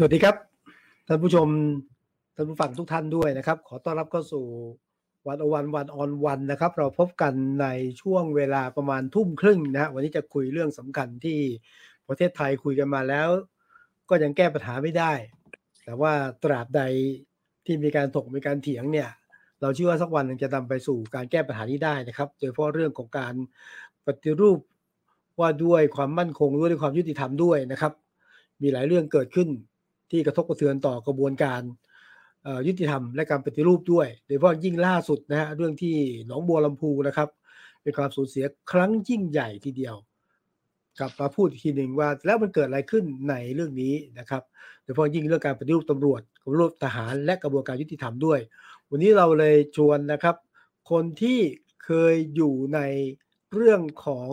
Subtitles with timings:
[0.00, 0.36] สวัสดีครับ
[1.06, 1.48] ท่านผู้ชม
[2.34, 4.44] ท่านผู้ฟังทุกท่านด้วยนะครับ ขอต้อนรับเข้าสู่
[5.26, 7.66] วันอวันวันออนวันนะครับ เราพบกันใน
[8.00, 11.38] ช่วงเวลาประมาณทุ่มครึ่งนะฮะวันนี้จะคุยเรื่องสำคัญที่
[12.08, 13.28] ประเทศไทยคุยกันมาแล้ว
[14.08, 15.12] ก็ยังแก้ปัญหาไม่ได้
[15.84, 16.12] แต่ว่า
[16.44, 16.82] ตราบใด
[17.66, 19.08] ที่มีการถกมีการเถียงเนี่ย
[19.60, 23.34] เราเชื่อว่าสักวันหนึ่งจะนำไปสู่การแก้ปัญหานี้ได้นะครับ โดยเฉพาะเรื่องของการ
[24.06, 24.58] ปฏิรูป
[25.40, 27.92] ว่าด้วยความมั่นคงด้วยความยุติธรรมด้วยนะครับ
[28.62, 29.50] มีหลายเรื่องเกิดขึ้น
[30.10, 31.62] ที่กระทบกระเทือนต่อกระบวนการ
[32.66, 35.94] ยุติธรรมและการปฏิรูปด้วย โดยเฉพาะยิ่งล่าสุดนะฮะเรื่องที่
[36.26, 37.28] หนองบัวลำพูนะครับ
[37.82, 39.96] เป็นความสูญเสียครั้งยิ่งใหญ่ทีเดียว
[40.98, 44.42] กลับมาพูดอีกทีหนึ่งว่าแล้วมันเกิดอะไรขึ้นในเรื่องนี้นะครับ
[44.82, 48.40] โดยเฉพาะยิ่งเรื่องการปฏิรูปตำรวจปฏิรูปทหารและกระบวนการยุติธรรมด้วย
[48.90, 50.36] วันนี้เราเลยชวนนะครับ
[50.90, 51.40] คนที่
[51.84, 52.80] เคยอยู่ใน
[53.54, 54.30] เรื่องของ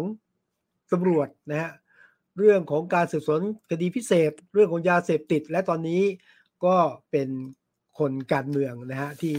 [0.91, 1.71] ตำรวจนะฮะ
[2.37, 6.03] เรื่องของการสืบสวนคดีพิเศษ เรื่องของยาเสพติด และตอนนี้
[6.65, 6.75] ก็
[7.11, 7.29] เป็น
[7.99, 9.35] คนการเมืองนะฮะที่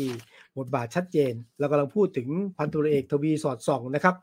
[0.58, 4.16] บทบาทชัดเจนเรากำลังพูดถึงพันตุรเอกทวีสอดส่องนะครับ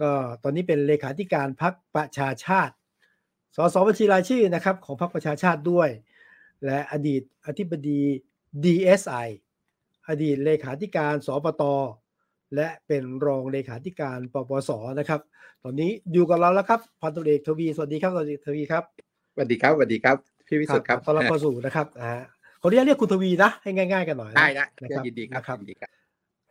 [0.00, 0.10] ก็
[0.42, 2.74] ตอนนี้เป็นเลขาธิการพักประชาชาติ
[3.56, 5.88] สสบัญชีรายชื่อนะครับของพักประชาชาติด้วย
[6.64, 8.00] และอดีตอธิบดี
[8.64, 9.28] DSI
[10.08, 11.62] อดีตเลขาธิการสปต
[12.54, 15.20] และเป็นรองเลขาธิการปปสนะครับ
[15.64, 18.82] ตอนนี้อยู่กับเราแล้วครับพันตุเอกทวีสวัสดีครับสวัสดีทวีครับ
[19.34, 20.16] สวัสดีครับสวัสดีครับ
[20.46, 22.12] พี่วิสุทธ์ครับต้อนรับเข้าสู่นะครับอ่า
[22.60, 25.90] ขออนุญาตเรียกคุณทวีนะให้ง่าย ๆ กันหน่อยได้นะนะครับยินดีครับยินดีครับ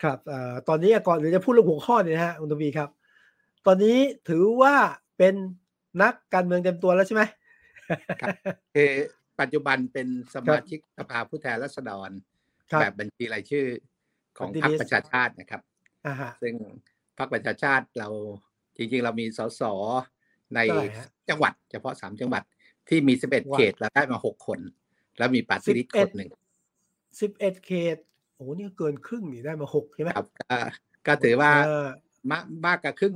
[0.04, 0.18] ครับ
[0.70, 2.90] ตอนนี้ก่อนเดี๋ยวจะพูดเรื่องหัวข้อนี้นะฮะคุณทวีครับ
[3.68, 3.98] ตอนนี้
[4.30, 4.76] ถือว่า
[5.18, 5.34] เป็น
[6.02, 7.24] นักการเมืองเต็มตัวแล้วใช่ไหม
[8.76, 8.92] คือ
[9.40, 12.10] ปัจจุบันเป็นสมาชิกสภาผู้แทนราษฎร
[12.82, 13.66] แบบบัญชีรายชื่อ
[14.38, 15.62] ของพรรคประชาชาตินะครับ
[16.42, 16.54] ซึ่ง
[17.18, 18.10] พรรคประชาชาติเรา
[18.78, 19.62] จริงๆ เรามีสส
[20.56, 20.60] ใน
[21.30, 22.44] จังหวัด เฉพาะสามจังหวัด
[22.90, 24.60] ที่มีสิบเอ็ดเขตเราได้มาหกคน
[25.18, 26.30] แล้วมีปาร์ตี้ลิสต์คนหนึ่ง
[27.22, 27.98] สิบเอ็ดเขต
[28.36, 30.26] โอ้นี่เกินครึ่งนี่ได้มาหกใช่ไหมครับ
[31.08, 31.52] ก็ถือว่า
[32.32, 33.16] มากมากกว่าครึ่ง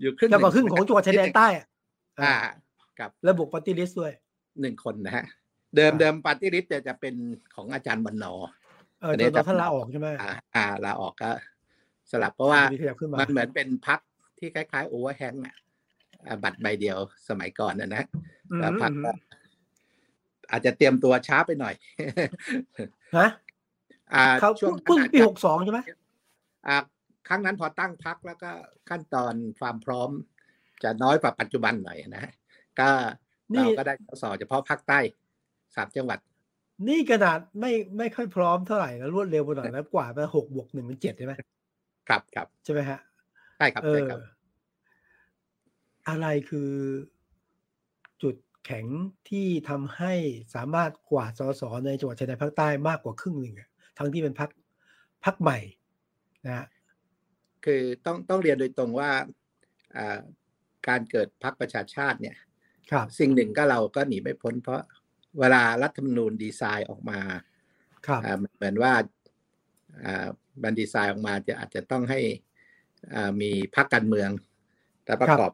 [0.00, 1.46] อยู่ครึ่งกว่าครึ่งของจังหวัดชายแดนใต้
[2.22, 2.34] อ่า
[3.00, 4.12] กับระบบปาร์ตี้ลิสต์ด้วย
[4.60, 5.24] หนึ่งคนนะฮะ
[5.76, 7.14] เดิมเดิมปาร์ตี้ลิสต์จะเป็น
[7.54, 8.34] ของอาจารย์บรรณอ
[9.00, 10.08] เออตอนท่านลาออกใช่ไหม
[10.54, 11.30] อ่าลาออกก็
[12.14, 12.62] สลับเพราะว่า
[13.20, 14.00] มันเหมือนเป็นพรรค
[14.38, 15.56] ที่คล้ายๆ overhang อะ
[16.42, 16.98] บัตรใบเดียว
[17.28, 18.04] สมัยก่อนนะนะ
[18.60, 18.92] แล้วพรรค
[20.50, 21.74] อาจจะเตรียมตัวช้าไปหน่อย
[23.18, 23.28] ฮะ
[24.14, 24.24] อ่า
[24.60, 24.76] ช่วง
[25.12, 25.80] ปีหกสองใช่ไหม
[26.66, 26.76] อ่า
[27.28, 28.50] ครั้งนั้นพอตั้งพักแล้วก็
[28.88, 30.10] ขั้นตอนความพร้อม
[30.82, 32.24] จะน้อยกว่าปัจจุบันหน่อยนะ
[32.80, 32.88] ก็
[33.50, 34.98] เราก็ได้สอเฉพาะภาคใต้
[35.76, 36.18] สามจังหวัด
[36.88, 41.34] นี่ขนาดไม่ไม่ค่อยพร้อมเท่าไหร่นะรวดเร็วไปหน่อยแล้วกว่าไปหกบวกหนึ่งเป็นเจ็ดใช่ไหม
[42.08, 42.98] ครับครับใช่ไหมฮะ
[43.58, 44.18] ใช่ครับใช่ครับ
[46.08, 46.70] อะไรคือ
[48.22, 48.86] จุดแข็ง
[49.28, 50.12] ที่ทำให้
[50.54, 53.54] สามารถกวาดสสในจังหวัดชายแดนภาคใต้มากกว่าครึ่งหนึ่ง
[53.98, 54.50] ทั้งที่เป็นพัก
[55.24, 55.58] พักใหม่
[56.46, 56.66] นะ
[57.64, 59.10] คือต้องต้องเรียนโดยตรงว่า
[60.88, 62.36] การเกิดพักประชาชาติเนี่ย
[63.18, 64.82] สิ่งหนึ่งก็เราก็หนีไม่พ้น เพราะ
[65.38, 67.20] เวลารัฐธรรมนูญดีไซน์ออกมา
[68.56, 68.92] เหมือนว่า
[70.62, 72.20] บันดีไซน์ออกมาจะอาจจะต้องให้
[73.40, 74.30] มีพรรคการเมือง
[75.04, 75.50] แต่ประกอบ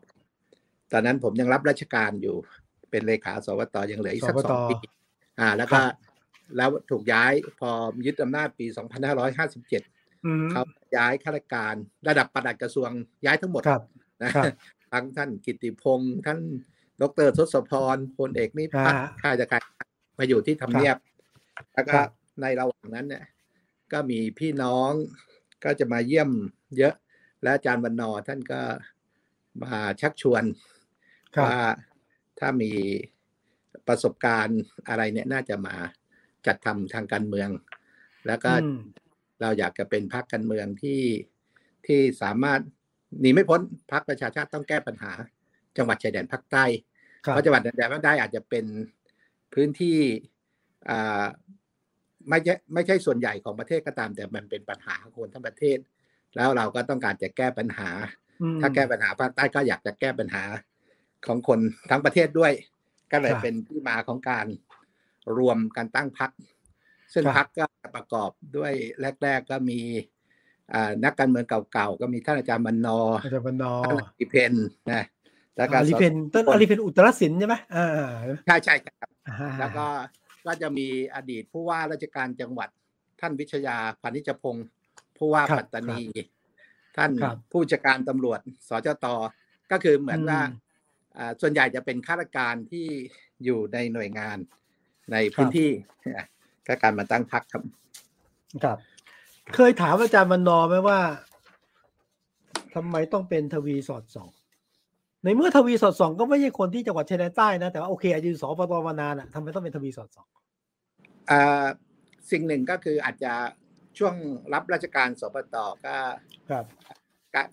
[0.93, 2.37] ตอนนั้นผมยังรับราชการอยู่
[2.91, 4.77] เป็นเลขาสวตยังเหลืออีกสักสองปี
[5.41, 5.81] อ่า แล้วก็
[6.57, 7.71] แล้วถูกย้ายพอ
[8.07, 8.67] ยึดอำนาจปี
[9.39, 9.71] 2557
[10.51, 10.63] เขา
[10.97, 11.75] ย้ายข้าราชการ
[12.09, 12.91] ระดับประหลัดกระทรวง
[13.25, 13.63] ย้ายทั้งหมด
[14.23, 14.33] นะ
[14.93, 16.41] ทั้งท่านกิติพงศ์ท่าน
[17.03, 19.63] ดรทศพรพลเอกนิพัฒน์ข้าราชการ
[20.19, 20.97] มาอยู่ที่ทำเนียบ
[21.75, 21.93] แล้วก็
[22.41, 23.25] ในระหว่างนั้นเนี่ย
[23.93, 24.93] ก็มีพี่น้อง
[25.65, 26.31] ก็จะมาเยี่ยม
[26.79, 26.95] เยอะ
[27.43, 28.61] และอาจารย์บรรณอท่านก็
[29.63, 30.45] มาชักชวน
[31.45, 31.57] ว่า
[32.39, 32.73] ถ้ามี
[33.89, 35.75] ประสบการณ์อะไรเนี่ยน่าจะมา
[36.47, 37.49] จัดทำทางการเมือง
[38.27, 38.53] แล้วก็
[39.41, 41.03] เราอยากจะเป็นพรรคการเมืองที่
[41.87, 42.61] ที่สามารถ
[43.21, 43.61] หนีไม่พ้น
[43.93, 45.13] พรรคประชาชาติต้องแก้ปัญหา
[45.77, 46.65] จังหวัดชายแดนภาคใต้
[47.21, 48.65] เพราะจังหวัดชายแดนภาคใต้อาจจะเป็น
[49.55, 49.99] พื้นที่
[52.29, 55.79] ไม่ใช่ไม่ใช่ส่วนใหญ่ของประเทศก็ตาม แต่มันเป็นปัญหาของคนทั้งประเทศ
[56.37, 57.91] แล้วเราก็ต้องการจะแก้ปัญหา
[58.61, 60.45] ถ้าแก้ปัญหาภาคใต้ก็อยากจะแก้ปัญหา
[61.27, 61.59] ของคน
[61.91, 62.53] ทั้งประเทศด้วย
[63.13, 64.47] ก็เลยเป็นที่มาของการ
[65.37, 66.31] รวมการตั้งพัก
[67.13, 67.65] ซึ่งพักก็
[67.97, 68.73] ประกอบด้วย
[69.23, 69.81] แรก ๆก็มี
[71.05, 73.75] นักการเมืองเก่าๆก็มีท่านอาจารย์บรรณออาจารย์บรรณอ
[74.21, 74.55] อิเพน
[74.93, 75.05] นะ
[75.57, 77.87] แล้วก็อลิเพนต้นอลิเพนอุตรศิลป์ใช่ไหมอ่า
[78.47, 79.09] ใช่ใช่ครับ
[79.61, 79.87] แล้วก็
[80.47, 82.69] ก็จะมีอดีตผู้ว่าราชการจังหวัด
[83.21, 84.67] ท่านวิชยาพานิชพงศ์
[85.19, 86.03] ผู้ว่าปัตตานี
[86.97, 87.11] ท่าน
[87.53, 89.07] ผู้จัดการตำรวจสจต
[89.71, 90.41] ก็คือเหมือนว่า
[91.41, 92.87] ส่วนใหญ่จะเป็นข้าราชการที่
[93.45, 94.39] อยู่ในหน่วยงาน
[95.13, 95.71] ในพื้นที่
[96.67, 97.63] ก็การมาตั้งพักครับ
[98.65, 98.79] ครับ
[99.55, 101.01] เคยถามอาจารย์มันนอไหมว่า
[102.75, 104.31] ทำไมต้องเป็นทวีสอดส่อง
[105.25, 110.27] ในเมื่อทวีสอดส่องก็ไม่ใช่คนที่จังหวัดชายแดนใต้นะแต่ว่าโอเคอายุสปตมานานอะทำไมต้องเป็นทวีสอดส่อง
[111.31, 111.67] อ่า
[112.31, 113.33] สิ่งหนึ่งก็คืออาจจะ
[113.99, 114.15] ช่วง
[114.53, 115.57] รับราชการสปต
[115.87, 115.97] ก็
[116.51, 116.65] ครับ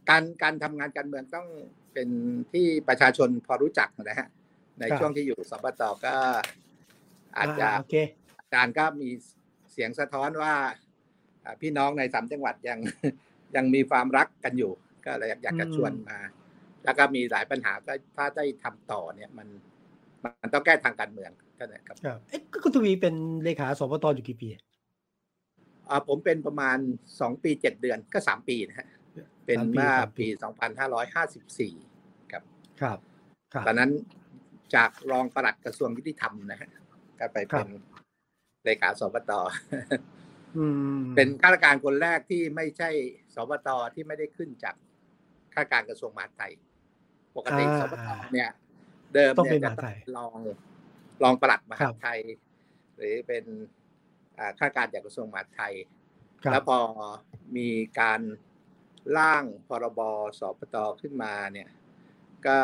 [0.10, 1.48] การการทำงานการเมืองต้อง
[1.94, 2.10] เป็น
[2.54, 4.28] ที่ประชาชนพอรู้จักนะฮะ
[4.80, 6.16] ในช่วงที่อยู่สปตก็
[7.38, 7.68] อาจจะ
[8.40, 9.10] อาจารย์ก็มี
[9.72, 10.54] เสียงสะท้อนว่า
[11.62, 12.80] พี่น้องในสามจังหวัดยัง
[13.56, 14.72] ยังมีความรักกันอยู่
[15.06, 16.18] ก็เลยอยากจะชวนมา
[16.88, 19.48] แล้วก็มีหลายปัญหาก็ถ้าได้ทำต่อเนี่ยมัน
[20.42, 21.98] มันต้องแก้ทางการเมืองท่านนะครับ
[22.30, 24.50] เอ๊ะคุณทวีเป็นเลขาสปตอยู่กี่ปี
[25.90, 26.78] อ่าผมเป็นประมาณ
[27.20, 28.88] สองปีเจ็ดเดือนก็สามปีนะฮะ
[29.46, 31.74] เป็นเมื่อปีสองพันห้าร้อยห้าสิบสี่
[32.32, 32.44] ครับ
[32.82, 33.00] ครับ
[33.68, 33.92] ตอนนั้น
[34.76, 36.70] จากรองปลัดกระทรวงยุติธรรมนะฮะ
[37.20, 37.68] ก็ไปเป็น
[38.66, 39.32] เลขาสปต
[41.16, 42.90] เป็นข้าราชการคนแรกที่ไม่ใช่
[43.36, 44.76] สบตที่ไม่ได้ขึ้นจาก
[45.54, 46.52] ข้าราชการกระทรวงมหาดไทย
[47.38, 48.50] ปกติสบตเนี่ย
[49.14, 49.72] เดิมเนี่ยจะ
[50.18, 50.38] รอง
[51.24, 52.20] รองปลัดมหาดไทย
[52.98, 53.44] หรือเป็น
[54.60, 55.74] ข้าราชการจากกระทรวงมหาดไทย
[56.52, 56.78] แล้วพอ
[57.58, 57.70] มี
[58.00, 58.22] การ
[59.18, 60.00] ร่างพรบ
[60.40, 61.70] สปตขึ้นมาเนี่ย
[62.48, 62.58] ก็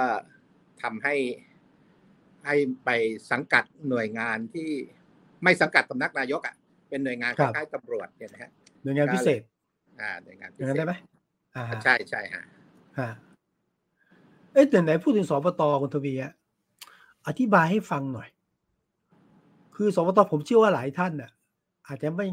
[0.82, 1.16] ทำให้
[2.46, 2.56] ให้
[2.86, 2.90] ไป
[3.32, 4.70] สังกัดหน่วยงานที่
[5.44, 6.56] ไม่สังกัดสำนักนายกอะ
[6.90, 8.52] เป็นหน่วยงานคล้ายๆตำรวจเนี่ยนะฮะ
[8.84, 9.42] หน่วยงานพิเศษ
[10.00, 10.94] อ่าหน่วยงานพิเศษได้ไหม
[11.84, 12.44] ใช่ใช่ฮะ
[13.00, 13.10] ฮะ
[14.54, 16.34] เอ๊ะแต่ไหนพูดถึงสปตคุณทวีอะ
[17.28, 18.30] อธิบายให้ฟังหน่อย
[19.76, 21.32] คือสปตผมเชื่อว่าหลายท่านน่ะ
[21.88, 22.26] อาจจะไม่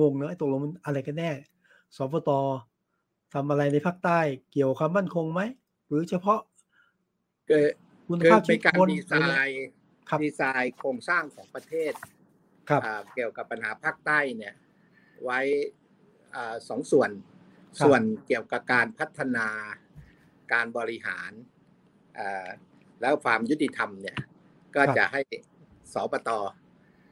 [0.00, 1.30] งงๆเนอะตกลงมันอะไรกันแน่
[1.96, 2.30] สปต
[3.32, 4.20] ทำอะไรในภาคใต้
[4.52, 5.40] เกี่ยวความมั่นคงไหม
[5.86, 6.40] หรือเฉพาะ
[7.48, 7.72] เกิด
[8.08, 9.12] คุณภาพชีวิตการดีไซ
[9.46, 9.66] น์
[10.22, 11.92] ดีไซน์โครงสร้างของประเทศ
[13.14, 14.54] เกี่ยวกับปัญหาภาคใต้เนี่ย
[15.24, 15.40] ไว้
[16.68, 17.10] สองส่วน
[17.84, 19.46] ส่วนเกี่ยวกับการพัฒนา
[20.52, 21.30] การบริหาร
[23.00, 24.18] แล้วความยุติธรรมเนี่ย
[24.76, 25.20] ก็จะให้
[25.94, 26.30] สปต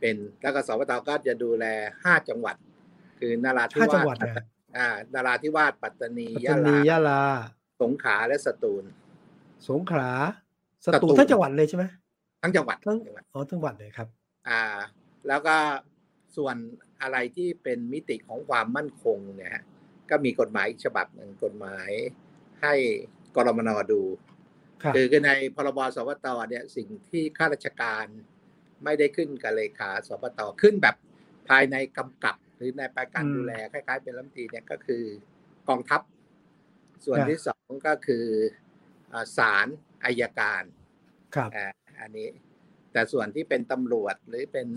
[0.00, 1.64] เป็นแล้วก็สปตก็จะดูแล
[2.04, 2.56] ห้าจังหวัด
[3.18, 4.16] คือนาราธิวาส
[4.76, 7.22] อ่านาราธิวาสปัตตานียะลายะลา
[7.82, 8.84] สงขลาและสตูล
[9.68, 10.10] สงขลา
[10.86, 11.84] สตูลทั้งจังหวัดเลยใช่ไหม
[12.42, 12.98] ทั้งจังหวัดทั้ง
[13.34, 14.08] อ๋อทั้งจังหวัดเลยครับ
[14.48, 14.62] อ่า
[15.28, 15.56] แล้วก็
[16.36, 16.56] ส่วน
[17.02, 19.64] อะไรที่เป็นมิติของความมั่นคงเนี่ยฮะ
[20.10, 21.90] ก็มีกฎหมายฉบับหนึ่งกฎหมาย
[22.62, 22.74] ให้
[23.36, 24.02] กรมนดู
[24.94, 28.06] คือในพรบสวตเนี่ยสิ่งที่ข้าราชการ
[28.84, 30.96] ไม่ได้ขึ้นกับเลขาสวตขึ้นแบบ
[31.48, 35.04] ภายในกำกับหรือในปการดูแลคล้าย ๆ เป็นรัฐมนตรีเนี่ยก็คือ
[35.68, 36.00] กองทัพ
[37.04, 38.26] ส่วนที่สองก็คือ
[39.36, 39.66] ศาล
[40.04, 40.62] อายการ
[41.34, 41.50] ครับ
[42.00, 42.28] อันนี้
[42.92, 44.68] แต่ส่วนที่เป็นตำรวจหรือเป็น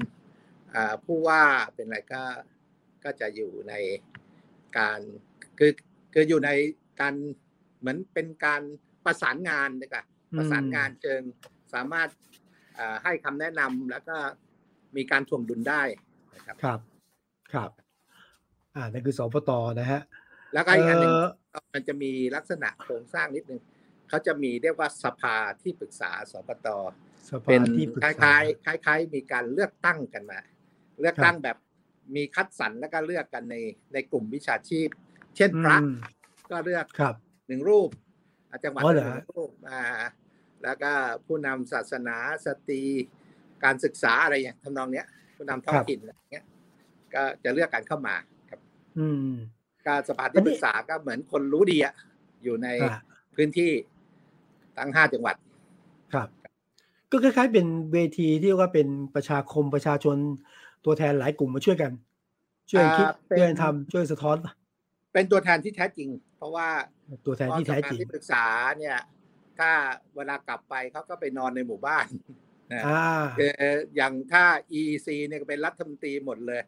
[1.06, 1.44] ผู้ว่า
[1.76, 2.24] เป็นอะไรก็
[3.04, 3.74] ก็จะอยู่ใน
[4.78, 5.00] การ
[5.60, 5.72] คือ
[6.14, 6.52] คืออยู่ใน
[7.02, 7.16] การ
[7.80, 8.62] เหมือนเป็นการ
[9.06, 10.06] ประสานงานนะครับ
[10.38, 11.22] ประสานงานเชิง
[11.74, 12.10] สามารถ
[13.04, 14.18] ให้คำแนะนำแล้วก็
[14.96, 15.82] มีการถ่วงดุลได้
[16.36, 16.80] นะครับครับ
[17.54, 17.72] ครับ
[18.76, 20.02] อ่านั่นคือสปตนะฮะ
[20.54, 21.16] แล้วก็อีกอันหนึ่ง
[21.74, 23.62] มันจะมีลักษณะโครงสร้างนิดนึง
[24.10, 26.68] เขาจะมีเรียกว่าสภาที่ปรึกษาสปต
[27.46, 27.62] เป็น
[28.04, 30.40] คล้ายๆคล้ายๆมีการเลือกตั้งกันมา
[31.02, 31.58] เลือกตั้งแบบ
[32.16, 33.56] มีคัดสรรแล้วก็เลือกกันใน
[33.94, 34.90] ในกลุ่มวิชาชีพ
[35.36, 35.78] เช่นพระ
[36.52, 36.86] ก็เลือก
[37.48, 37.90] หนึ่งรูป
[38.64, 39.84] จังหวัดหนึ่งรูปอ่า
[40.64, 40.92] แล้วก็
[41.26, 42.82] ผู้นำศาสนาสตรี
[43.64, 46.46] การศึกษาอะไรอย่างทำนองเนี้ย ผู้นำท้องถิ่นอะไรเงี้ย
[47.14, 48.16] ก็จะเลือกกันเข้ามา
[48.50, 48.60] ครับ
[49.00, 49.32] อืม
[49.88, 51.94] การสภาที่ปรึกษาก็เหมือนคนรู้ดีอะ
[52.44, 52.68] อยู่ใน
[53.36, 53.72] พื้นที่
[54.78, 55.36] ทั้งห้าจังหวัด
[56.14, 56.28] ครับ
[57.12, 60.18] ก็คล้ายๆ เป็นเวทีที่ว่าเป็นประชาคมประชาชน
[60.86, 61.92] ตัวแทนหลายกลุ่มมาช่วยกัน
[62.72, 63.06] ช่วยคิด
[63.38, 64.38] ช่วยทำช่วยสะท้อน
[65.18, 66.68] เป็นตัวแทนที่แท้จริง เพราะว่า
[67.26, 68.46] ตัวแทนที่แท้จริงที่ปรึกษา
[68.78, 68.98] เนี่ย
[69.60, 69.72] ถ้า
[70.16, 72.06] เวลากลับไปเขาก็ไปนอนในหมู่บ้าน
[73.96, 74.44] อย่างถ้า
[74.80, 76.62] EEC เนี่ยเป็นรัฐมนตรีหมดเลย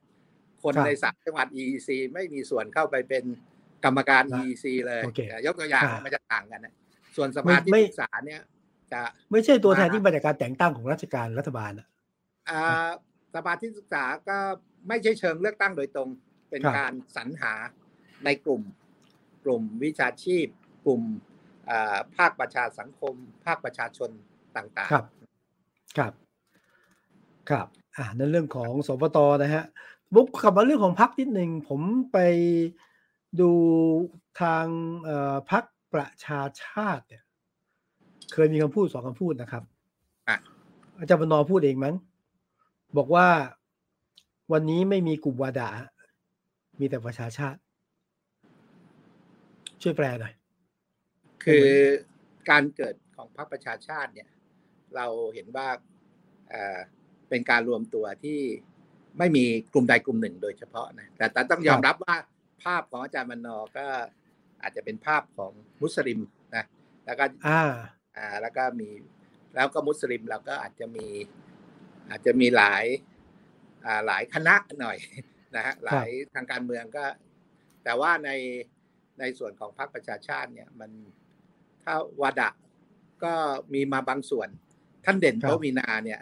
[0.63, 3.23] คนในสามจังหวัด EEC ไม่มีส่วนเข้าไปเป็น
[3.85, 5.01] กรรมการ EEC เลย
[5.45, 6.73] ยกตัวอย่างมันจะต่างกันนะ
[7.15, 8.41] ส่วนสภาที่ปรึกษาเนี่ย
[8.91, 9.01] จะ
[9.31, 11.71] ไม่ใช่ตัวแทนที่มาจากการแต่งตั้งของราชการรัฐบาล
[12.49, 12.89] อ่า
[13.35, 14.37] สภาที่ศึกษาก็
[14.87, 16.09] ไม่ใช่เชิงเลือกตั้งโดยตรง
[16.49, 17.53] เป็นการสรรหา
[18.25, 18.61] ในกลุ่ม
[19.45, 20.47] กลุ่มวิชาชีพ
[20.85, 21.01] กลุ่ม
[22.17, 24.09] ภาคประชาสังคม ภาคประชาชน
[24.57, 25.05] ต่างๆ ครับ
[25.97, 26.13] ครับ
[27.49, 29.65] ครับ อ่านั่นเรื่องของสปตนะฮะ
[30.13, 32.17] บุกกลับมาเรื่องของพักนิดหนึ่งผมไป
[33.39, 33.51] ดู
[34.41, 34.65] ทาง
[35.51, 37.23] พักประชาชาติเนี่ย
[38.33, 39.63] เคยมีคำพูดสองคำพูดนะครับ
[40.97, 41.95] อาจารย์บรรณพูดเองมั้ง
[42.97, 43.27] บอกว่า
[44.51, 45.69] วันนี้ไม่มีกลุ่มวาดา
[46.79, 47.59] มีแต่ประชาชาติ
[49.81, 50.33] ช่วยแปลหน่อย
[51.43, 51.67] คือ
[52.49, 54.29] การเกิดของพรรคประชาชาติเนี่ย
[54.95, 55.67] เราเห็นว่า
[57.29, 58.39] เป็นการรวมตัวที่
[59.17, 59.43] ไม่มี
[59.73, 62.15] กลุ่มใดกลุ่มหนึ่งโดยเฉพาะนะแต่แต่ต้องยอมรับว่า
[62.63, 63.85] ภาพของอาจารย์มนอก็
[64.61, 66.19] อาจจะเป็นภาพของมุสลิม
[66.55, 66.65] นะ
[67.05, 67.63] แล้วก็อ่า
[68.17, 68.89] อ่าแล้วก็มี
[69.55, 71.07] แล้วก็มุสลิมเราก็อาจจะมี
[72.09, 72.85] อาจจะมีหลาย
[73.85, 74.97] อ่าหลายคณะหน่อย
[75.55, 77.05] นะฮะหลายทางการเมืองก็
[77.83, 78.31] แต่ว่าใน
[79.19, 80.91] ในส่วนของพรรคประชาชาติเนี่ยมัน
[81.83, 82.49] ถ้าวาดะ
[83.23, 83.33] ก็
[83.73, 84.49] มีมาบางส่วน
[85.05, 86.19] ท่านเด่นโตวีนาเนี่ย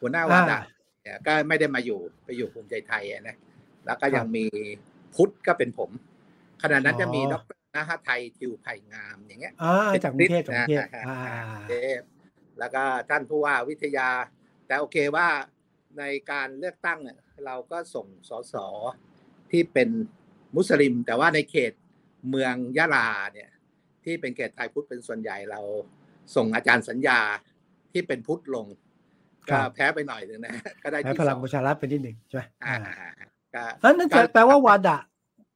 [0.00, 0.58] หัวหน้าวาดะ
[1.02, 3.36] เนี่ยก็ไม่ได้มาอยู่ไปอยู่ภูมิใจไทยนะ
[3.86, 4.44] แล้วก็ยังมี
[5.14, 5.90] พุทธก็เป็นผม
[6.62, 9.54] ขณะนั้นจะมีดรนะฮะไทยทิวไผ่งามอย่างเงี้ย
[10.04, 12.00] จากกรุงเทพจากกรุงเทพ
[12.58, 14.08] แล้วก็ท่านผู้ว่าวิทยา
[14.66, 15.28] แต่โอเคว่า
[15.98, 16.98] ในการเลือกตั้ง
[17.46, 18.54] เราก็ส่งสส
[19.50, 19.88] ที่เป็น
[20.56, 21.72] มุสลิม แต่ว่าในเขต
[22.28, 23.50] เมืองยะลาเนี่ย
[24.04, 25.60] ที่เป็นเขตไทยพุทธเป็นส่วนใหญ่เรา
[26.34, 27.18] ส่งอาจารย์สัญญา
[27.92, 28.66] ที่เป็นพุทธลง
[29.50, 32.76] ก็แพ้ไปหน่อยหนึ่งนะก็ได้แพ้พลังประชารัฐเป็นที่หนึ่งใช่ไหมอ่า
[33.82, 34.98] นั่นแปลว่าวาดะ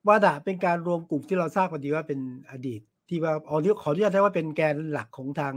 [0.08, 5.54] วาดะเป็นการรวมกลุ่มที่เราทราบกันดีว่าเป็นอดีต ที่ว่าอ๋อที่ขออนุญาตได้ว่าเป็นแกนหลักของทาง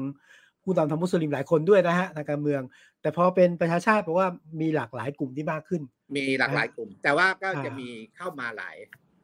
[0.63, 2.61] ผู้นำทางมุสลิมหลายคนด้วยนะฮะทางการเมือง
[3.01, 4.27] แต่พอเป็นประชาชาติแปลว่า
[4.61, 5.81] มีหลากหลายกลุ่มที่มากขึ้น
[6.17, 8.75] มีหลากหลายกลุ่ม แต่ว่าก็จะมีเข้ามาหลาย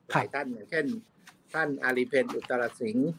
[0.10, 0.86] หลายท่านอย่างเช่น
[1.54, 3.10] ท่านอาลีเพนอุตรสิงห์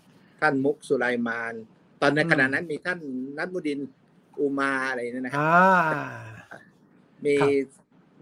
[0.41, 1.55] ท่านมุกสุไลมาน
[2.01, 2.99] ตอนในขณะนั้นมีท่าน
[3.39, 3.81] นัทมุดิน
[4.41, 5.43] อุมาอะไรนี่นะครับ
[7.25, 7.37] มี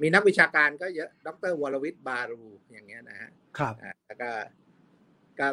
[0.01, 2.43] มีนักวิชาการก็เยอะ ดรวรวิทย์บารู
[2.73, 3.75] อย่างเงี้ยนะฮะครับ
[4.07, 4.31] แล้วก็
[5.39, 5.49] ก็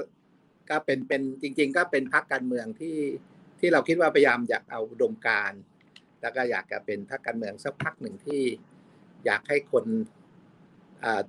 [0.70, 2.98] ก็เป็นเป็นจริง ๆ ก็เป็นพรรคการเมืองที่
[3.60, 5.54] ที่เราคิดว่าพยายามอยากเอาดมการ
[6.22, 8.42] แล้วก็อยากจะเป็นพรรคการเมืองสักพักหนึ่งที่
[9.26, 9.86] อยากให้คน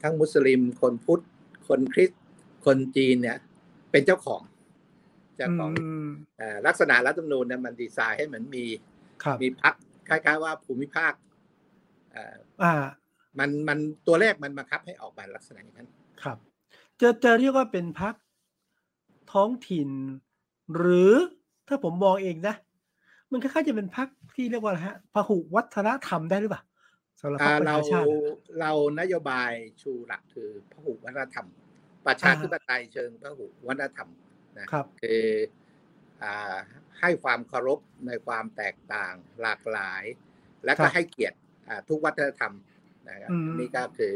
[0.03, 1.23] ทั้งมุสลิม คนพุทธ
[1.69, 2.20] คนคริสต์
[2.65, 3.37] คนจีนเนี่ย
[3.91, 4.43] เป็นเจ้าของ
[5.37, 5.71] เจ้าของ
[6.67, 8.65] ลักษณะรัฐธรรมนูญเนี่ยมันดีไซน์ให้เหมือนมี
[9.43, 9.75] มีพรรค
[10.09, 11.13] คล้ายๆว่าภูมิภาค
[12.63, 12.85] อ่า
[13.39, 15.89] มันมันตัวเลขมันบังคับให้ออกมาลักษณะอย่างนั้น
[16.23, 16.39] ครับ
[17.01, 18.15] จะจะเรียกว่าเป็นพัก
[19.33, 19.89] ท้องถิ่น
[20.77, 21.13] หรือ
[21.69, 22.55] ถ้าผมมองเองนะ
[23.31, 26.63] มันคล้ายๆจะเป็นพักที่เรียกว่าอะไรฮะพหุวัฒนธรรมได้หรือเปล่า
[27.21, 28.07] สำหรับพรรคประชาชาติ
[28.61, 29.51] เรานโยบาย
[29.81, 31.47] ชูหลักคือพหุวัฒนธรรม
[32.07, 34.11] ประชาธิปไตยเชิงพหุวัฒนธรรม
[34.59, 35.27] นะครับคือ
[37.01, 40.05] ให้ความเคารพในความแตกต่างหลากหลาย
[40.65, 41.39] และก็ให้เกียรติ
[41.89, 42.53] ทุกวัฒนธรรม
[43.09, 44.15] นะครับนี่ก็คือ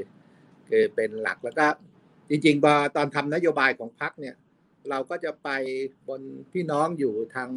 [0.69, 1.67] คือเป็นหลักแล้วก็
[2.31, 4.37] จริงๆพอตอนทำนโยบายของพรรคเนี่ย
[4.91, 5.49] เราก็จะไป
[6.09, 6.21] บน
[6.53, 7.49] พี่น้องอยู่ทาง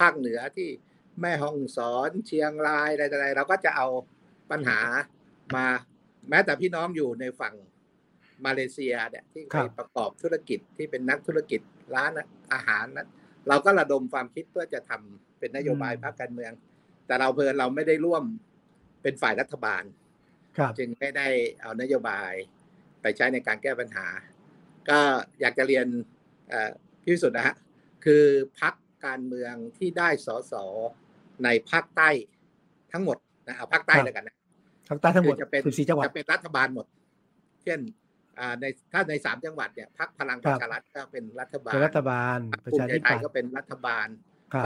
[0.00, 0.68] ภาคเหนือที่
[1.20, 3.86] แม่ฮ่องสอนเชียงรายอะไรต่ออะไรเราก็จะเอา
[4.50, 4.80] ปัญหา
[5.56, 5.66] มา
[6.28, 7.54] แม้แต่พี่น้องอยู่ในฝั่ง
[8.44, 11.60] มาเลเซียเนี่ยที่ไปประกอบธุรกิจที่เป็นนักธุรกิจ
[11.94, 12.12] ร้าน
[12.52, 13.08] อาหารนั้น
[13.48, 16.52] เราก็ระดมความคิดเพื่อจะทำเป็นนโยบายพรรคการเมือง
[17.06, 18.24] แต่เราเพลินเราไม่ได้ร่วม
[19.02, 19.82] เป็นฝ่ายรัฐบาล
[20.78, 21.28] จึงไม่ได้
[21.60, 22.32] เอานโยบาย
[23.02, 24.06] ไปใช้ในการแก้ปัญหา
[24.88, 24.98] ก็
[25.40, 25.86] อยากจะเรียน
[27.02, 27.56] พี่วิสุทธ์นะฮะ
[28.04, 28.24] คือ
[28.60, 28.74] พัก
[29.06, 30.54] การเมืองที่ได้สส
[31.44, 32.08] ในภาคใต้
[32.92, 33.16] ทั้งหมด
[33.48, 34.36] นะเอาภาคใต้แล้วกันนะ
[34.88, 36.86] ภาคใต้ทั้งหมดจะเป็นสีจังหวัดจะเป็นรัฐบาลหมด
[37.62, 37.78] เช่น
[38.60, 44.08] ในถ้าในสามจังหวัดเนี่ยพักพลังประชารัฐก็เป็นรัฐบาลรัฐบาลประชาธิปัตย์ก็เป็นรัฐบาล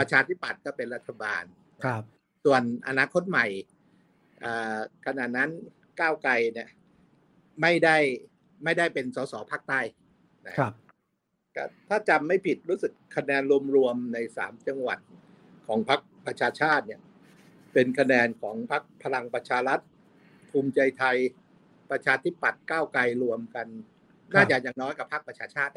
[0.01, 1.43] ประชาธิปัตย์ก็เป็นรัฐบาล
[1.85, 2.03] ครับ
[2.45, 3.47] ส่วนอนาคตใหม่
[5.07, 5.51] ขณะนั้น
[6.01, 6.69] ก้าวไกลเนี่ย
[7.61, 7.97] ไม่ได้
[8.65, 9.81] ไม่ได้เป็นสสภาคใต้
[10.59, 10.73] ครับ
[11.89, 13.43] ถ้าจำไม่ผิดรู้สึกคะแนน
[13.77, 14.99] รวมๆในสามจังหวัด
[15.67, 17.01] ของพรรคประชาชาติเนี่ย
[17.73, 19.81] เป็นคะแนนของพรรคพลังประชารัฐ
[20.51, 21.17] ภูมิใจไทย
[21.91, 23.67] ประชาธิปัตย์ก้าวไกลรวมกัน
[24.35, 25.73] น่าจะอย่างน้อยกับพรรคประชาชาติ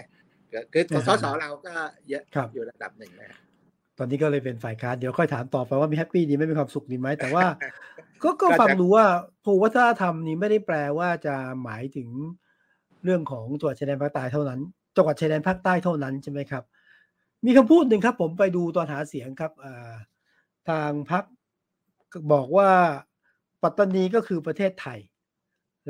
[0.73, 1.73] คือสสเราก็
[2.09, 3.39] เยอะอยู่ระดับหนึ่งนะ
[3.97, 7.45] ตอนนี้ก็เลยเป็นฝ่ายค้านเดี๋ยวค่อยถามต่อไปว่ามีแฮปปี้ดีไม่มีความสุขดีไหมแต่ว่า
[8.23, 9.05] ก็ก็ฟังดูว่า
[9.43, 12.09] ภูวัฒนธรรมนี้ไม่ได้แปลว่าจะหมายถึง
[13.03, 14.59] เรื่องของจังหวัดชายแดนภาคใต้เท่านั้น
[14.95, 16.63] จังหวัดชายแดนภาคใต้เท่านั้นใช่ไหมครับ
[17.45, 19.51] มีคำพูดหนึ่งครับ ผมไปดูตอนหาเสียงครับ
[20.69, 21.23] ทางพัก
[22.33, 22.69] บอกว่า
[23.63, 24.99] ปัตตานีก็คือประเทศไทย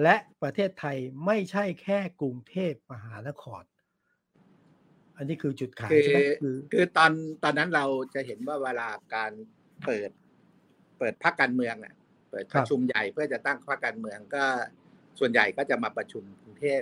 [0.01, 3.63] และประเทศไทยไม่ใช่แค่กรุงเทพมหานคร
[5.17, 7.11] อันนี้คือจุดขายใช่ไหมคือคือตอน
[7.43, 9.31] ตอนนั้นเราจะเห็นว่าเวลาการ
[9.85, 10.09] เปิด
[10.99, 11.95] เปิดพรรคการเมืองเนี่ย
[12.29, 14.43] เปิดประชุมใหญ่เพื่อจะตั้งพรรคการเมืองก็
[15.19, 16.81] ส่วนใหญ่ก็จะมาประชุมกรุงเทพ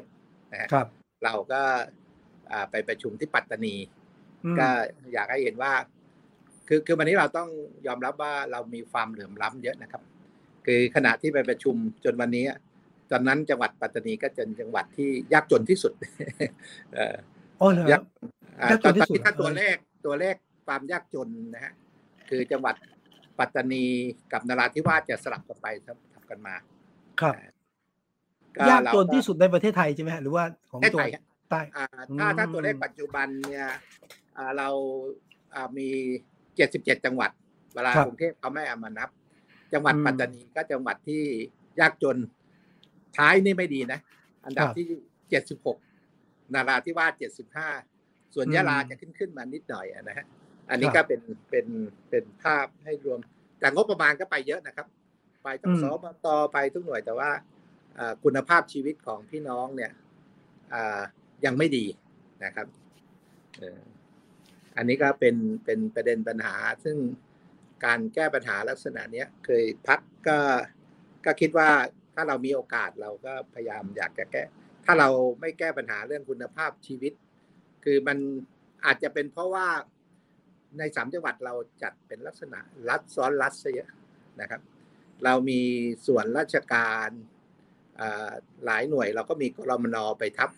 [0.51, 0.88] นะครับ
[1.24, 1.62] เราก็
[2.72, 3.75] ไปประชุมที่ปัตตานี
[4.60, 4.68] ก็
[5.13, 5.74] อยากให้เห็นว่า
[6.68, 7.50] คือคือวันนี้เราต้อง
[7.88, 10.01] ยอมรับว่าเรามีความเหลื่อมล้ำเยอะนะครับ
[10.65, 12.46] คือขณะที่ไปประชุมจนวันนี้
[13.12, 15.94] ตอนนั้นจังหวัดปัตตานีก็เป็นจังหวัดที่ยากจนที่สุด
[16.94, 17.15] เออ
[17.62, 19.75] อ๋อเหรอยากจนที่สุดถ้าตัวเลข
[20.06, 20.36] ตัวเลข
[20.68, 21.74] ความยากจนนะฮะ
[22.30, 22.75] คือจังหวัด
[23.39, 23.86] ปัตตานี
[24.34, 26.56] กับนราธิวาสจะสลับกันไปทับกันมา
[27.22, 27.36] ครับ
[28.70, 31.00] ยากจนที่สุดในประเทศไทยใช่ไหมหรือว่าของตัว
[31.50, 31.62] ใต้
[32.20, 33.68] ถ้าถ้าตัวเลขปัจจุบันเนี่ย
[34.58, 34.68] เรา
[35.77, 35.88] มี
[36.56, 37.32] เจ็ดสิบเจ็ดจังหวัด
[37.75, 39.10] เวลากรุงเทพเขาไม่เอามานับ
[39.74, 41.24] จังหวัดปัตตานีก็จังหวัดที่
[41.80, 42.18] ยากจน
[43.18, 44.00] ท้ายนี่ไม่ดีนะ
[44.46, 44.86] อันดับที่
[45.30, 45.77] เจ็ดสิบหก
[46.53, 47.70] นาราธิวาสเจ็ดสิบห้า
[48.34, 50.25] ส่วนยะลาจะขึ้นขึ้นมานิดหน่อยนะฮะ
[50.70, 51.68] อันนี้ก็เป็นเป็น
[52.10, 53.20] เป็นภาพให้รวม
[53.60, 54.88] แต่งบประมาณก็ไปเยอะนะครับ
[55.44, 57.32] ไปทั้งสบตไปทุกหน่วยแต่ว่า
[58.24, 59.91] คุณภาพชีวิตของพี่น้องเนี่ย
[61.46, 61.86] ยังไม่ดี
[62.44, 62.68] นะครับ
[64.77, 66.98] อันนี้ก็เป็นเป็นประเด็นปัญหา ซึ่ง
[67.86, 70.38] การแก้ปัญหาลักษณะนี้เคยพักก็
[71.25, 71.70] ก็คิดว่า
[72.15, 74.44] ถ้าเรามีโอกาสเราก็พยายามอยากจะแก้
[74.86, 75.10] ถ้าเรา
[75.41, 77.13] ไม่แก้ปัญหาเรื่องคุณภาพชีวิต
[77.84, 78.18] คือมัน
[78.86, 79.68] อาจจะเป็นเพราะว่า
[80.77, 81.53] ในสามจังหวัดเรา
[81.84, 83.89] จัดเป็นลักษณะรัดซ้อนรัดเยอะ
[84.41, 84.62] นะครับ
[85.24, 85.62] เรามี
[86.08, 87.10] ส่วนราชการ
[88.65, 90.50] หลายหน่วยเราก็มีกรมนไปทับ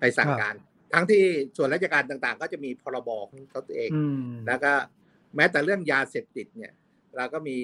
[0.00, 0.54] ไปสั่งการ
[0.92, 1.22] ทั้งที่
[1.56, 3.90] ส่วนราชการต่างๆ ก็จะมีพรบของเขาตัวเอง
[4.46, 4.72] แล้วก็
[5.36, 6.72] แม้แต่เรื่องยาเสพติดเนี่ย
[7.16, 7.56] เราก็มี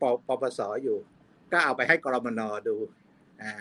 [0.00, 0.98] ปปปสอยู่
[1.52, 2.76] ก็เอาไปให้กรมนดู
[3.42, 3.52] อ่า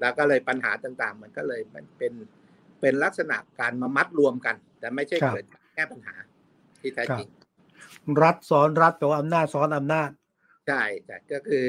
[0.00, 2.12] แล้วก็เลยปัญหาต่างๆ มันก็เลยมันเป็น
[2.80, 6.14] เป็นลักษณะการมามัดรวมกัน แต่ไม่ใช่เกิดแก้ปัญหา
[6.80, 7.28] ที่แท้จริง
[8.22, 10.10] รัฐซ้อนรัฐแปลว่าอำนาจซ้อนอำนาจ
[10.68, 11.66] ใช่ใช่ก็คือ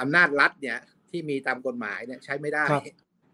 [0.00, 0.78] อำนาจรัฐเนี่ย
[1.10, 2.64] ที่มีตามกฎหมายเนี่ยใช้ไม่ได้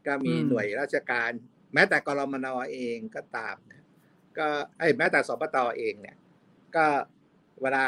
[0.07, 1.31] ก็มีหน่วยราชการ
[1.75, 3.57] แม้แต่กรมนเองก็ตาม
[4.38, 4.49] ก็
[4.79, 6.16] ไอ้แม้แต่สปตเองเนี่ย
[6.77, 6.87] ก็
[7.62, 7.87] เวลา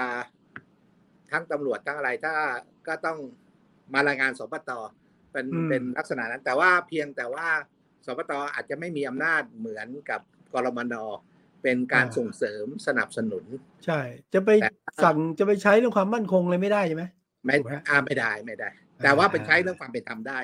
[1.31, 2.35] ทั้งตำรวจทั้งอะไรถ้า
[2.89, 3.19] ก็ต้อง
[3.93, 4.71] มารายงานสปต
[5.33, 7.47] เป็นเป็นลักษณะนั้น แต่ว่าเพียงแต่ว่า
[8.07, 10.21] สปตอาจจะไม่มีอำนาจเหมือนกับ
[10.55, 10.95] กรมน
[11.63, 13.45] เป็นการส่งเสริมสนับสนุน
[13.87, 14.01] ใช่
[14.35, 14.51] จะไป
[15.05, 17.05] สั่งจะไปใช้เรื่องความมั่นคงเลยไม่ได้ใช่ไหม
[17.45, 17.55] ไม่
[17.89, 18.69] อ่าไม่ได้ไม่ได้
[19.05, 20.39] แต่ว่าเป็นใช้เรื่องความเป็นธรรมได้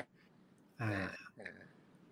[0.81, 0.93] อ่า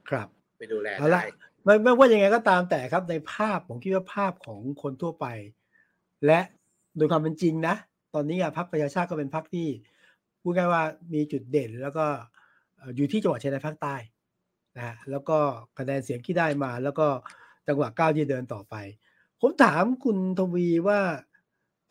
[0.10, 1.24] ครับไปดูแลได้
[1.64, 5.26] ไม่ไม่ว่ายังไงก็ตามแต่ครับในภาพผมคิดว่าภาพของคนทั่วไป
[6.26, 6.40] และ
[6.98, 7.76] โดยความเป็นจริงนะ
[8.16, 9.68] ตอนนี้อะพรรคประชาชาติก็เป็นพรรคที่
[10.42, 12.06] พูดง่ายว่ามีจุดเด่นแล้วก็
[12.96, 13.96] อยู่ที่จังหวัดชายแดนภาคใต้
[14.78, 15.38] นะแล้วก็
[15.78, 17.08] คะแนนเสียงที่ได้มา แล้วก็
[17.68, 18.76] จังหวะก้าวที่เดินต่อไป
[19.42, 21.00] ผมถามคุณทวีว่า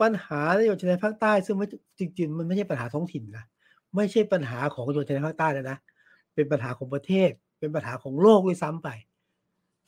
[0.00, 1.56] ปัญหาในจังหวัดชายแดนภาคใต้ซึ่ง
[1.98, 3.44] จริงๆมันไม่ใช่ปัญหาท้องถิ่นนะ
[3.96, 5.78] ไม่ใช่ปัญหาของชนชาติภาคใต้แล้วนะ
[6.34, 8.88] เป็นปัญหาของประเทศ เป็นปัญหาของโลกด้วยซ้ำไป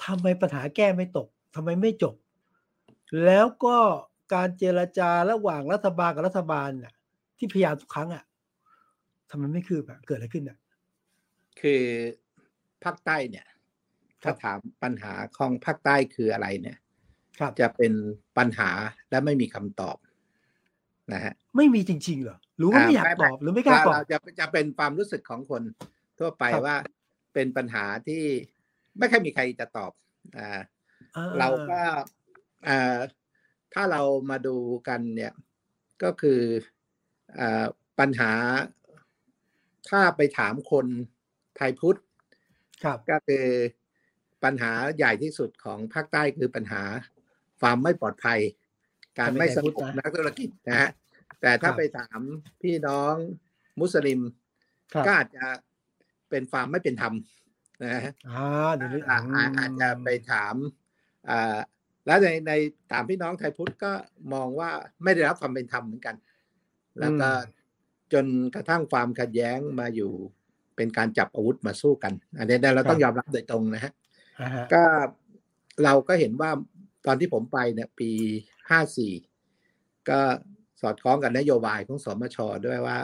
[0.05, 2.15] ทำไมปัญหาแก้ไม่ตกทำไมไม่จบ
[3.25, 3.77] แล้วก็
[4.35, 6.95] การเจรจาระหว่างรัฐบาลกับรัฐบาลน่ะ
[7.39, 8.25] ที่พยายามทุกครั้งอะ
[9.31, 10.59] ทำไมไม่คืบอะเกิดอะไรขึ้นอะ
[11.61, 11.83] คือ
[12.85, 13.47] ภาคใต้เนี่ย
[14.23, 16.79] ถ้าถามปัญหาของภาคใต้คืออะไรเนี่ย
[17.61, 17.93] จะเป็น
[18.39, 18.71] ปัญหา
[19.11, 19.97] และไม่มีคำตอบ
[21.13, 25.63] นะฮะไม่มีจริง ๆ เหรอหรือว่าไม่อยากตอบหรือไม่กล้าตอบจะจะเป็นความรู้สึกของคน
[26.19, 26.77] ทั่วไปว่า
[27.35, 28.23] เป็นปัญหาที่
[28.99, 29.93] ไม่ค่อยมีใครจะตอบ
[30.37, 30.61] อ่า
[31.39, 31.81] เราก็
[32.69, 32.99] อ่า
[33.75, 34.57] ถ้าเรามาดู
[34.89, 35.33] กันเนี่ย
[36.03, 36.41] ก็คือ
[37.39, 37.65] อ่า
[38.01, 38.33] ปัญหา
[39.91, 40.87] ถ้าไปถามคน
[41.57, 41.99] ไทยพุทธ
[43.11, 43.47] ก็คือ
[44.45, 46.83] ปัญหาใหญ่ที่สุดของภาคใต้คือปัญหา
[47.61, 48.41] ความไม่ปลอดภัย
[49.19, 50.91] การไม่สงบนักธุรกิจนะฮะ
[51.41, 52.21] แต่ถ้าไปถาม
[52.63, 53.15] พี่น้อง
[53.81, 54.21] มุสลิม
[55.07, 55.47] ก็อาจจะ
[56.31, 57.15] เป็นความไม่เป็นธรรม
[57.85, 58.13] นะฮะ
[59.59, 60.55] อาจจะไปถาม
[61.31, 61.57] อ่า
[62.07, 62.53] แล้วในใน
[62.93, 63.93] ถามพี่น้องไทยพุทธก็
[64.35, 64.71] มองว่า
[65.03, 66.17] ไม่ได้รับความเป็นธรรมเหมือนกัน
[67.01, 67.29] แล้วก็
[68.13, 70.13] จนกระทั่งความขัดแย้งมาอยู่
[70.77, 73.93] เป็นการจับอาวุธมาสู้กัน อันนี้เราต้องยอมรับโดยตรงนะฮะ
[74.73, 74.83] ก็
[75.85, 76.51] เราก็เห็นว่า
[77.07, 78.11] ตอนที่ผมไปเนี่ยปี
[78.71, 79.13] ห้าสี่
[80.09, 80.21] ก็
[80.81, 82.99] สอดคล้องกับนโยบายของสมชด้วยว่า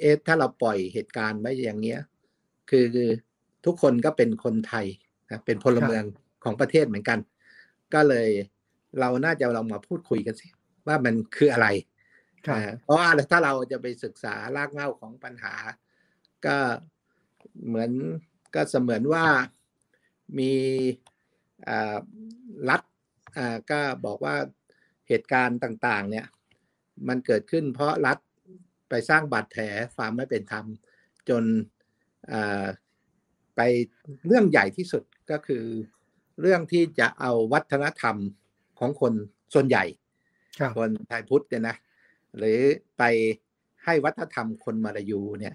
[0.00, 2.00] เอ๊ะถ้าเราปล่อยเหตุการณ์ไว้อย่างเงี้ย
[2.70, 2.84] คือ
[3.66, 4.86] ทุกคนก็เป็นคนไทย
[5.30, 6.04] นะเป็นพลเมือง
[6.44, 7.18] ของประเทศเหมือนกัน
[7.94, 8.28] ก็เลย
[9.00, 10.46] เราน่าจะลองมาพูดคุยกันสิ
[10.86, 11.68] ว่ามันคืออะไร
[12.82, 15.54] เพราะว่าถ้าเราจะไปศึกษารากเหง้าของปัญหา
[16.46, 16.56] ก็
[17.66, 17.90] เหมือน
[18.54, 19.26] ก็เสมือนว่า
[20.38, 20.52] มี
[22.68, 22.82] รัฐ
[23.70, 24.36] ก็บอกว่า
[25.08, 26.26] เหตุการณ์ต่าง ๆ เนี่ย
[27.08, 28.18] มันเกิดขึ้นเพราะรัฐ
[28.88, 29.62] ไปสร้างบาดแผล
[29.96, 30.64] ความไม่เป็นธรรม
[31.28, 31.44] จน
[33.56, 33.60] ไป
[34.26, 35.64] เรื่องใหญ่ที่สุดก็คือ
[36.40, 38.16] เรื่องที่จะเอาวัฒนธรรม
[38.78, 39.12] ของคน
[39.54, 39.84] ส่วนใหญ่
[40.76, 41.76] คนไทยพุทธเนี่ยนะ
[42.38, 42.60] หรือ
[42.98, 43.02] ไป
[43.84, 45.54] ให้วัฒนธรรมคนมาลายูเนี่ย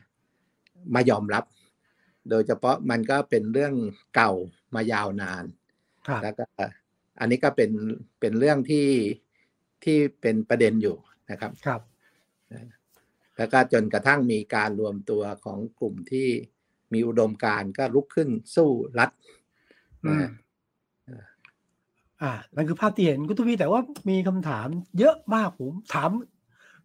[0.96, 1.44] มายอมรับ
[2.30, 3.74] โดยเฉพาะมันก็เป็นเรื่อง
[4.16, 4.32] เก่า
[4.76, 5.44] มายาวนาน
[6.24, 6.46] แล้วก็
[7.20, 7.72] อันนี้ก็เป็น
[8.20, 8.88] เป็นเรื่องที่
[9.84, 10.98] ที่เป็นประเด็นอยู่
[11.32, 11.82] นะครับครับ
[13.38, 16.28] แล้วก็จนกระทั่งมีการรวมตัวของกลุ่มที่
[16.94, 19.10] มีอุดมการก็ลุกขึ้นสู้รัฐ
[22.22, 24.68] อ่านั่นคือภาพที่เห็นคุณทุพีแต่ว่ามีคำถาม
[25.00, 26.12] เยอะมากผมถาม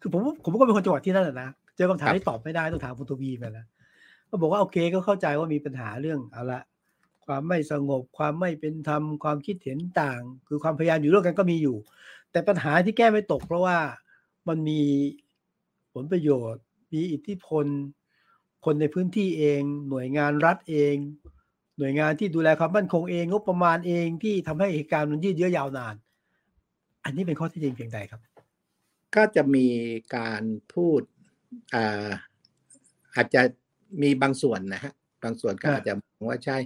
[0.06, 3.66] คือผมผมก็เป็นคนจังหวัดที่นั่นนะ เจอคำถามที่ตอบไม่ได้ต้องถามคุณทุพีไปแล้ว
[4.30, 6.60] ก็บอกว่าโอเคก็เข้าใจว่ามีปัญหาเรื่องเอาละ
[7.26, 11.76] ความไม่สงบความไม่เป็นธรรมความคิดเห็นต่าง คือความพยายามอยู่ร่วมกันก็มีอยู่
[12.30, 13.78] แต่ปัญหาที่แก้ไม่ตก เพราะว่า
[14.48, 14.80] มันมี
[15.94, 17.66] ผลประโยชน์ มีอิทธิพล
[18.64, 20.96] คนในพื้นที่เอง หน่วยงานรัฐเอง
[21.78, 25.94] หน่วยงานที่ดูแลความมั่นคงเองงบประมาณเองที่ทำให้เหตุการณ์มันยืดเยื้อยาวนาน
[27.04, 28.35] อันนี้เป็นข้อที่จริงเพียงใดครับ
[29.14, 29.66] ก็จะมี
[30.16, 30.42] การ
[30.74, 31.00] พูด
[31.74, 32.08] อ่า
[33.14, 33.42] อาจจะ
[34.02, 34.92] มีบางส่วนนะฮะ
[35.24, 36.58] บางส่วนก็อาจจะมองว่าใช่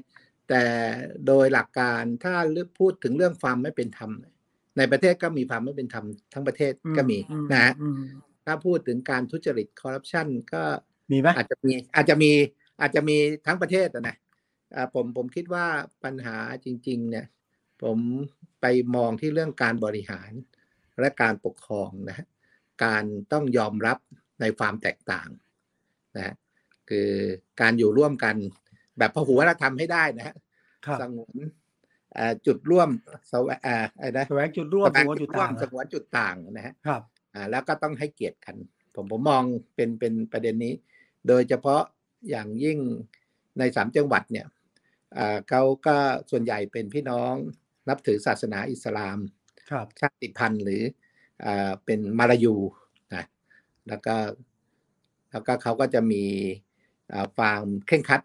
[0.49, 0.63] แต่
[1.27, 2.35] โดยหลักการถ้า
[2.79, 4.11] พูดถึงเรื่องความไม่เป็นธรรม
[4.79, 7.19] ในประเทศก็มีความไม่เป็นธรรมทั้งประเทศก็มี
[7.53, 7.73] นะฮะ
[8.45, 10.63] ถ้าพูดถึงการทุจริตคอร์รัปชันก็
[11.13, 12.31] มีไหมอาจจะมีอาจจะมี
[12.81, 14.17] อาจจะมีทั้งประเทศนะ
[14.95, 15.67] ผมผมคิดว่า
[16.05, 17.27] ปัญหาจริง ๆ เนี่ย
[17.83, 17.99] ผม
[18.61, 20.31] ไปมองที่เรื่องการบริหาร
[21.01, 22.27] และการปกครองนะ
[22.85, 23.99] การต้องยอมรับ
[24.41, 25.29] ในความแตกต่าง
[26.17, 26.35] นะ
[26.91, 27.11] คือ
[27.61, 28.37] การอยู่ร่วมกัน
[28.99, 30.37] แบบพหุวัฒนธรรมให้ได้นะฮะ
[31.01, 31.37] สงวน
[32.47, 32.89] จุดร่วม
[33.31, 37.03] สวอะไรนะแสวงจุดร่วมสงวนจุดต่างสงวนจุดต่างนะฮะครับ
[37.35, 38.57] อ่าแล้วก็ต้องให้เกียรติกัน
[38.95, 39.43] ผมผมมอง
[39.75, 40.75] เป็นเป็นประเด็นนี้
[41.29, 41.83] โดยเฉพาะ
[42.31, 42.79] อย่างยิ่ง
[43.59, 44.47] ในสามจังหวัดเนี่ย
[45.17, 45.97] อ่าเขาก็
[46.31, 47.35] ส่วนใหญ่เป็นพี่น้อง
[47.89, 49.40] นับถือศาสนาอิสลามครับ
[50.01, 50.83] ชาติพันธุ์หรือ
[51.45, 52.55] อ่าเป็นมาลายู
[53.15, 53.25] นะ
[53.89, 54.17] แล้วก็
[55.31, 56.25] แล้วก็เขาก็จะมี
[57.37, 58.21] ความเคร่งคัด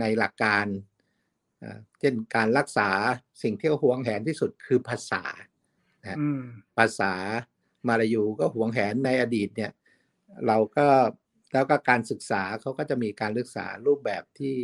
[0.00, 0.66] ในหลักการ
[2.00, 2.88] เช่นการรักษา
[3.42, 5.22] สิ่งที่เขาหวงแหนที่สุดคือภาษา
[6.78, 7.12] ภาษา
[7.88, 9.72] มาลายูก็หวงแหนในอดีตเนี่ย
[10.46, 10.86] เราก็
[11.52, 14.54] แล้วก็การศึกษาเขาก็จะมีการศึกษารูปแบบที่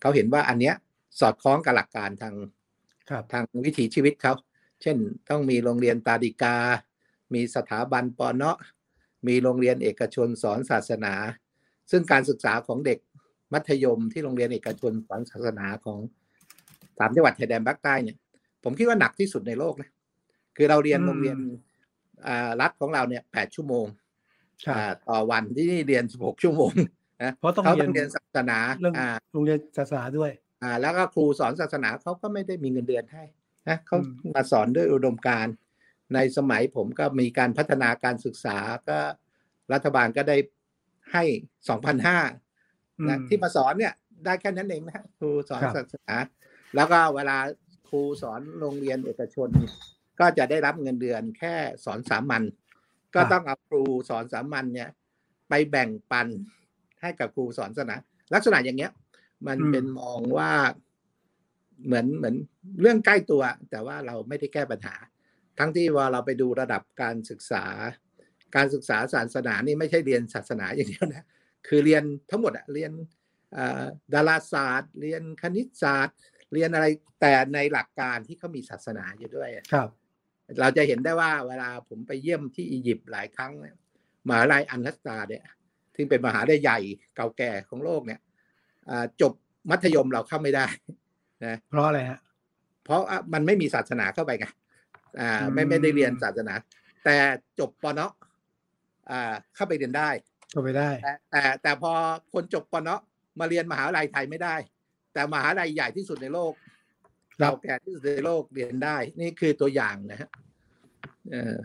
[0.00, 0.74] เขาเห็นว่าอันเนี้ย
[1.20, 2.34] สอดคล้องกับหลักการทาง
[3.32, 4.32] ทางวิถีชีวิตเขา
[4.82, 4.96] เช่น
[5.30, 6.56] ต้องมีโรงเรียนตาดิกา
[7.34, 8.58] มีสถาบันปอเนาะ
[9.28, 11.14] มีโรงเรียนเอกชนสอนศาสนา
[11.90, 12.98] ซึ่งการศึกษาของเด็ก
[13.52, 15.98] มัธยมที่โรงเรียนเอกชนสอนศาสนาของ
[16.98, 18.16] สามจังหวัดชายแดนภาคใต้เนี่ย
[18.64, 19.90] ผมคิดว่าหนักที่สุดในโลกนะ
[20.56, 21.38] คือเราเรียนโรงเรียน
[22.60, 23.86] รัฐของเราเนี่ยแปดชั่วโมง
[25.08, 26.70] ต่อวันที่นี่เรียนสิบหกชั่วโมง
[27.22, 28.58] นะเพราะต้องเรียนศาสนา
[29.32, 30.30] โรงเรียนศาสนาด้วย
[30.62, 33.24] อ่า แล้วก็ครูสอนศาสนาเขาก็ไม่ได้มีเงินเดือนให้
[33.68, 33.98] นะเขา
[34.34, 35.54] มาสอนด้วยอุดมการณ์
[36.14, 38.98] ในสมัยผมก็มีการพัฒนาการศึกษาก็
[39.72, 40.36] รัฐบาลก็ได้
[41.12, 41.24] ให้
[41.68, 42.18] สองพันห้า
[43.08, 43.94] นะที่มาสอนเนี่ย
[44.24, 46.14] ได้แค่นั้นเองนะครูสอนศาสนา
[46.76, 47.36] แล้วก็เวลา
[47.88, 49.48] ครูสอนโรงเรียนเอกชน
[50.20, 52.42] ก็จะได้รับเงินเดือนแค่สอนสามัญ
[53.14, 54.88] ก็ต้องเอาครูสอนสามัญเนี่ย
[55.48, 56.26] ไปแบ่งปัน
[57.00, 57.96] ให้กับครูสอนศาสนา
[58.34, 58.92] ลักษณะอย่างเงี้ย
[59.46, 60.52] มันเป็นมองว่า
[61.86, 62.36] เหมือนเหมือน
[62.80, 64.96] เรื่องใกล้ตัว แต่ว่าเราไม่ได้แก้ปัญหา
[65.58, 67.64] ทั้งที่ว่าเราไปดูระดับการศึกษา
[68.56, 71.24] การศึกษาศาสนานี่ไม่ใช่เรียนศาสนาอย่างเดียวนะ
[71.68, 72.92] คือเรียนทั้งหมดอะเรียน
[74.14, 76.16] ดาราศาสตร์ เรียนคณิตศาสตร์
[76.52, 76.86] เรียนอะไร
[77.20, 79.88] แต่ในหลักการที่เขามีศาสนาอยู่ด้วยครับ
[80.60, 83.76] เราจะเห็นได้ว่าเวลาผมไปเยี่ยมที่อียิปต์หลายครั้งเนี่ย
[84.28, 85.44] มหาลัยอันนัสตาเนี่ย
[85.96, 86.78] ซึ่งเป็นมหาลัยใหญ่
[87.16, 88.20] เก่าแก่ของโลกเนี่ย
[89.20, 89.32] จบ
[89.70, 90.66] มัธยมเราเข้าไม่ได้
[91.44, 92.18] นะเพราะอะไรฮะ
[92.84, 93.00] เพราะ
[93.32, 94.46] มันไม่มีศาสนาเข้าไปไง
[95.20, 96.54] อ่า ไม่ไม่ได้เรียนศาสนา
[97.04, 97.16] แต่
[97.58, 98.12] จบปเนาะ
[99.10, 100.10] อ่า เข้าไปเรียนได้
[100.54, 101.92] ก็ไปได้แต่แต่แต่พอ
[102.32, 103.00] คนจบปนเนาะ
[103.40, 104.54] มาเรียนมหาวิทยาลัยไทยไม่ได้
[105.12, 106.52] แต่มหาวิทยาลัยใหญ่ที่สุดในโลก
[107.40, 110.30] เราแก่ที่สุดในโลกเรียนได้ นี่คือตัวอย่างนะฮะ
[111.30, 111.56] เออ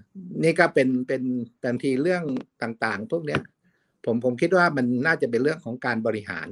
[0.44, 1.22] นี่ก็เป็นเป็น
[1.64, 2.24] บางทีเรื่อง
[2.64, 3.42] ต่างๆ พวกเนี้ย
[4.06, 6.48] ผมผมคิดว่ามันน่าจะเป็นเรื่องของการบริหาร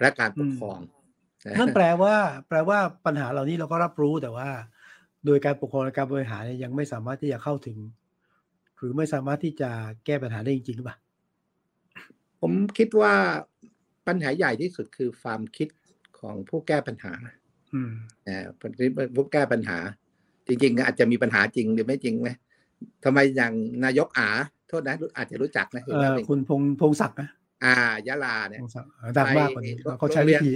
[0.00, 0.80] และการปกครอง
[1.58, 2.14] นั่นแปลว่า
[2.48, 4.48] แปลว่าปัญหาเหล่านี้เราก็รับรู้แต่ว่า
[5.26, 7.78] โดยการปกครองและการบริหารยังไม่สามารถที่จะเข้าถึง
[8.76, 9.70] หรือไม่สามารถที่จะ
[10.06, 10.96] แก้ปัญหาได้จริงๆหรือเปล่า
[12.40, 13.14] ผมคิดว่า
[14.06, 15.68] ปัญหาใหญ่ที่สุดคือความคิด
[16.18, 17.12] ของผู้แก้ปัญหา
[17.74, 17.92] อืม
[18.26, 18.46] อ่า
[19.16, 19.78] ผู้แก้ปัญหา
[20.48, 22.30] จริง ๆ อาจจะมีปัญหาจริงหรือไม่จริงไหม
[23.04, 23.52] ทำไมอย่าง
[23.84, 24.28] นายกอา
[24.68, 25.82] โทษนะอาจจะรู้จักนะ
[26.28, 27.28] คุณพงพงศักดิ์นะ
[27.64, 27.74] อ่า
[28.06, 28.60] ยะลาเนี่ย
[29.16, 30.50] ดังมากกว่านี้เขาใช้วิธี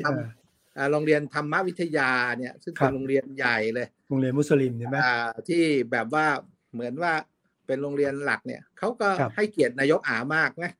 [0.93, 4.97] โรงเรียนธรรมวิทยาเนี่ยซึ่งเป็นโรงเรียนใหญ่เลย โรงเรียนมุสลิมใช่ไหม
[5.49, 6.27] ที่แบบว่า
[6.73, 7.13] เหมือนว่า
[7.67, 10.73] เป็นโรงเรียนหลักเนี่ยเขาก็ให้เกียรตินายกอามากนะ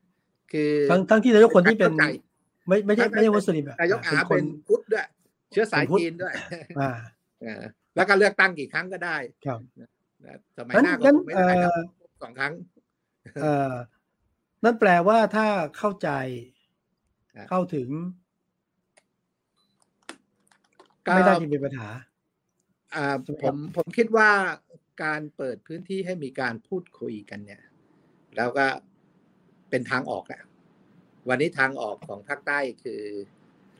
[0.51, 1.93] คือทั้งทั้งที่นายกคนที่เป็น
[2.67, 5.07] ไม่ไม่ใช่ไม่ใช่มุสลิมนายกอาเป็นพุทธด้วย
[5.51, 6.33] เชื้อสายจีนด้วย
[6.79, 7.61] อ่า
[7.95, 9.59] แล้วก็เลือกตั้งกี่ครั้งก็ได้ครับ
[10.57, 11.53] สมัยหน้าก็ไม่ได้
[12.21, 12.53] สองครั้ง
[13.41, 13.73] เอ่อ
[14.63, 16.09] นั่นแปลว่าถ้าเข้าใจ
[17.49, 17.87] เข้าถึง
[21.03, 21.87] ไม่ได้ที่มีปัญหา
[22.95, 24.29] อ่าผมผมคิดว่า
[25.03, 27.61] การเปิดพื้นที่ให้มีการพูดคุยกันเนี่ย
[28.37, 28.67] แล้วก็
[29.69, 30.41] เป็นทางออกอะ
[31.29, 33.01] วันนี้ทางออกของภาคใต้คือ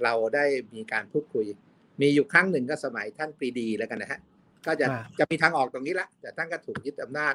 [0.03, 1.45] เราได้มีการพูดคุย
[2.01, 4.19] มีอยู่ครั้งหนึ่งก็สมัยท่านปรีดีแล้วกันนะฮะ
[4.65, 4.87] ก็จะ
[5.19, 7.33] จะมีทางออกตรงนี้ละ แต่ท่านก็ถูกยึดอำนาจ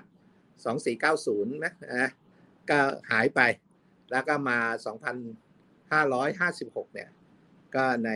[0.65, 2.11] สองสี่เก้าศูนย์นะนะ
[2.71, 2.79] ก็
[3.11, 3.41] หายไป
[4.11, 5.17] แล้วก็มาสองพัน
[5.93, 7.09] ห้าร้อยห้าสิบหกเนี่ย
[7.75, 8.11] ก็ใน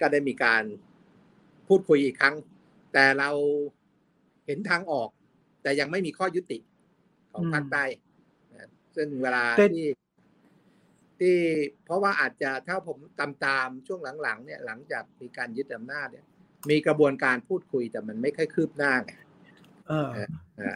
[0.00, 0.62] ก็ได้มีการ
[1.68, 2.34] พูดคุยอีกครั้ง
[2.92, 3.30] แต่เรา
[4.46, 5.08] เห็นทางออก
[5.62, 6.58] แต่ยังไม่มีข้อยุติ
[7.32, 7.84] ของภาคใต้
[8.96, 9.86] ซึ่งเวลาที่
[11.20, 11.36] ที่
[11.84, 16.26] เพราะว่าอาจจะถ้าผมตามตามช่วงหลังๆเนี่ยหลังจากมีการยึดอำนาจเนี่ย
[16.70, 19.12] มีกระบวนการพูดคุยแต่มันไม่ค่อยคืบหน้าไง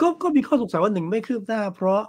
[0.03, 2.03] ก็ก็มีข้อสงสัยว่าหนึ่งไม่คืบหน้า เพราะ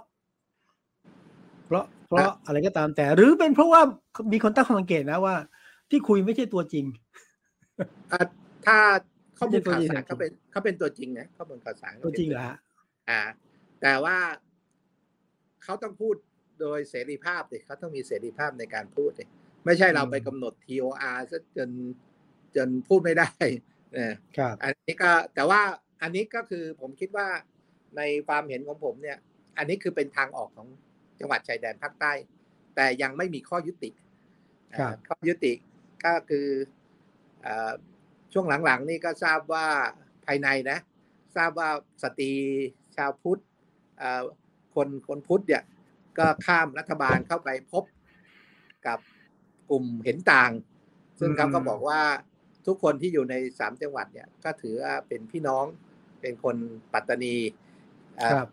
[1.66, 3.80] เพราะเพราะอะไรก็ตามแต่ หรือเป็นเพราะว่า
[4.32, 5.36] มีคนตั้งข้อสังเกตนะว่า
[5.90, 6.84] ที่คุยไม่ใช่ตัวจริง
[8.66, 8.78] ถ้า
[9.38, 12.48] ข้อมูลข่าวสารเขาเป็นเขาเป็นตัวจริงนะข้อมูลข่าวสารตัวจริงเหรอ
[13.10, 13.20] อ่า
[13.82, 14.18] แต่ว่า
[15.62, 16.16] เขาต้องพูด
[16.60, 19.28] โดยเสรีภาพเลยเขาต้องมีเสรีภาพในการพูดเลย
[19.64, 21.70] ไม่ใช่เราไปกำหนด TOR ซะจน
[22.56, 23.30] จนพูดไม่ได้
[23.98, 25.60] นะครับอันนี้ก็แต่ว่า
[26.02, 27.28] อันนี้ก็คือผมคิดว่า
[27.96, 29.18] ในความเห็นของผมเนี่ย
[29.58, 30.68] อันนี้คือเป็นทางออกของ
[31.20, 32.12] จังหวัดชายแดนภาคใต้
[32.76, 33.90] แต่ยังไม่มีข้อยุติ
[35.08, 35.52] ข้อยุติ
[36.04, 36.46] ก็คือ
[38.32, 39.66] ช่วงหลังๆนี่ก็ทราบว่า
[40.26, 40.78] ภายในนะ
[41.36, 41.68] ทราบว่า
[42.02, 42.32] สตรี
[42.96, 43.42] ชาวพุทธ
[44.74, 45.62] คนคนพุทธเนี่ย
[46.18, 47.84] ก็ข้ามรัฐบาลเข้าไปพบ
[48.86, 48.98] กับ
[49.70, 50.50] กลุ่มเห็นต่าง
[51.18, 52.02] ซึ่งเขาก็บอกว่า
[52.66, 55.64] ทุกคนที่อยู่ในสามจังหวัดเนี่ยก็ถือว่าเป็นพี่น้อง
[56.20, 56.56] เป็นคน
[56.92, 57.36] ปัตตานี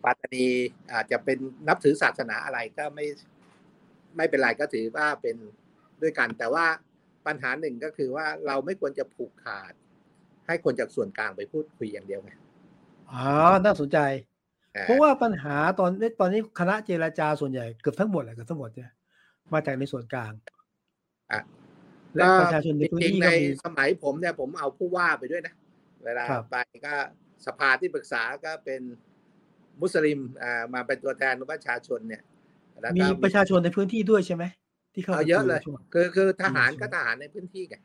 [0.04, 0.46] ปัตตานี
[0.92, 3.06] อาจจะเป็นนับถือศาสนาอะไรก็ไม่
[4.16, 5.36] ไม่เป็นไรก็ถือว่าเป็น
[6.02, 6.66] ด้วยกัน แต่ว่า
[7.26, 9.72] ปัญหาหนึ่งก็คือว่าเราไม่ควรจะผูกขาด
[10.46, 12.32] ให้คนจากส่วนกลางไปพูดคุยอย่างเดียวไง
[13.12, 13.26] อ๋อ
[13.64, 13.98] น่าสนใจ
[14.82, 18.90] เพราะว่าปัญหาตอนนี้ตอนนี้คณะเจรจาส่วนใหญ่เกือบทั้งหมดแหละเกือบทั้งหมดเนี่ย
[19.52, 20.32] มาจากในส่วนกลาง
[21.32, 21.42] อะ
[22.16, 23.30] และประชาชนในพื้นที่ใน
[23.64, 25.54] สมัยผมเนี่ยผมเอาผู้ว่าไปด้วยนะ
[26.04, 26.56] เวลาไป
[26.86, 26.94] ก็
[27.46, 28.82] สภาที่ปรึกษาก็เป็น
[29.80, 32.22] มุสลิมอ่ามาเป็นตัวแทนของประชาชนเนี่ย
[32.98, 34.44] มีประชาชนในพื้นที่ด้วยใช่ไหม
[34.94, 35.60] ที่เขาเยอะเลย
[35.92, 37.76] คือคือทหารก็ทหารในพื้นที่ไง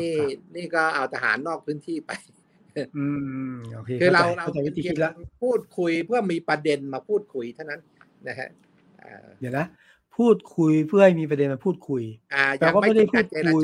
[0.00, 0.14] นี่
[0.56, 2.10] นี่ก็เอาทหารนอกพื้นที่ไป
[2.96, 3.06] อื
[3.52, 4.96] มโอเคคือเราเราเพียง
[5.42, 7.80] พูดคุยเพื่อมีประเด็นมาพูดคุยเท่านั้น
[8.28, 8.48] นะฮะ
[9.40, 9.66] เดี๋ยวนะ
[10.16, 12.02] พูดคุยเพื่อให้มีประเด็นมาพูดคุย
[12.58, 13.62] แต่ก็ไม่ได้พูดคุย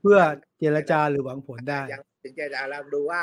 [0.00, 0.18] เพื่อ
[0.58, 3.22] เจรจาหรือหวังผลได้ยังถึงเจรจาเราดูว่า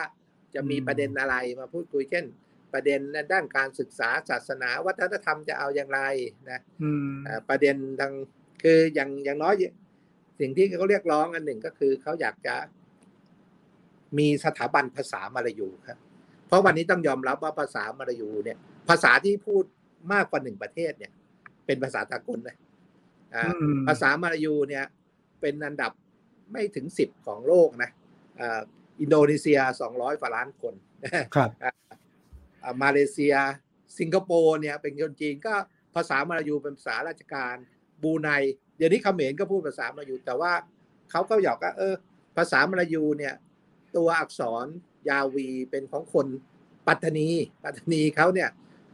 [0.55, 2.25] จะมีประเด็นอะไรมาพูดคุยเช่น
[2.73, 6.01] ประเด็นในด้านการศึกษาศาสนาวัฒนธรรมจะเอาอย่างไร
[6.49, 6.61] นะ
[7.49, 8.13] ประเด็นทาง
[8.63, 9.53] คืออย่างอย่างน้อย
[10.39, 12.55] สิ่งที่เขาเรียกร้องอันหนึ่งก็คือเขาอยากจะ
[14.17, 15.99] มีสถาบันภาษามลายูครับ
[16.47, 18.57] เพราะวันนี้ต้องยอมรับว่าภาษามลายูเนี่ย
[18.89, 19.63] ภาษาที่พูด
[20.13, 21.11] มากกว่าหนึ่งประเทศเนี่ย
[21.65, 22.55] เป็นภาษาตะกลเลย
[23.87, 24.85] ภาษามลายูเนี่ย
[25.41, 25.91] เป็นอันดับ
[26.51, 27.89] ไม่ถึงสิบของโลกนะ
[28.99, 30.73] อินโดนีเซียสองร้อยกว่าล้านคน
[31.35, 31.49] ครับ
[32.83, 33.35] มาเลเซีย
[33.99, 35.53] สิงคโปร์เนี่ย เป็นคนจีนก็
[35.95, 37.55] ภาษามลายูเป็นภาษาราชการ
[38.03, 38.29] บูไน
[38.77, 40.51] เดี๋ยวนี้เขมรก็พูดภาษามลายูแต่ว่า
[41.11, 41.93] เขาก็หยอกว่าเออ
[42.37, 43.33] ภาษามลายูเนี่ย
[43.95, 44.65] ตัวอักษร
[45.09, 46.27] ยาวีเป็นของคน
[46.87, 47.29] ปัตตานี
[47.63, 48.49] ปัตตานีเขาเนี่ย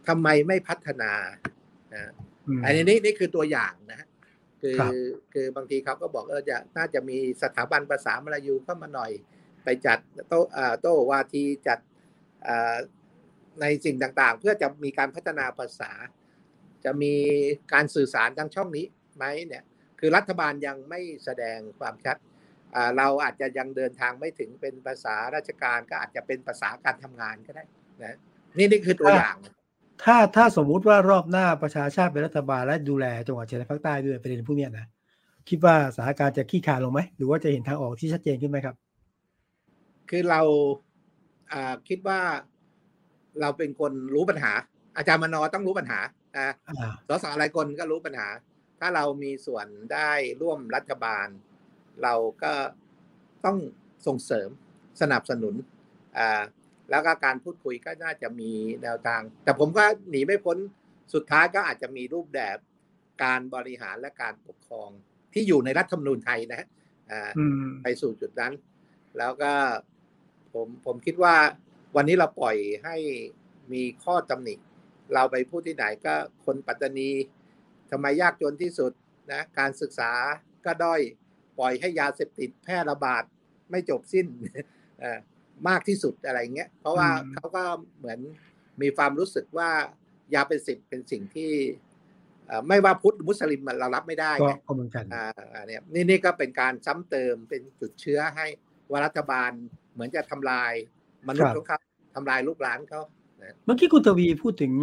[0.07, 1.11] ทำไมไม่พัฒนา
[2.63, 4.07] อันนี้นี่คือตัวอย่างนะ
[4.61, 4.77] คือ
[5.33, 9.11] คือบางทีเขาก็บอกเออจะน่าจะมีสถาบันภาษามลายูเข้ามาหน่อย
[9.63, 10.33] ไปจัดโต
[10.81, 11.79] โตวาทีจัด
[13.61, 15.91] ในสิ่งต่างๆ เพื่อจะมีการพัฒนาภาษา
[16.85, 17.13] จะมี
[17.73, 19.63] การสื่อสารทางช่องนี้ไหมเนี่ย
[19.99, 22.17] คือรัฐบาลยังไม่แสดงความชัด
[22.97, 27.63] เราอาจจะยังเดินทางไม่ถึงเป็นภาษาราชการก็อาจจะเป็นภาษาการทำงานก็ได้
[28.03, 28.17] นะ
[28.57, 29.35] นี่นี่คือตัวอย่าง
[30.03, 34.85] ถ้าถ้าสมมุติว่ารอบหน้าประชาชาติเป็นรัฐบาลและดูแลจังหวัดชายแดนภาคใต้ด้วยประเด็นพวกนี้นะ
[35.49, 38.75] คิดว่าสถานการณ์จะขี้คายลงไหมหรือว่าจะเห็นทางออกที่ชัดเจนขึ้นไหมครับ
[40.09, 40.41] คือเรา
[41.87, 42.19] คิดว่า
[43.41, 44.51] เราเป็นคนรู้ปัญหา
[44.97, 45.99] อาจารย์มนอต้องรู้ปัญหา
[46.35, 46.47] อ่า
[47.07, 48.27] สสหลายคนก็รู้ปัญหา
[48.79, 51.27] ถ้าเรามีส่วนได้ร่วมรัฐบาล
[52.03, 52.53] เราก็
[53.45, 53.57] ต้อง
[54.07, 54.49] ส่งเสริม
[55.01, 55.55] สนับสนุน
[56.17, 56.41] อ่า
[56.89, 58.51] แล้วก็การพูดคุยก็น่าจะมี
[58.83, 60.57] แนวทาง แต่ผมก็หนีไม่พ้น
[61.13, 62.57] สุดท้ายก็อาจจะมีรูปแบบ
[63.23, 64.89] การบริหารและการปกครอง
[65.33, 66.67] ที่อยู่ในรัฐธรรมนูญไทยนะ
[67.83, 68.53] ไปสู่จุดนั้น
[69.17, 69.53] แล้วก็
[70.53, 71.35] ผมผมคิดว่า
[71.95, 72.95] วันนี้เราปล่อยให้
[73.73, 74.55] มีข้อตำหนิ
[75.13, 76.13] เราไปพูดที่ไหนก็
[76.45, 77.11] คนปัตตานี
[77.91, 78.91] ทำไมยากจนที่สุด
[79.31, 80.11] นะการศึกษา
[80.65, 81.01] ก็ด้อย
[81.59, 83.23] ปล่อยให้ยาเสพติดแพร่ระบาด
[83.71, 84.27] ไม่จบสิ้น
[85.67, 87.63] มากที่สุดอะไรเงี้ยเพราะว่าเขาก็
[87.97, 88.19] เหมือน
[88.81, 89.69] มีความรู้สึกว่า
[90.33, 91.51] ยาเป็นสิบเป็นสิ่งที่
[92.67, 94.31] ไม่ว่าพุทธมุสลิมเรารับไม่ได้
[94.67, 98.45] ก็เหมือนกันอ่าเนี่ยนี่นี่ก็เป็นการซ้ำเติมเป็นจุดเชื้อให้
[98.89, 99.51] ว่ารัฐบาล
[99.93, 100.71] เหมือนจะทำลาย
[101.27, 101.79] มนุษย์ของเขา
[102.15, 103.01] ทำลายลูกหลานเขา
[103.65, 104.73] เมื่อกี้คุณทวีพูดถึง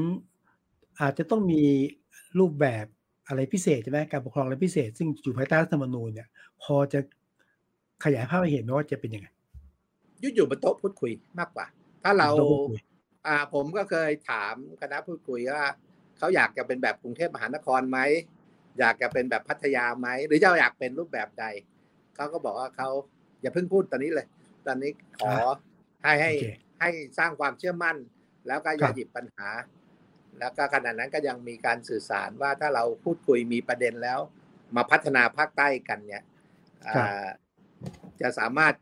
[1.00, 1.62] อาจจะต้องมี
[2.38, 2.86] รูปแบบ
[3.28, 6.28] อะไรพิเศษใช่ไหมการปกครองอะไรพิเศษ ซึ่งอยู่ภายใต้รัฐธรรมนูญเนี่ย
[6.62, 7.00] พอจะ
[8.04, 9.28] ขยายภาพให้เห็นว่าจะเป็นยังไง
[10.22, 11.66] ยืดอยู่บนโต๊ะพูดคุยมากกว่า
[12.02, 12.28] ถ้าเรา
[13.26, 15.64] อ่าผมก็เคยถามคณะพูดคุยว่า
[16.18, 17.98] เขาอยากจะเป็นแบบกรุงเทพมหานครไหม
[18.78, 21.44] อยากจะเป็นแบบพัทยาไหมหรือเจ้าอยากเป็นรูปแบบใด
[22.16, 22.88] เขาก็บอกว่าเขา
[23.40, 24.26] อย่าเพิ่งพูดตอนนี้เลย
[24.66, 25.32] ตอนนี้ขอ
[26.02, 26.32] ให้ให้
[26.80, 27.96] ให้สร้างความเชื่อมั่น
[28.46, 29.48] แล้วก็อย่าหยิบปัญหา
[30.38, 34.18] แล้วก็ขณะนั้นก็ยังมีการสื่อสารว่าถ้าเราพูดคุยมีประเด็นแล้ว
[34.76, 36.22] มาพัฒนาภาคใต้กันเนี่ย
[38.20, 38.74] จะสามารถ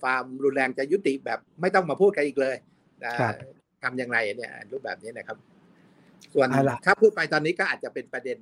[0.00, 2.56] ความรุนแรงจะยุติแบบไม่ต้องมาพูดกันอีกเลย
[3.82, 5.38] ทำอย่างไรเนี่ยรูปแบบนี้นะครับ
[6.34, 6.48] ส่วน
[6.86, 8.38] ถ้าพูดไปตอนนี้ก็อาจจะเป็นประเด็น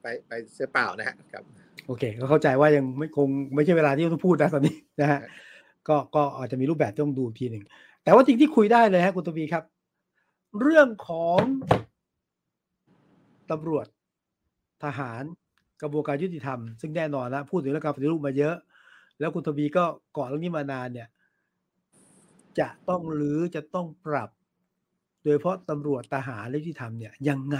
[0.00, 1.44] ไปไปเสียเปล่านะครับ
[1.86, 5.20] โอเค ก็เข้าใจว่ายังไม่คงไม่ใช่เวลาที่ต้องพูดนะตอนนี้นะฮะ
[5.88, 7.64] ก็ก็อาจจะมีรูปแบบต้องดูทีหนึ่ง
[8.06, 9.64] แต่ว่าจริงที่คุยได้เลยฮะคุณตวีครับ
[10.60, 11.40] เรื่องของ
[13.50, 13.86] ตำรวจ
[14.84, 15.22] ทหาร
[15.82, 18.56] กระบวนการยุติธรรม ซึ่งแน่นอนแล้วพูดถึงเรื่องการปฏิรูปมาเยอะ
[19.18, 19.84] แล้วคุณทวีก็
[20.16, 21.08] ก่อนเรื่องนี้มานานเนี่ย
[22.60, 24.30] จะต้องหรือจะต้องปรับ
[25.24, 27.58] โดยเพราะตำรวจทหารและยุติธรรมเนี่ยยังไง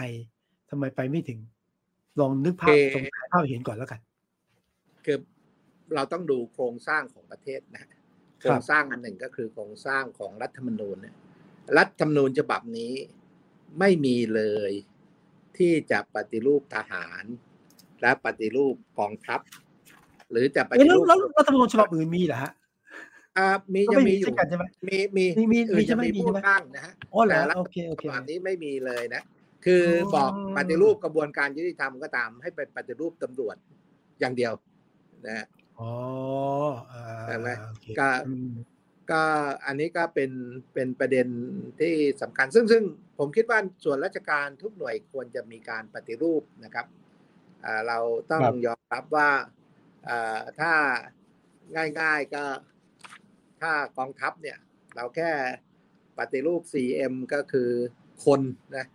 [0.70, 1.38] ทำไมไปไม่ถึง
[2.20, 4.00] ลองนึกภาพตรงภาพเห็นก่อนแล้วกัน
[5.04, 5.18] คือ
[5.94, 7.84] เราต้องดูโครงสร้างของประเทศนะ
[8.40, 10.96] โครงสร้างอันหนึ่งก็คือโครงสร้างของรัฐธรรมนูญ
[11.78, 12.92] รัฐธรรมนูญฉบับนี้
[13.78, 14.72] ไม่มีเลย
[15.58, 17.24] ที่จะปฏิรูปทหาร
[18.02, 19.40] และปฏิรูปกองทัพ
[20.30, 22.52] หรือจะปฏิรูปแล้วรัฐธรรมนูญฉบับอื่นมีเหรอฮะ
[23.36, 24.28] อ่ามีจะมีอยู่
[24.88, 26.92] มีมีมีมีจะมีพูดบ้างนะฮะ
[27.28, 29.22] แต่รัฐธรรมนูญนี้ไม่มีเลยนะ
[29.64, 33.56] คือบอกปฏิรูปกระบวนการยุติธรรมก็ตามให้เป็นปฏิรูปตำรวจ
[34.20, 34.52] อย่างเดียว
[35.26, 35.46] นะ
[35.80, 35.92] อ๋อ
[37.26, 37.48] ใช่ไหม
[37.98, 38.08] ก็
[39.10, 39.22] ก็
[39.66, 40.30] อันนี้ก็เป็น
[40.74, 41.26] เป็นประเด็น
[41.80, 42.82] ที่สำคัญ ซึ่งซึ่ง
[43.18, 46.86] ผมคิดว่าส่วนราชการทุกหน่วยควรจะมีการปฏิรูปนะครับ
[47.88, 47.98] เรา
[48.30, 49.30] ต้องยอมรับว่า
[50.60, 50.72] ถ้า
[52.00, 52.44] ง่ายๆก็
[53.60, 54.58] ถ้ากองทัพเนี่ย
[54.96, 55.30] เราแค่
[56.18, 57.70] ปฏิรูป 4M ก็คือ
[58.24, 58.40] คน
[58.76, 58.86] นะ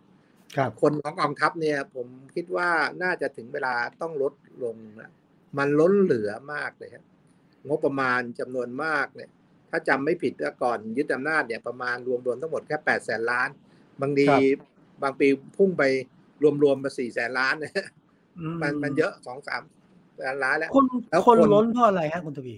[0.82, 2.70] คนของกองทัพเนี่ย ผมคิดว่า
[3.02, 4.32] น่าจะถึงเวลาต้องลด
[4.64, 5.10] ลงนะ
[5.58, 7.04] มันล้นเหลือมากเลยครับ
[7.68, 9.30] งบประมาณจำนวนมากเนี่ย
[9.70, 13.48] ถ้าจำไม่ผิดก่อนยึดอำนาจเนี่ยประมาณรวมๆทั้งหมดแค่แปดแสนล้าน
[14.02, 14.28] บางที
[15.02, 15.82] บางปีพุ่งไป
[16.62, 17.86] รวมๆมาสี่แสนล้านเนี่ย
[18.62, 19.62] มันมันเยอะสองสาม
[20.16, 22.56] แสนล้านแล้วคนแล้วคนล้นเพราะอะไรฮะคุณทวี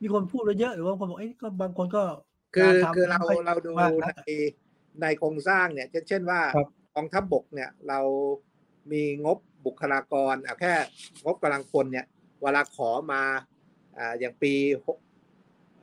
[0.00, 2.02] มีคนพูดเยอะหรือว่าคนบอกเอ้ยก็บางคนก็
[2.54, 3.70] คือคือเราเราดู
[4.26, 4.30] ใน
[5.02, 6.40] ในโครงสร้างเนี่ย เช่นว่า
[6.94, 8.00] กองทัพบกเนี่ย เรา
[8.92, 10.74] มีงบ บุคลากรเอาแค่
[11.24, 12.06] งบกำลังคนเนี่ย
[12.42, 13.22] เวลาขอมา
[13.98, 14.52] อ่าอย่างปี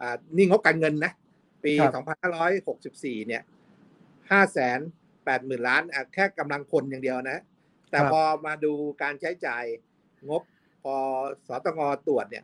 [0.01, 1.11] อ่านี่งบการเงินนะ
[1.63, 3.41] ปีสองพันห้าร้อยหกสิบสี่เนี่ย
[4.31, 4.79] ห้าแสน
[5.25, 7.39] แปดหมื่นล้าน แค่กำลังพลอย่างเดียวนะ
[7.91, 9.63] แต่พอมาดูการใช้จ่าย
[10.29, 10.41] งบ
[10.83, 10.95] พอ
[11.47, 12.43] สตงตรวจเนี่ย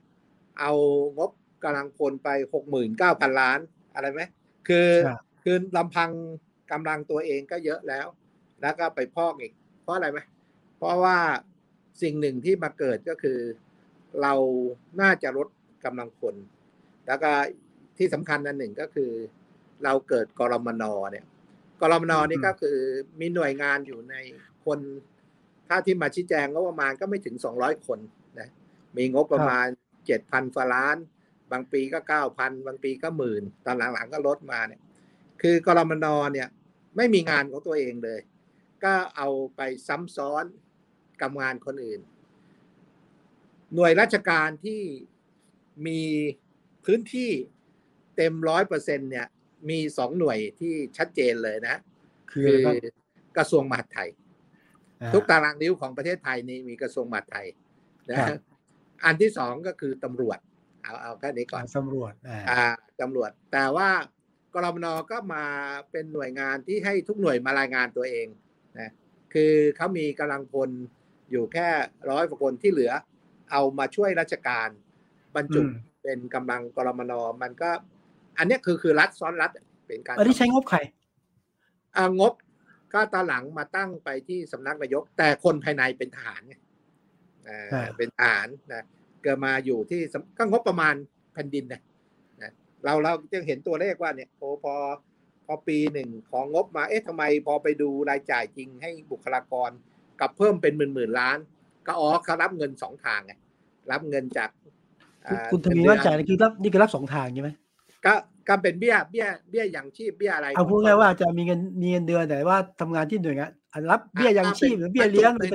[0.60, 0.72] เอา
[1.18, 1.32] งบ
[1.64, 3.60] กำลังพลไปหกหมื่นเก้าพันล้าน
[3.94, 4.22] อะไรไหม
[4.68, 4.90] คือ
[5.44, 6.10] คือลำพัง
[6.72, 8.08] กำลังตัวเองก็เยอะแล้ว
[8.62, 10.20] แล้วก็ไปพอกอีก เพราะอะไรไหม
[10.78, 11.18] เพราะว่า
[12.02, 13.40] สิ่งหนึ่งที่มาเกิดก็คือ
[14.22, 14.34] เรา
[15.02, 15.48] น่าจะลด
[15.86, 16.36] กำลังคน
[17.08, 17.32] แล้วก็
[17.98, 19.12] ที่สำคัญอันหนึ่งก็คือ
[19.84, 21.26] เราเกิดกรมนเนี่ย
[21.82, 22.78] กรมนนี่ก็คือ
[23.20, 24.16] มีหน่วยงานอยู่ใน
[24.66, 24.80] คน
[25.68, 28.00] ถ้าที่มาชี้แจงงบประมาณก็ไม่ถึงสองร้อยคน
[28.40, 28.50] นะ
[28.98, 29.66] มีงบประมาณ
[30.06, 30.98] เจ็ดพันฟล้าน
[31.52, 34.82] บางปีก็เก้าพันบางปีก็หมื่นตอนหลังๆก็ลดมาเนี่ย
[35.42, 36.48] คือกรมนเนี่ย
[36.98, 38.20] ไม่มีงานของตัวเองเลย
[38.84, 40.46] ก็เอาไปซ้ำซ้อน
[41.22, 42.02] กับงานคนอื่น
[43.76, 44.82] หน่วยราชการที่
[45.88, 46.02] มี
[46.86, 47.32] พื้นที่
[48.16, 49.28] เต็มร้อยเปอร์เซ็นเนี่ย
[49.70, 51.76] มีสองหน่วยที่ชัดเจนเลยนะ
[52.32, 52.56] คือ
[53.38, 54.10] กระทรวงมหาดไทย
[55.14, 57.48] ทุกตารางนิ้วของประเทศไทยนี่มีกระทรวงมหาดไทย
[58.10, 58.18] นะ
[59.06, 60.40] อันที่สองก็คือตำรวจ
[60.84, 62.14] เอาเอาแค่นี้ก่อนตำรวจ
[62.50, 62.62] อ่า
[63.02, 63.90] ตำรวจ แต่ว่า
[64.54, 65.46] กรมนก็มา
[65.92, 68.28] เป็นหน่วยงานที่ให้ทุกหน่วยมารายงานตัวเอง
[68.80, 68.90] นะ
[69.34, 70.70] คือเขามีกำลังพล
[71.32, 71.68] อยู่แค่
[72.10, 72.92] ร้อยกว่าคนที่เหลือ
[73.52, 74.70] เอามาช่วยราชการ
[75.36, 75.62] บรรจุ
[76.04, 77.70] เป็นกำลังกรมนมันก็
[78.38, 79.52] อันนี้คือคือรัฐซ้อนรัฐ
[79.88, 80.80] เป็นการอันนี้ใช้งบใคร
[81.96, 82.34] อ่างบ
[82.94, 86.56] ก็ตอนหลังมาตั้งไปที่สำนักนายก แต่คนภายในเป็นทหารไง
[87.98, 88.84] เป็นทหารนะ
[89.24, 90.02] เกิดมาอยู่ที่
[90.38, 90.96] ก็งบประมาณ
[91.34, 91.82] แผ่นดินนะ
[92.42, 92.52] นะ
[92.84, 94.74] เราเราจึงเห็นตัวเลขว่าเนี่ยโอ้พอ
[95.46, 99.72] พอปีหนึ่งของงบมา เอ๊ะทำไมพอไปดูรายจ่ายจริงให้บุคลากร
[100.22, 101.38] กับเพิ่มเป็นหมื่นหมื่นล้าน
[101.88, 103.34] ก็อ๋อเขารับเงินสองทางไง
[103.92, 104.50] รับเงินจาก
[105.52, 107.52] คุณทวีว่าจ่ายนี่คือรับนี่คือรับสองทางใช่ไหม
[108.06, 108.14] ก็
[108.48, 113.50] ก็เป็นเบี้ยเบี้ยเบี้ยอย่างชีพเบี้ยอะไรเอาพูดง่ายว่าจะมีเงินมีเงินเดือนแต่ว่าทำงานที่หน่วยงาน
[113.92, 115.52] รับเบี้ยยังชีพหรือเบี้ยเลี้ยงเป็น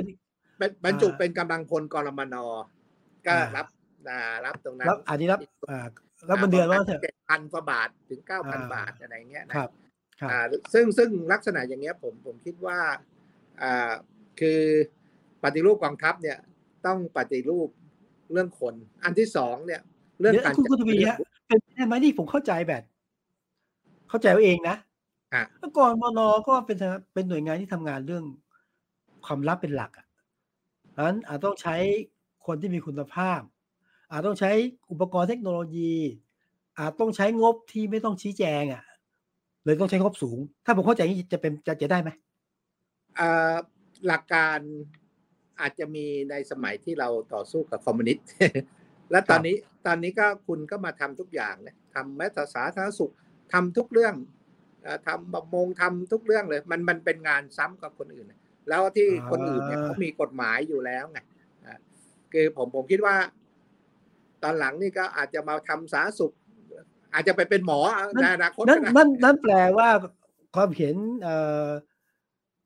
[0.85, 2.35] บรรจุเป็นกำลังพลกรมน
[3.27, 3.67] ก็รับ
[4.45, 5.39] รับตรงนั้นรับอันนี้รับ
[5.69, 5.79] อ่า
[6.29, 9.69] รับเงินเดือนว่าเถอะเจ็ดพันกว่าบาทถึงเก้าพันบาทอะไรเงี้ยนะครับ
[10.21, 12.79] ครับอ่าซึ่งซึ่งลักษณะอย่างเงี้ยผมผมคิดว่า
[13.61, 13.91] อ่า
[14.41, 14.59] คือ
[15.43, 16.37] ปฏิรูปกองทัพเนี่ย
[16.85, 17.69] ต้องปฏิรูป
[18.31, 18.73] เรื่องคน
[19.03, 19.81] อันที่สองเนี่ย
[20.19, 21.17] เรื่องการคุณคุณทวีฮะ
[21.47, 22.83] เป็นใช่ไหมที่ผมเข้าใจแบบ
[24.09, 24.77] เข้าใจเอาเองนะ
[25.59, 26.77] เมื่อก่อนมนก็เป็น
[27.13, 28.23] เป็นหน่วยงานที่ทำงานเรื่อง
[29.25, 30.07] ความลับเป็นหลักอะ
[31.05, 31.75] นั้นอาจต้องใช้
[32.45, 33.39] คนที่มีคุณภาพ
[34.11, 34.51] อาจต้องใช้
[34.91, 35.93] อุปกรณ์เทคโนโลยี
[36.77, 38.83] อาจต้องใช้งบที่ไม่ต้องชี้แจงอะ
[39.63, 42.09] เลยต้องใช้งบสูง ถ้าผมเข้าใจนี้จะเป็นจะจะได้ไหม
[44.07, 44.59] หลักการ
[45.61, 48.25] อาจจะมีในสมัยที่เราต่อสู้กับคอมมิวนิสต์
[49.11, 53.13] และตอนนี้ตอนนี้ก็คุณก็มาทำทุกอย่างเนี่ยทำแม้แต่สาธารณสุข
[53.53, 54.15] ทำทุกเรื่อง
[55.07, 58.27] ทำประมงทำทุกเรื่องเลย มันมันเป็นงานซ้ำกับคนอื่น
[58.69, 61.19] แล้วที่คนอื่นเนี่ยเขามีกฎหมายอยู่แล้วไง
[62.33, 63.15] คือผมผมคิดว่า
[64.43, 66.33] ตอนหลังนี่ก็อาจจะมาทำสาธารณสุข
[67.13, 67.79] อาจจะไปเป็นหมอ
[68.21, 69.89] ในอนาคตนั่นนั่นนั่นแปลว่า
[70.55, 71.67] ความเห็นเอ่อ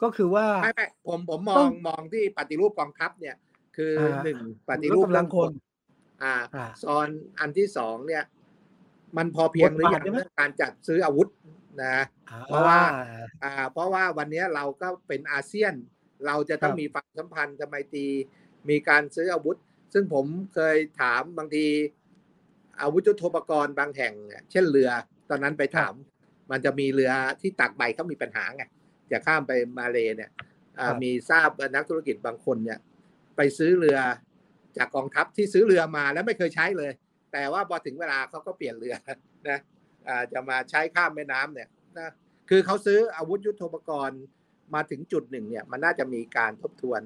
[0.02, 3.36] ก็คือว่าไม่ไม่ผมผมมองมองที่ปฏิรูปกองทัพเนี่ย
[3.78, 3.94] คือ
[4.24, 4.40] หนึ่ง
[4.70, 5.52] ปฏิรูปกำลังคน
[6.24, 6.34] อ่า
[6.84, 7.08] ซอน
[7.40, 8.24] อันที่สองเนี่ย
[9.18, 11.30] มันพอเพียงหรือยังเรื่องการจัดซื้ออาวุธ
[11.84, 11.98] นะ
[12.48, 12.80] เพราะว่า
[13.44, 15.74] อ่า เพราะว่าวันนี้เราก็เป็นอาเซียน
[16.26, 18.06] เราจะต้องมีความสัมพันธ์ทำไมตี
[18.70, 19.58] มีการซื้ออาวุธ
[19.94, 21.66] ซึ่งผมเคยถามบางที
[22.82, 24.14] อาวุธยุทโธปกรณ์บางแห่ง
[24.52, 24.90] เช่นเรือ
[25.30, 25.94] ตอนนั้นไปถาม
[26.52, 28.64] มันจะมีเรือที่ตักใบเขามีปัญหาไง
[29.12, 30.32] จะข้ามไปมาเลเนี่ย
[31.04, 32.80] มีทราบนักธุรกิจบางคนเนี่ย
[33.36, 33.98] ไปซื้อเรือ
[34.78, 36.92] จากกองทัพที่ซื้อเรือมาแล้วไม่เคยใช้เลย
[37.34, 38.96] แต่ว่าพอถึงเวลาเขาก็เปลี่ยนเรือ
[39.50, 39.60] นะ
[40.34, 42.10] จะมาใช้ข้ามแม่น้ำเนี่ยนะ
[42.50, 44.22] คือเขาซื้ออาวุธยุทโธปกรณ์
[44.76, 47.02] มาถึงจุดหนึ่งเนี่ย มันน่าจะมีการทบทวน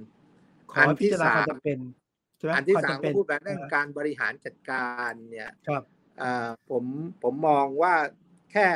[0.76, 1.80] อันที่สามเป็น
[2.56, 5.84] อันที่สามพูดแบบเรื่องการบริหารจัดการเนี่ยครับ
[6.70, 6.84] ผม
[7.24, 7.94] ผมมองว่า
[8.52, 8.68] แค่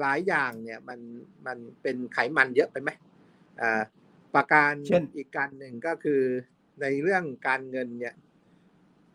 [0.00, 1.00] หลายอย่างเนี่ยมัน
[1.46, 2.90] มันเป็นไขมันเยอะไปไหม
[3.60, 3.82] อ่า
[4.34, 4.72] ประการ
[5.16, 6.22] อีกการหนึ่งก็คือ
[6.80, 8.14] ในเรื่องการเงินเนี่ย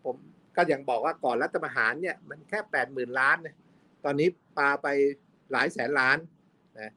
[0.04, 0.16] ผม
[0.56, 3.56] ก็ยังบอกว่าก่อนรัฐประหารเนี่ย มันแค่แปดหมื่นล้านนะ
[4.04, 4.88] ตอนนี้ปาไป
[5.52, 6.18] หลายแสนล้าน
[6.80, 6.92] นะ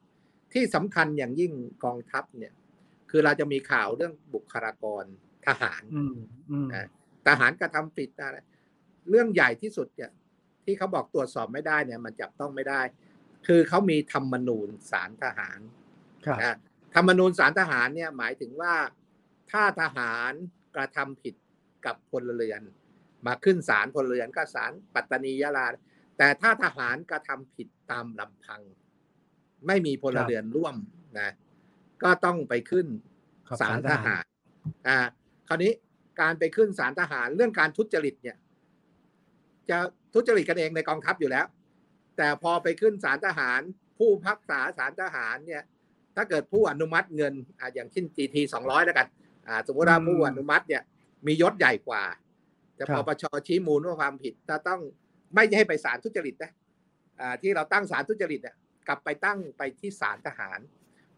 [0.53, 1.53] ที่สำคัญอย่างยิ่ง
[1.85, 2.53] กองทัพเนี่ย
[3.11, 5.05] คือเราจะมีข่าวเรื่องบุคลากร
[5.47, 5.83] ทหาร
[6.75, 6.89] นะ
[7.27, 8.39] ทหารกระทำผิดอะไร
[9.11, 10.11] เรื่องใหญ่ที่สุดเนี่ย
[10.65, 12.81] ที่เขาบอกตรวจสอบไม่ได้เนี่ย มันจับต้องไม่ได้
[13.47, 15.61] คือเขามีธรรมนูญสารทหาร
[16.43, 16.57] นะ
[16.95, 18.75] ธรรมนูญสารทหารเนี่ยหมายถึงว่า
[19.51, 20.33] ถ้าทหาร
[20.77, 21.35] กระทำผิด
[21.87, 22.63] กับพลเรือน
[23.27, 25.67] มาขึ้นศาลพลเรือนก็ศาลปัตตานียะลา
[26.19, 28.61] แต่ถ้าทหารกระทำผิดตามลำพัง
[29.67, 30.77] ไม่มีพลเรือนร่วม
[31.19, 31.31] นะ
[32.03, 32.87] ก็ต้องไปขึ้น
[33.61, 34.25] ศาลทหาร
[34.89, 34.99] อ่า
[35.49, 35.73] คราวนี้
[36.21, 38.37] การไปขึ้นศาลทหารเรื่องการทุจริตเนี่ย
[39.71, 39.79] จะ
[40.15, 41.47] ทุจริตกันเองในกองทัพอยู่แล้ว
[42.17, 43.61] แต่พอไปขึ้นศาลทหาร
[43.99, 45.63] ผู้พักษาศาลทหารเนี่ย
[46.17, 49.07] ถ้าเกิดผู้อนุมัติเงินอ่าอย่างเช่น GT สองร้อยแล้วกัน
[49.47, 50.83] อ่าสมมติว่าผู้อนุมัติเนี่ย
[51.27, 52.03] มียศใหญ่กว่า
[52.79, 54.81] จะปปชชี้มูลว่าความผิดถ้าต้อง
[55.35, 56.53] ไม่ให้ไปศาลทุจริตนะ
[57.21, 58.57] อ่าที่เราตั้งศาลทุจริตเนี่ย
[58.89, 60.59] กลับไปตั้งไปที่ศาลทหาร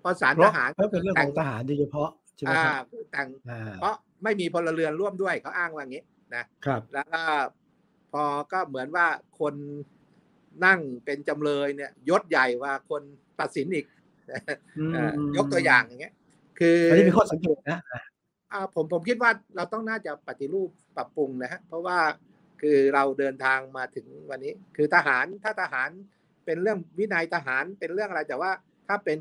[0.01, 3.28] เพราะศาลทหารก็เป็นเรื่องของทหารโดยเฉพาะใช่ไหมครับแต่ง
[3.80, 3.94] เพราะ
[4.24, 6.03] ไม่มีพลเรือนร่วมด้วยเขาอ้างว่างี้
[6.36, 7.22] นะครับ แล้วก็
[8.12, 9.07] พอก็เหมือนว่า
[9.40, 9.55] คน
[10.66, 13.02] นั่งเป็นจำเลยเนี่ยยศใหญ่ว่าคน
[13.40, 13.86] ตัดสินอีก
[15.36, 16.14] ยกตัวอย่างอย่างเงี้ย
[16.59, 17.80] คืออันนี้มีข้อสังเกตนะ
[18.52, 21.98] อ่าผมผมคิดว่าเราต้องน่าจะปฏิรูปปรับปรุงนะฮะเพราะว่า
[22.61, 25.90] คือเราเดินทางมาถึงวันนี้ คือทหารถ้าทหาร
[26.44, 28.50] เป็นเรื่องวินัยทหารเป็นเรื่องอะไรแต่ว่า
[28.88, 29.18] ถ้าเป็น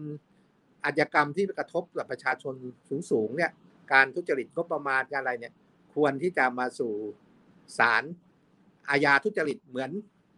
[0.85, 2.53] อาชญากรรมที่กระทบกับประชาชน
[2.89, 3.51] สูงสูงเนี่ย
[3.93, 5.53] การทุจริตก็ประมาณอะไรเนี่ย
[5.95, 6.93] ควรที่จะมาสู่
[7.77, 8.03] ศาล
[8.89, 9.91] อาญาทุจริตเหมือน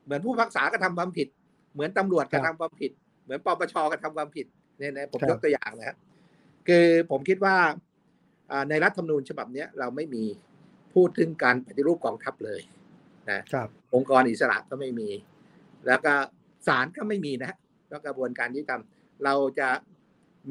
[0.09, 1.27] เหมือนผู้พักษากระทำความผิด
[1.73, 2.91] เหมือนตำรวจกระทำความผิด
[3.23, 4.45] เหมือนปปชกระทำความผิด
[4.79, 5.97] เนี่ยนะผมยกตัวอย่างนะครับ
[6.67, 7.55] คือผมคิดว่า
[8.69, 10.23] ในรัฐธรรมนูญฉบับนี้เราไม่มี
[10.93, 12.61] พูดถึงการปฏิรูปกองทัพเลย
[13.31, 15.09] นะครับองค์กรอิสระก็ไม่มี
[15.87, 16.13] แล้วก็
[16.67, 17.57] ศาลก็ไม่มีนะ
[17.89, 18.83] แล้วกระบวนการยุติธรรม
[19.23, 19.69] เราจะ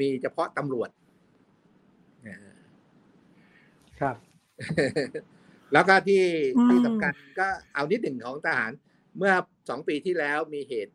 [0.00, 0.88] มีเฉพาะตำรวจ
[4.00, 4.16] ครับ
[5.72, 6.24] แล้วก็ที่
[6.68, 8.72] ที่สำคัญก็เอานิดหนึ่งของทหาร
[9.16, 9.32] เมื่อ
[9.68, 10.94] สองปีที่แล้วมีเหตุ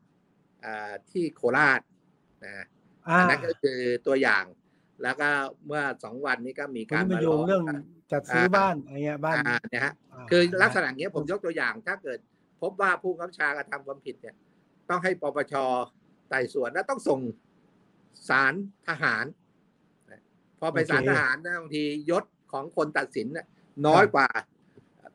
[1.11, 1.81] ที่โคราช
[2.45, 2.65] นะ
[3.29, 4.43] นั่นก็คือตัวอย่าง
[5.03, 5.29] แล้วก็
[5.67, 7.63] เมื่อสองวันนี้ก็มีการมาโยงเรื่อง
[8.11, 9.35] จัดซื้อบ้านอะไรเงี้ยบ้าน
[9.71, 9.93] เนี่ยฮะ
[10.29, 12.19] คือลักษณะเนี้ยผมยกตัวอย่างถ้าเกิด
[12.61, 14.35] พบว่าผู้กำกับชากระทำความผิดเนี่ย
[14.89, 15.53] ต้องให้ปปช
[16.29, 17.19] ไต่สวนและต้องส่ง
[18.29, 18.53] ศาล
[18.87, 19.25] ทหาร
[20.59, 23.27] พอไปศาลทหารนะบางทียศของคนตัดสิน
[23.87, 24.27] น้อยกว่า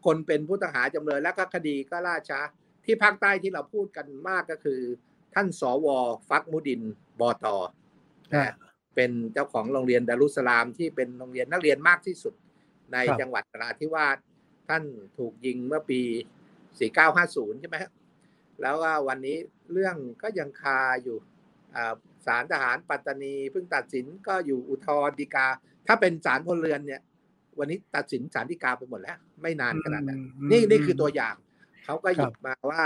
[0.07, 2.41] คนเป็นผู้ต้องหาจำเลยแล้วก็คดีก็ล่าช้า
[2.89, 4.81] ที่ภาคใต้ที่เราพูดกันมากก็คือ
[5.35, 5.87] ท่านสว
[6.29, 6.83] ฟักมุดิน
[7.21, 7.57] บอตอ
[8.97, 12.35] เป็นเจ้าของโรงเรียนดารุสลามที่เป็นโรงเรียนนักเรียนมากที่สุด
[12.93, 14.17] ในจังหวัดนราธิวาส
[14.69, 14.83] ท่าน
[15.19, 16.01] ถูกยิงเมื่อปี
[16.81, 17.91] 4950 ใช่ไหมครับ
[18.61, 19.37] แล้วว่าวันนี้
[19.73, 21.17] เรื่องก็ยังคาอยู่
[22.27, 25.47] ศาลทหารปัตตานีเพิ่งตัดสินก็อยู่อุทธรฎีกา
[25.87, 27.01] ถ้าเป็นศาลพลเรือนเนี่ย
[27.59, 30.21] วันนี้ตัดสินศาลฎีกาไปหมดแล้ว ไม่นานขนาดนั้น
[30.51, 31.35] นี่นี่คือตัวอย่าง
[31.89, 32.83] เขาก็หยิบมาว่า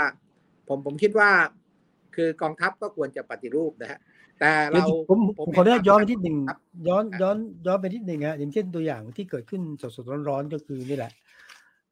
[0.67, 1.29] ผมผมคิดว่า
[2.15, 3.99] คือกองทัพก็ควรจะปฏิรูปนะฮะ
[4.39, 6.37] แต่เราผมผมขออนุญาตย้อนไปที่หนึ่ง
[6.87, 11.11] ย้อนย้อนย้อนไปที่หนึ่งฮะอย่างเช่นตัวอย่างที่เกิดขึ้นสดๆร้อนๆก็คือนี่แหละ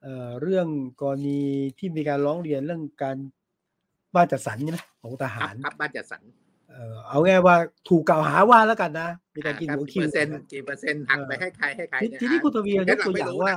[0.01, 0.67] เอ่อเรื่อง
[1.01, 1.39] กรณี
[1.77, 3.17] ที่มีการร้องเรียนเรื่องการ
[4.15, 6.21] บ้านจัดสรรใช่ไหมของทหารครับบ้านจัดสรร
[6.69, 7.55] เออเอาไงว่า
[7.89, 13.53] ถูกกล่าวหาว่าแล้วกันนะ มีการกินหัวคิวเปอร์เซ็นต์กี่เปอร์เซ็นต์หักไปให้ใครให้ใครทีนี้คุณทวียกตัวอย่างว่า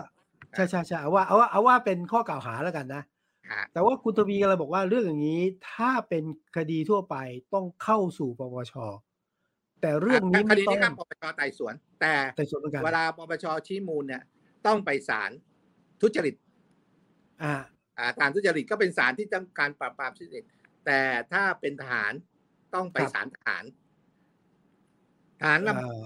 [0.56, 3.02] ใช่ใช่ใช่เอาว่าเอาว่าเอาว่าเป็นข้อกล่าวหาแล้วกันนะ
[3.72, 5.42] แต่ว่าคุณทวีก็เลยบอกว่าเรื่องอย่างนี้
[5.72, 6.24] ถ้าเป็น
[6.56, 7.16] คดีทั่วไป
[7.54, 8.74] ต้องเข้าสู่ปปช
[9.80, 14.22] แต่เรื่องนี้คดีนี้ครับปปชไต่สวน แต่ไต่สวนเหมือนกันเวลาปปชชี้มูลเนี่ย
[14.66, 15.30] ต้องไปศาล
[16.00, 16.34] ทุจริต
[17.42, 17.54] อ่า
[17.98, 20.44] อ่าการทุจริตก็เป็นศาลที่ต้องการปราบปรามทุจริต
[20.86, 21.00] แต่
[21.32, 22.12] ถ้าเป็นทหาร
[22.74, 23.64] ต้องไปศาลทหาร
[25.40, 25.58] ทหาร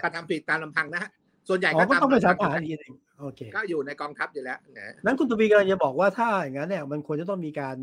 [0.02, 1.10] กระทำผิดตามลำพังนะฮะ
[1.48, 4.58] ส่วนใหญ่ก็ต้องไปศาลทหารทีนึง โอเคก็อยู่ในกองทัพอยู่แล้ว
[5.04, 7.76] นั้นคุณตุบีกำลังจะบอกว่าถ้าอย่างนั้นเนี่ยมันควรจะต้องมีการ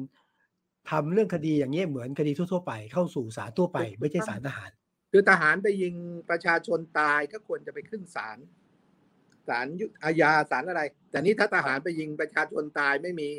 [0.89, 4.69] ทำเรื่องคดีอย่างนี้เหมือนคดีทั่วไปเข้าสู่ศาลทั่วไป ไม่ใช่ศาลทหาร
[5.11, 5.93] คือทหารไปยิง
[6.29, 8.37] ประชาชนตายก็ควรจะไปขึ้นศาล
[9.47, 9.67] ศาล
[10.03, 10.81] อาญาศาลอะไร
[11.11, 13.29] แต่นี้ถ้าทหารไปยิงประชาชนตายไม่มี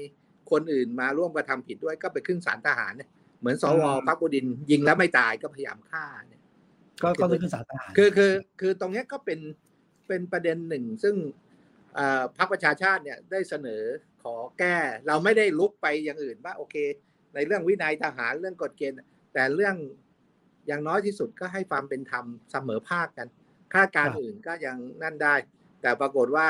[0.51, 3.09] คนอื่นมาร่วมกระทำผิดด้วยก็ไปขึ้นศาลทหารเนี่ย
[3.41, 6.43] เหมือนสวพักบุดิน ยิงแล้วไม่ตายก็พยายามฆ่าเนี่ย
[7.03, 9.41] ก็ก็ต้องขึ้นศาลทหารคือคือ คือตรงนี้ก็เป็น
[10.09, 11.15] เป็นประเด็นหนึ่ง ซึ่ง
[12.39, 13.83] พรรคประชาชาติเนี่ยได้เสนอ
[14.23, 14.77] ขอแก้
[15.07, 16.77] เราไม่ได้ลุกไปอย่างอื่นว่าโอเค
[17.35, 18.97] ในเรื่องวินัยทหารเรื่องกฎเกณฑ์
[19.35, 19.77] แต่เรื่อง
[20.67, 23.29] อย่างน้อยที่สุดก็ให้ความเป็นธรรมเสมอภาคกัน
[23.73, 25.35] ค่าการอื่นก็ยังนั่นได้
[25.83, 26.49] แต่ปรากฏว่า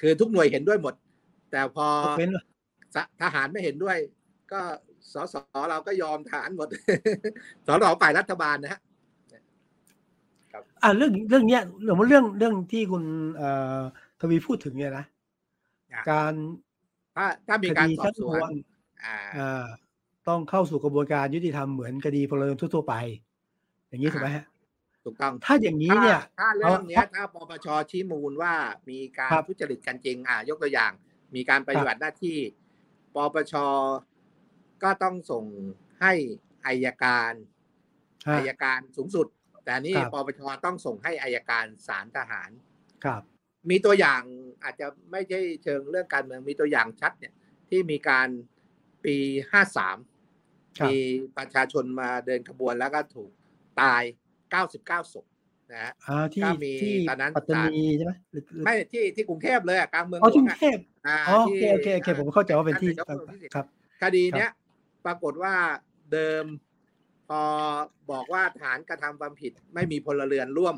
[0.00, 0.94] คือทุกหน่วยเห็นด้วยหมด
[1.52, 1.86] แต่พอ
[3.22, 3.96] ทหารไม่เห็นด้วย
[4.52, 4.60] ก็
[5.12, 5.34] สส
[5.70, 6.68] เราก็ยอมทหารหมด
[7.66, 8.80] สสฝ่ายรัฐบาลนะฮะ
[10.82, 13.04] อ่าเรื่องเรื่องเนี้ยเรื่องเรื่องเรื่องที่คุณ
[14.20, 15.04] ทวีพูดถึงเนี่ยนะ
[16.10, 16.32] การ
[17.16, 18.50] ถ้าถ้ามีการสอบสวน
[19.04, 19.64] อ่า
[20.28, 22.94] ต้องเข้าสู่กระบวนการยุติธรรมเหมือนคดีพลเรือนทั่วๆไป
[23.88, 24.44] อย่างนี้ถูกไหมฮะ
[25.04, 28.54] ถูกต้องถ้าอย่างนี้เนี่ยถ้าเรื่องนี้ถ้าปปชชี้มูลว่า
[28.90, 30.92] มีการทุจริตกันจริง อ่ายกตัวอย่าง
[31.34, 32.38] มีการปฏิบัติหน้าที่
[33.14, 33.54] ปปช
[34.82, 35.44] ก็ต้องส่ง
[36.00, 36.12] ให้
[36.66, 37.32] อายการ
[38.34, 39.26] อายการสูงสุด
[39.64, 42.50] แต่นี่ปปชต้องส่งให้อายการศาลทหาร
[43.04, 43.22] ครับ
[43.70, 44.22] มีตัวอย่าง
[44.64, 47.34] อาจจะไม่ใช่เชิงเรื่องการเมืองมีตัวอย่างชัดเนี่ย
[47.68, 48.28] ที่มีการ
[49.04, 49.16] ปี
[49.50, 49.96] ห้าสาม
[50.86, 50.96] มี
[51.36, 53.30] ประชาชนมาเดินขบวนแล้วก็ถูก
[53.80, 54.02] ตาย
[54.50, 55.26] เก้าสิบเก้าศพ
[55.72, 55.92] นะฮะ
[56.44, 56.72] ก็มี
[57.08, 58.12] ตอนนั้นปัตตานีใช่ไหม
[58.64, 62.90] ไม่ที่ที่กรุงเทพเลยกลางเมืองอ๋อกรุงเทพอ๋อโอเคโอเคโอเคผมเข้าใจว่าเป็นที่
[63.54, 63.66] ครับ
[64.02, 64.50] คดีเนี้ย
[65.06, 65.54] ปรากฏว่า
[66.12, 66.44] เดิม
[67.32, 67.46] พอ
[68.12, 70.76] บอกว่าฐานกระทำความผิดไม่มีพลเรือนร่วม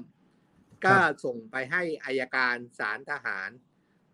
[0.84, 0.94] ก็
[1.24, 3.50] ส่งไปให้อายการศาลทหาร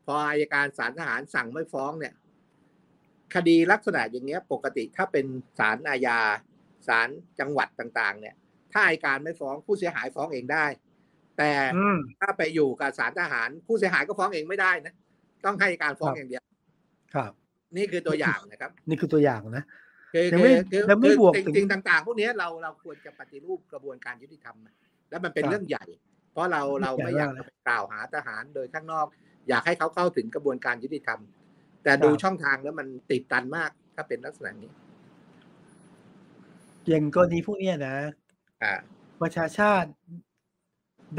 [0.07, 2.15] พออายการศาลทหารสั่งไม่ฟ้องเนี่ย
[3.35, 5.27] คดีลักษณะอย่างเงี้ย ปกติถ้าเป็น
[5.59, 6.21] ศาลอาญา
[6.89, 7.09] ศาล
[7.41, 8.35] จังหวัดต่าง ๆ เนี่ย
[8.73, 10.67] ถ้าอายการไม่ฟ้องผู้เสียหายฟ้องเองได้
[11.39, 11.51] แต่
[12.21, 14.95] ถ้าไปอยู่กับศาลทหาร ผู้เสียหายก็ฟ้องเองไม่ได้นะ
[15.45, 16.43] ต้องให้การฟ้องอย่างเดียว
[17.15, 17.33] ครับ
[17.77, 19.65] นี่คือตัวอย่างนะครับ นี่คือตัวอย่างนะ
[20.13, 24.57] คือคือคือจริงๆต่างๆ พวกนี้เราเราควรจะปฏิรูปกระบวนการยุติธรรม
[25.11, 25.85] แล้วมันเป็นเรื่องใหญ่
[26.33, 29.07] เพราะเราเราไม่อยากจะกล่าวหาทหารโดยข้างนอก
[29.49, 31.21] อยากให้เขาเข้าถึงกระบวนการยุติธรรม
[31.85, 34.71] แต่ดูช่องทางแล้วมันติดตันมากถ้าเป็นลักษณะนี้
[36.89, 37.97] อย่างกรณีพวกนี้นะ
[39.23, 39.91] ประชาชาติ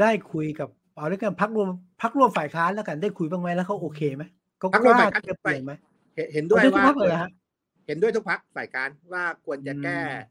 [0.00, 1.68] ได้คุยกับเอาด้วยกันพักร่วม
[2.02, 4.24] พักร่วมฝ่ายค้านแล้วกันได้คุยบ้างไหมแล้วเขาโอเคไหม
[4.58, 5.72] เขาพรรคกร่วมล้าฝ่ายค้านจะเปลี่ยนไหม
[6.32, 6.96] เห็นด้วยเอาทุกว่าพรรค
[7.84, 10.26] เลยเหรอฮะเห็นด้วยทุกพักฝ่ายการว่าควรจะแก้อืม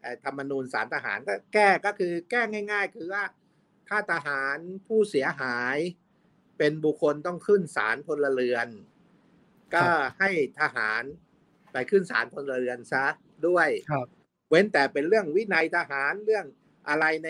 [0.00, 2.42] เอ่อธรรมนูญสารทหารก็แก้ก็คือแก้
[2.72, 3.24] ง่าย ๆ คือว่า
[3.88, 5.76] ถ้าทหารผู้เสียหาย
[6.58, 8.68] เป็นบุคคลต้องขึ้นศาลพลเรือน
[9.74, 9.84] ก็
[10.18, 10.30] ให้
[10.60, 11.02] ทหาร
[11.72, 13.04] ไปขึ้นศาลพลเรือนซะ
[13.46, 14.06] ด้วยครับ
[14.50, 16.46] เว้นแต่เป็นเรื่องวินัยทหารเรื่อง
[16.88, 17.28] อะไรใน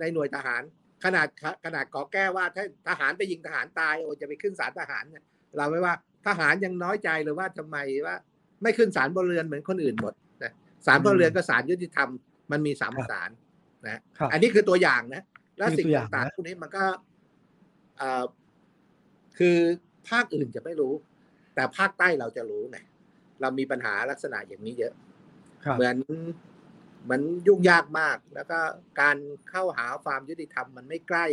[0.00, 0.62] ในหน่วยทหาร
[1.04, 1.28] ขนาด
[1.64, 5.24] ขนาดขอแก้ว่าถ้าทหารไปยิงทหารตายโอจะไปขึ้นศาลทหารเนี่ย
[5.56, 5.94] เราไม่ว่า
[6.26, 8.16] ทหารยังน้อยใจเลยว่าทำไมว่า
[8.62, 10.52] ไม่ขึ้นศาลพลเรือนเหมือนคนอื่นหมดนะ
[10.86, 12.08] ศาลพลเรือนก็ศาลยุติธรรม
[12.52, 13.30] มันมีสามครับศาล
[13.86, 15.22] นะครับอันนี้คือตัวอย่างนะ
[15.58, 16.84] แล้วนี่สิ่งตัวอย่างต่างนะๆพวกนี้มันก็
[17.98, 18.24] เอ่อ
[19.38, 19.56] คือ
[20.08, 20.92] ภาคอื่นจะไม่รู้
[21.54, 22.78] แต่ภาคใต้เราจะรู้ไง
[23.40, 24.92] เรามีปัญหาลักษณะอย่างนี้เยอะ
[25.64, 25.96] ครับเหมือน
[27.04, 28.58] เหมันยุ่งยากมาก แล้วก็
[29.00, 29.16] การ
[29.50, 31.26] เข้าหาความยุติธรรมมันไม่ใกล้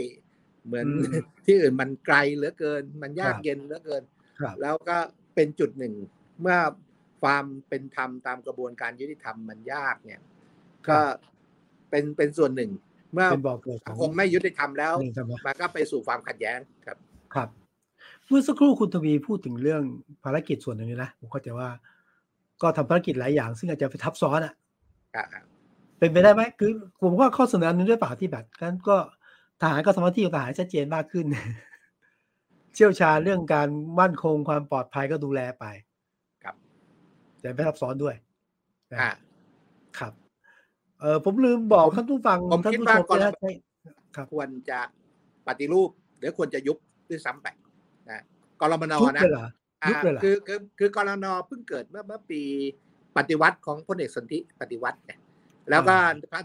[0.65, 4.03] เหมือนอืมที่อื่นมันไกลเหลือเกิน มันยากครับเย็นเหลือเกิน
[4.39, 4.97] ครับแล้วก็
[5.35, 5.93] เป็นจุดหนึ่ง
[6.41, 6.57] เมื่อ
[7.23, 10.21] ความเป็นธรรมตามกระบวนการยุติธรรมมันยากเนี่ย
[10.87, 10.97] ก็
[11.89, 12.71] เป็นเป็นส่วนหนึ่ง
[13.13, 16.97] เมื่อเป็นบ่อเกิดขสัองงคมไม่ยุติธรรมแล้วหนึ่งใช่ไหมมันก็ไปสู่ความขัดแย้งครับ
[17.33, 17.49] ครับ
[18.27, 19.83] เมื่อสักครู่คุณทวีพูดถึงเรื่อง
[20.23, 21.69] ภารกิจส่วนหนึ่งนี้นะผมเข้าใจว่า
[22.61, 24.53] ก็ทำภารกิจหลายอย่าง ซึ่งอาจจะไปทับซ้อนอะ
[25.99, 26.71] เป็นไปได้ไหมคือ
[27.01, 28.97] ผมว่าข้อเสนออันนึงด้วยเปล่าที่แบบกันก็
[29.61, 31.25] ทหารก็ทำหน้าที่ของทหารชัดเจนมากขึ้น
[32.73, 33.69] เชี่ยวชาญเรื่องการ
[33.99, 35.92] มั่นคงความปลอดภัยก็ดูแลไปครับ
[37.43, 38.15] แต่ไม่ทับซ้อนด้วย
[38.91, 39.11] นะอ่า
[39.99, 40.13] ครับ
[41.01, 43.51] เออผมลืมบอกผมท่านผู้ฟังผมท่านคิดผู้ว่าชมกรณีนะใช่
[44.15, 44.79] ครับควรจะ
[45.47, 45.89] ปฏิรูป
[46.19, 46.77] หรือควรจะยุบ
[47.09, 47.47] ด้วยซ้ำไป
[48.09, 48.23] นะ
[48.61, 49.47] กรมนยุบนะเลยเหรอ
[49.83, 52.41] อ่ายุบเลยเหรอคือคือคือกรนเพิ่งเกิดเมื่อเมื่อปี
[53.17, 55.19] ปฏิวัติของพลเอกสนธิปฏิวัติเนี่ย
[55.69, 55.95] แล้วก็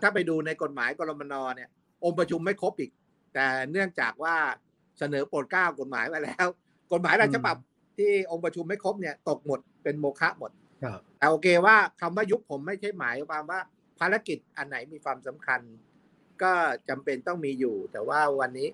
[0.03, 1.69] ถ้าไปดูในกฎหมายกรมนเนี่ย
[2.05, 2.91] องค์ประชุมไม่ครบอีก
[3.35, 4.37] แต่เนื่องจากว่า
[4.99, 6.47] เสนอโปรดเกล้ากฎหมายมาแล้ว
[6.93, 7.57] กฎหมายราชฉบับ
[7.99, 10.68] ที่องค์ประชุมไม่ครบเนี่ย ตกหมดเป็นโมฆะหมดครับ
[11.19, 13.61] แต่โอเคว่าคำว่ายุบผมไม่ใช่หมายความว่า
[13.99, 15.61] ภารกิจอันไหนมีความสำคัญ
[16.43, 16.53] ก็
[16.89, 18.69] จำเป็นต้องมีอยู่ แต่ว่าวันนี้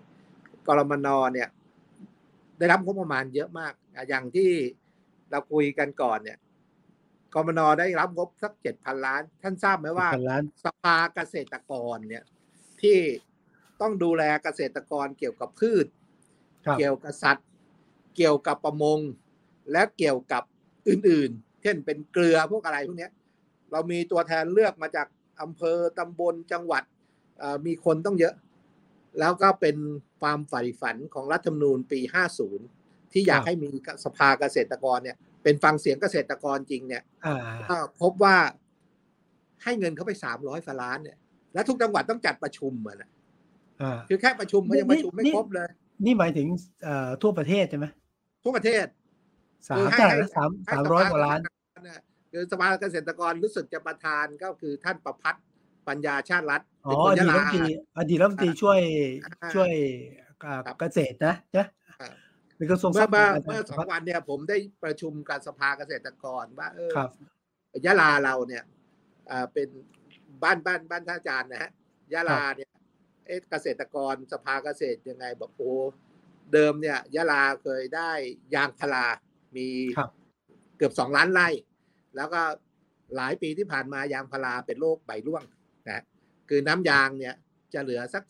[0.66, 1.48] กรมนเนี่ย
[2.58, 4.50] ได้รับงบประมาณเยอะมากอะอย่างที่
[5.30, 6.38] เราคุยกันก่อนเนี่ย
[7.34, 12.24] กรมนได้รับงบสักเจ็ดพันล้าน ท่านทราบไหมว่าพันล้านสภาเกษตรกรเนี่ย
[12.82, 12.98] ที่
[13.80, 15.86] ต้องดูแลเกษตรกรเกี่ยวกับพืช
[16.66, 17.48] ครับเกี่ยวกับสัตว์
[18.16, 19.00] เกี่ยวกับประมง
[19.72, 20.42] และเกี่ยวกับ
[20.88, 23.12] อื่นๆ เช่นเป็นเกลือพวกอะไรพวกเนี้ย
[23.72, 25.06] เรามีตัวแทนเลือกมาจาก
[25.42, 26.82] อำเภอตำบลจังหวัด
[27.38, 28.34] เอ่อมีคนต้องเยอะ
[29.20, 29.76] แล้วก็เป็น
[30.20, 32.00] ความใฝ่ฝันของรัฐธรรมนูญปี
[32.56, 33.70] 50 ที่อยากครับให้มี
[34.04, 37.36] สภาเกษตรกรเนี่ยเป็นฟังเสียงเกษตรกรจริงเนี่ยอ่า
[37.68, 38.36] ก็พบว่า
[39.62, 41.18] ให้เงินเขาไป300ฟล้านเนี่ย
[41.54, 43.10] และทุกจังหวัดต้องจัดประชุมอะนะ
[43.82, 45.68] อ่าคือแค่ประชุมเขายังประชุมไม่นี่ครบเลย
[46.04, 46.46] นี่หมายถึง
[46.84, 47.86] เอ่อทั่วประเทศใช่ไหม
[48.44, 48.86] ทั่วประเทศ
[49.68, 51.38] สาคืมอให้เท่าไหร่ให้นะสามให้สามร้อยภกว่าล้าน
[51.84, 52.00] เนี่ย
[52.32, 55.44] คือสภาเกษตรกรรู้สึกจะประธานก็คือท่านประพัฒน์
[55.88, 57.62] ปัญญาชาติรัฐอ๋เป็นอคนอดียะตรัลาฐมนตรี
[57.98, 58.78] อดีตรัฐมนตรีช่วย
[59.24, 59.72] อ่าช่วย
[60.44, 61.66] อ่าครับเกษตรนะนะ
[62.00, 62.12] ครับ
[62.56, 67.10] เป็นกระทรวงทเมื่รัอพย์เมื่อการเมื่อสองวันเนี่ยผมได้ประชุมกับสภาเกษตรกรว่าเออครับ
[67.86, 68.64] ยะลาเราเนี่ย
[69.30, 69.68] อ่าเป็น
[70.42, 71.70] บ้านบ้านบ้านท่านอาจารย์นะฮะ
[72.14, 72.70] ยะลาเนี่ย
[73.26, 75.72] เอ๊ะเกษตรกรสภาเกษตรยังไงบอกโอ้
[76.52, 78.10] เดิมเนี่ยยะลาเคยได้
[78.54, 79.06] ยางพารา
[79.56, 80.10] มีครับ
[80.78, 81.48] เกือบสองล้านไร่
[82.16, 82.42] แล้วก็
[83.16, 85.44] หลายปีที่ผ่านมายางพาราเป็นโรคใบร่วง
[85.90, 86.04] นะ
[86.48, 87.34] คือน้ำยางเนี่ย
[87.74, 88.24] จะเหลือสัก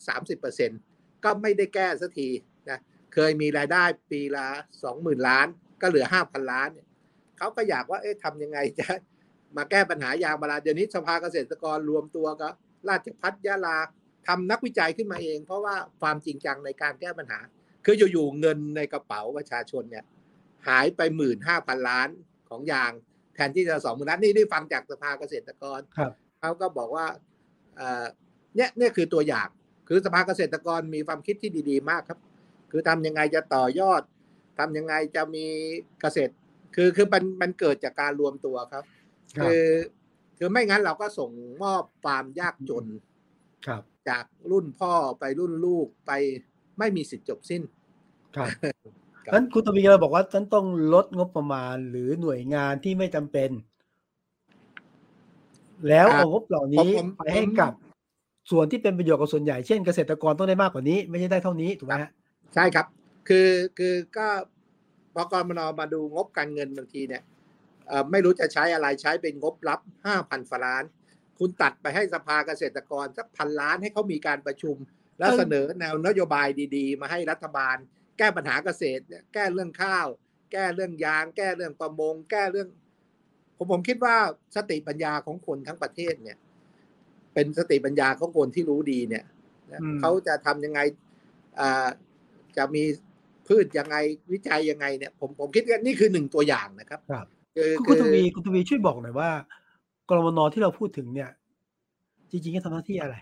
[0.59, 2.29] 30%ก็ไม่ได้แก้สักที
[2.69, 2.79] นะ
[3.13, 4.45] เคยมีรายได้ปีละ
[4.85, 5.47] 20,000 ล้าน
[5.81, 6.87] ก็เหลือ 5,000 ล้านเนี่ย
[7.37, 8.87] เขาก็อยากว่าเอ๊ะทำยังไงจะ
[9.57, 12.49] มาแก้ปัญหายางพาราเดี๋ยวนี้สภาเกษตรกรรวมตัวก็
[12.89, 13.77] ราชพัฒยะลา
[14.27, 17.39] ทำนักวิจัยขึ้นมาเอง เพราะว่าความจริงจังในการแก้ปัญหา
[17.85, 20.05] คืออยู่ๆเงินในกระเป๋าประชาชนเนี่ย
[20.67, 22.09] หายไปหมื่นห้าพันล้าน
[22.49, 22.91] ของยาง
[23.35, 27.05] แทนที่จะสองหมื่นล้านนี่ได้ฟังจากสภาเกษตรกรครับเขาก็บอกว่า
[27.75, 28.05] เอ่อ
[28.55, 29.47] เนี่ยเนี่ยคือตัวอย่าง
[29.87, 32.19] คือสภาเกษตรกรมีความคิดที่ดี ๆ มากครับ
[32.71, 34.01] คือทำยังไงจะต่อยอด
[34.59, 35.45] ทำยังไงจะมี
[36.01, 36.33] เกษตร
[36.75, 38.83] คือคือมันมันเกิดจากการรวมตัวครับ
[39.37, 39.63] ครับ คือ
[40.37, 41.31] คือไม่งั้นเราก็ส่ง
[41.63, 42.85] มอบความยากจน
[43.67, 46.11] ครับ จากรุ่นพ่อไปรุ่นลูกไป
[46.79, 47.63] ไม่มีสิทธิ์จบสิ้น
[48.35, 48.49] ครับ
[49.25, 53.49] ครับนั้นคุณตวีเราบอกว่าฉันต้องลดงบประมาณหรือหน่วยงานที่ไม่จำเป็น
[55.89, 57.73] แล้วเอางบเหล่านี้ผมผมไปให้ผมกับ
[58.51, 62.11] ส่วนที่เป็นประโยชน์กับส่วนใหญ่เช่นเกษตรกรต้องได้มากกว่านี้ ไม่ใช่ได้เท่านี้ถูกไหมฮะ
[62.53, 62.85] ใช่ครับ
[63.27, 64.27] คือคือก็
[65.15, 67.23] พอกรมนมาดูงบการเงินบางทีเนี่ย
[67.87, 70.83] เอ่อไม่รู้จะใช้อะไรใช้เป็นงบลับห้าพันฝล้าน
[71.39, 74.75] คุณตัดไปให้สภาเกษตรกรสักพันล้านให้เขามีการประชุม
[75.19, 77.77] แล้วเสนอแนวนโยบายดี ๆ มาให้รัฐบาล
[78.17, 79.03] แก้ปัญหาเกษตร
[79.33, 80.07] แก้เรื่องข้าว
[80.51, 82.67] แก้เรื่องยาง แก้เรื่องประมง แก้เรื่อง
[83.57, 84.15] ผมผมคิดว่า
[84.55, 86.37] สติปัญญาของคนทั้งประเทศเนี่ย
[87.33, 89.23] เป็นสติปัญญาของคนที่รู้ดีเนี่ย
[89.99, 90.79] เขาจะทำยังไง
[92.57, 92.83] จะมี
[93.47, 93.95] พืชยังไง
[94.31, 97.25] วิจัยยังไงเนี่ย ผมผมคิดว่านี่คือหนึ่งตัวอย่างนะครับ ครับ
[97.87, 99.29] คุณทวีคุณทวีช่วยบอกหน่อยว่า
[100.09, 101.29] กรมนที่เราพูดถึงเนี่ย
[102.31, 103.15] จริงๆก็ทำหน้าที่อะไร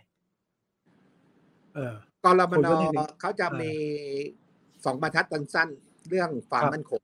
[1.75, 2.65] เออกรมน
[3.21, 3.71] เขาจะมี
[4.86, 7.01] สองบรรทัดสั้นๆเรื่องความมั่นคง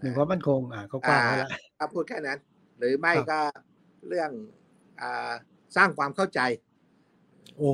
[0.00, 1.48] หนึ่งความมั่นคง อ่าก็กว้างแล้ว
[1.78, 2.38] ถ้าพูดแค่นั้น
[2.78, 3.40] หรือไม่ก็
[4.08, 4.30] เรื่อง
[5.00, 5.30] อ่า
[5.76, 6.40] สร้างความเข้าใจ
[7.56, 7.70] โอ้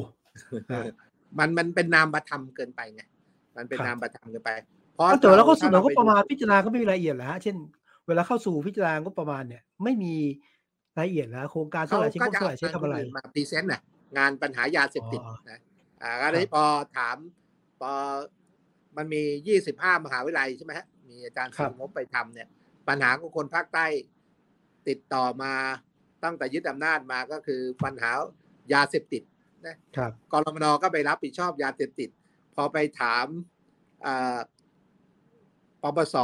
[1.38, 3.02] มันมันเป็นนามประธรรมเกินไปไง
[3.56, 4.50] มันเป็นนามประธรรมเกินไป
[4.94, 7.56] เพราะแต่แล้วก็เสนอก็ประมาณพิจารณาก็ไม่มีรายละเอียดแล้วฮะเช่น
[8.06, 10.14] เวลาเข้าสู่พิจารณาก็ประมาณเนี่ย ไม่มี
[10.96, 13.80] รายละเอียดแล้วโครงการเท่าไหร่ใช้เท่าไหร่ใช้ทำอะไรมา present น่ะ
[14.18, 15.20] งานปัญหายาเสพติด
[15.50, 15.58] นะ
[16.02, 16.62] อ่าอะไรพอ
[16.96, 17.16] ถาม
[17.80, 17.92] พอ
[19.00, 22.48] มันมียี่สิบห้ามหาวิทยาลัยใช่ไหมฮะมีอาจารย์สมงบไปทำเนี่ย
[22.88, 23.86] ปัญหาของคนภาคใต้
[24.88, 25.54] ติดต่อมา
[26.24, 28.10] ตั้งแต่ยึดอำนาจมาก็คือปัญหา
[28.72, 29.22] ยาเสพติด
[29.66, 32.10] นะครับกอ.รมน.ก็ไปรับผิดชอบยาเสพติด
[32.54, 33.26] พอไปถาม
[35.82, 36.16] ปปส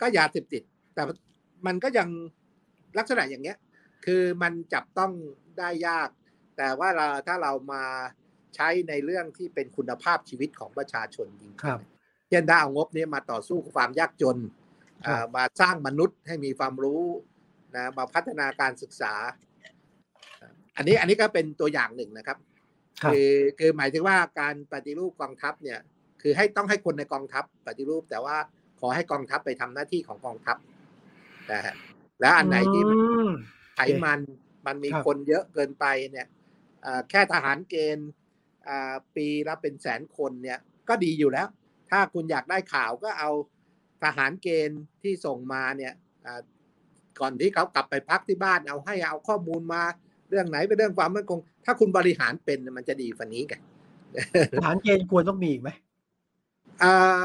[0.00, 0.62] ก็ยาเสพติด
[0.94, 1.02] แต่
[1.66, 2.08] มันก็ยัง
[2.98, 3.58] ลักษณะอย่างเงี้ย
[4.06, 5.12] คือมันจับต้อง
[5.58, 6.08] ได้ยาก
[6.56, 7.84] แต่ว่าเราถ้าเรามา
[8.54, 11.52] ใช้ในเรื่องที่เป็นคุณภาพชีวิตของประชาชนจริง
[12.28, 14.38] เช่นถ้าเอางบนี้มาต่อสู้ความยากจน
[15.36, 17.02] มาสร้างมนุษย์ให้มีความรู้
[17.76, 19.12] นะมาพัฒนาการศึกษา
[20.76, 22.38] อันนี้อันนี้ก็เป็นตัวอย่างหนึ่งนะครับ
[23.12, 25.78] คือคือหมายถึงว่าการปฏิรูปกองทัพเนี่ย
[26.22, 28.36] คือให้ต้องให้คนในกองทัพปฏิรูป แต่ว่า
[28.80, 30.56] ขอให้กองทัพไปทำหน้าที่ของกองทัพ
[31.52, 31.74] นะฮะ
[32.20, 32.82] แล้วอันไหนที่
[33.74, 34.20] ไขมัน
[34.66, 36.26] มันมีคนเยอะเกินไปเนี่ย
[37.10, 38.10] แค่ทหารเกณฑ์
[39.16, 40.58] ปีละเป็นแสนคนเนี่ย
[40.88, 41.46] ก็ดีอยู่แล้ว
[41.90, 43.30] ถ้าคุณอยากได้ข่าวก็เอา
[44.02, 45.94] ทหารเกณฑ์ที่ส่งมาเนี่ย
[47.20, 49.82] ก่อนที่เขากลับไปพักที่บ้านเอาให้เอาข้อมูลมา
[50.30, 53.60] เรื่องไหนเป็นเรื่องความมั่นคง ถ้าคุณบริหารเป็นมันจะดีกว่านี้กัน
[54.54, 55.70] ทหารเกณฑ์ควรต้องมีอีกไหม
[56.82, 57.22] อ่า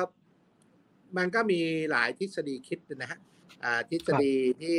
[1.18, 1.59] มันก็มี
[1.91, 3.20] หลายทฤษฎีคิดนะฮะ
[3.64, 4.78] อ่าทฤษฎีที่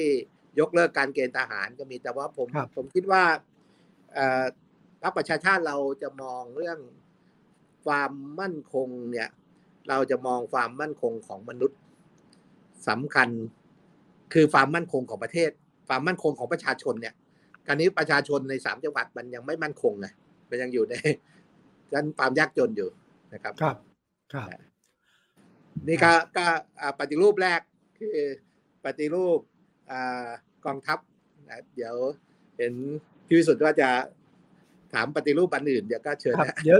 [0.60, 3.24] ยกเลิกการเกณฑ์ทหารก็มีแต่ว่าผมผมคิดว่า
[5.02, 6.78] พรรคประชาชาติเราจะมองเรื่อง
[7.86, 9.28] ความมั่นคงเนี่ย
[9.88, 11.78] เราจะมองความมั่นคงของมนุษย์
[12.88, 13.28] สำคัญ
[14.32, 15.50] คือความมั่นคงของประเทศ
[15.88, 17.14] ความมั่นคงของประชาชนเนี่ย
[17.66, 20.06] การนี้ประชาชนในสามจังหวัดมันยังไม่มั่นคงไง
[20.50, 20.94] มันยังอยู่ใน
[21.92, 22.90] ชั้นความยากจนอยู่
[23.34, 23.76] นะครับครับ
[24.32, 24.46] ครับ
[25.88, 26.46] นี่ก็ก็
[27.00, 27.60] ปฏิรูปแรก
[27.98, 28.16] คือ
[28.84, 29.38] ปฏิรูป
[30.66, 30.98] กองทัพ
[31.74, 31.94] เดี๋ยว
[32.58, 32.72] เห็น
[33.26, 33.88] พี่วิสุทธ์ว่าจะ
[34.92, 36.78] ถามปฏิรูปอันอื่นเดี๋ยวก็เชิญนะเดี๋ยว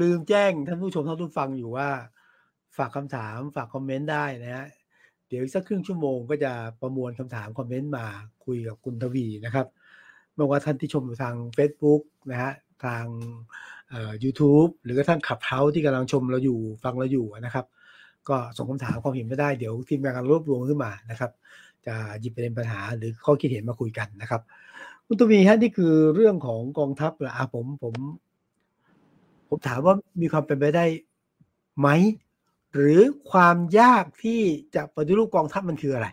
[0.00, 1.88] ลืมแจ้งท่านผู้ชมท่านผู้ฟังอยู่ว่า
[2.76, 4.66] ฝากคำถามฝากคอมเมนต์ได้นะฮะ
[5.28, 8.06] เดี๋ยวสักครึ่งชั่วโมงก็จะประมวลคำถามคอมเมนต์มา
[8.44, 9.66] คุยกับคุณทวีนะครับ
[10.34, 12.52] ไม่ว่าท่านที่ชมอยู่ทาง Facebook นะฮะ
[12.84, 13.04] ทาง
[14.24, 17.66] ยูทูบหรือกระทั่งขับเฮาที่กำลังชมเราอยู่ฟังเราอยู่นะครับ
[18.28, 21.30] ก็ส่งคำถามความเห็นมาได้เดี๋ยวทีมงานรวบรวมขึ้นมานะครับ
[21.86, 24.42] จะหยิบประเด็นปัญหาหรือข้อคิดเห็นมาคุยกันนะครับ
[25.06, 27.94] คุณตวีฮะนี่คือเรื่องของกองทัพละผมผม
[29.48, 30.84] ผมถามว่ามีความเป็นไปได้
[31.80, 31.88] ไหม
[32.74, 34.40] หรือความยากที่
[34.74, 36.06] จะปฏิรูปกองทัพมันคืออะไร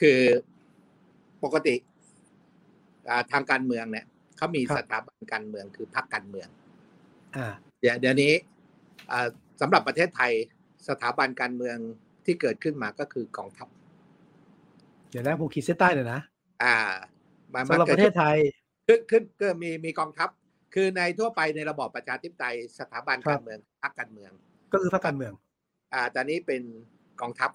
[0.00, 0.20] คือ
[1.44, 1.74] ปกติ
[3.32, 4.06] ทางการเมืองเนี่ย
[4.36, 6.48] เขามีสถาบันการเมืองคือพรรคการเมือง
[7.80, 8.32] เดี๋ยวเดี๋ยวนี้
[9.60, 10.32] สำหรับประเทศไทย
[10.88, 11.76] สถาบันการเมือง
[12.24, 13.68] ที่เกิดขึ้นมาก็คือกองทัพ
[15.10, 16.20] เดี๋ยวนะผมขีดเส้นใต้เลยนะ
[16.62, 16.76] อ่า
[17.68, 18.36] สำหรับประเทศไทย
[18.86, 20.28] ขึ้นขึ้นก็มีมีกองทัพ
[20.74, 24.32] คือในทั่วไปในระบอบประชาธิปไตยสถาบันการเมืองพรรคการเมือง
[24.72, 25.32] ก็คือพรรคการเมือง
[25.94, 26.62] อ่าตอนนี้เป็น
[27.20, 27.50] กองทัพ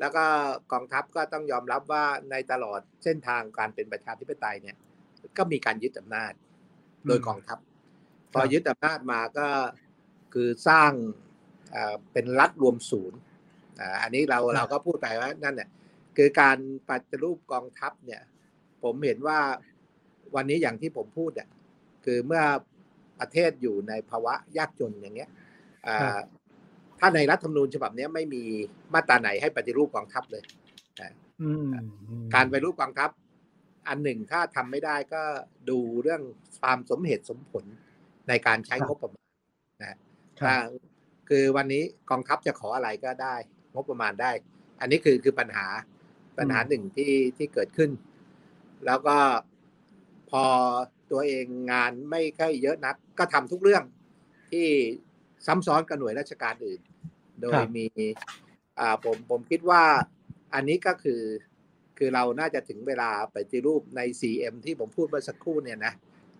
[0.00, 0.24] แล้วก็
[0.72, 4.76] กองทัพก็ต้องยอมรับว่าในตลอดเส้นทางการเป็นประชาธิปไตยเนี่ย
[5.36, 6.32] ก็มีการยึดอำนาจ
[7.06, 7.58] โดยกองทัพ
[8.32, 9.48] พอยึดอำนาจมาก็
[10.34, 10.92] คือสร้าง
[12.12, 13.18] เป็นรัฐรวมศูนย์
[14.02, 15.68] อันนี้เราเราก็พูดไปว่านั่นเนี่ย
[16.16, 16.58] คือการ
[16.88, 18.22] ปฏิรูปกองทัพเนี่ย
[18.82, 19.38] ผมเห็นว่า
[20.34, 21.48] วันนี้อย่างที่ผมพูดเนี่ย
[22.06, 22.42] คือเมื่อ
[23.20, 25.30] ประเทศอยู่ในภาวะยากจนอย่างเงี้ย
[26.98, 28.42] ถ้าในรัฐธรรมนูญฉบับนี้ไม่มี
[28.94, 30.42] มาตราไหนให้ปฏิรูปกองทัพเลย
[32.34, 33.10] การปฏิรูปกองทัพ
[33.88, 35.22] อันหนึ่งถ้าทำไม่ได้ก็
[35.70, 36.22] ดูเรื่อง
[36.60, 37.64] ความสมเหตุสมผล
[38.28, 39.28] ในการใช้งบประมาณ
[39.82, 39.98] นะ
[41.28, 43.34] คือวันนี้กองทัพจะขออะไรก็ได้
[43.74, 44.30] งบประมาณได้
[44.80, 45.66] อันนี้คือคือปัญหา
[46.38, 47.90] ปัญหาหนึ่งที่ที่เกิดขึ้น
[48.86, 49.16] แล้วก็
[50.30, 50.44] พอ
[51.10, 53.84] ตัวเองงานไม่ค่อยเยอะนัก ก็ทำทุกเรื่อง
[54.50, 54.68] ที่
[55.46, 56.80] ซ้ำซ้อนกับหน่วยราชการอื่น
[57.42, 57.86] โดยมี
[58.78, 59.82] อ่าผมผมคิดว่า
[60.54, 61.22] อันนี้ก็คือ
[61.98, 65.92] คือเราน่าจะถึงเวลาปฏิรูปใน 4M ที่ผมพูดเมื่อสักครู่เนี่ยนะ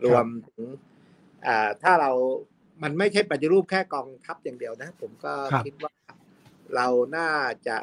[0.05, 0.63] รวมถึง
[1.47, 2.13] อ่าถ้าเรา
[2.83, 5.33] มันไม่ใช่ปฏิรูปแค่กองทัพอย่างเดียวนะ ผมก็
[5.65, 5.95] คิดว่า
[6.75, 6.87] เรา
[7.17, 7.31] น่า
[7.69, 7.77] จะ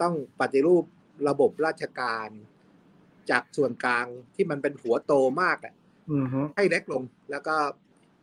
[0.00, 0.84] ต้องปฏิรูป
[1.28, 2.28] ระบบราชการ
[3.30, 5.12] จากส่วนกลางที่มันเป็นหัวโต
[5.42, 5.74] มากอะ
[6.56, 7.56] ให้เล็กลง แล้วก็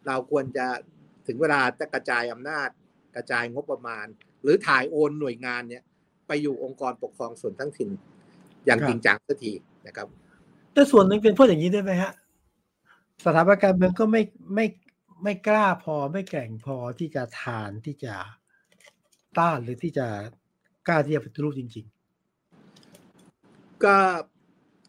[0.08, 0.68] เราควรจะ
[1.28, 2.70] ถึงเวลาจะกระจายอำนาจ
[3.16, 4.06] กระจายงบประมาณ
[4.42, 5.84] หรือถ่ายโอนหน่วยงานเนี่ย
[6.28, 7.90] ไปอยู่องค์กรปกครองส่วนทั้งถิ่น
[8.66, 9.54] อย่างจริงจังสักที
[9.88, 10.08] นะครับ
[10.74, 12.12] แต่ส่วนหนึ่งเป็นเพราะอย่างนี้ได้ไหมฮะ
[13.26, 14.22] สถาบันการเมืองก็ไม่
[14.56, 14.66] ไม่
[15.24, 18.14] ไม่กล้าพอไม่แกร่งพอที่จะทานที่จะ
[19.38, 20.08] ต้านหรือที่จะ
[20.88, 21.86] กล้าที่จะปฏิรูปจริง
[23.04, 23.96] ๆ ก็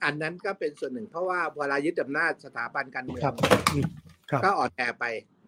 [0.04, 3.22] อันนั้นก็เป็นส่วนหนึ่ง เพราะว่าเวลายึดอำนาจสถาบันการเมือง
[4.44, 5.04] ก็อ่อนแอไป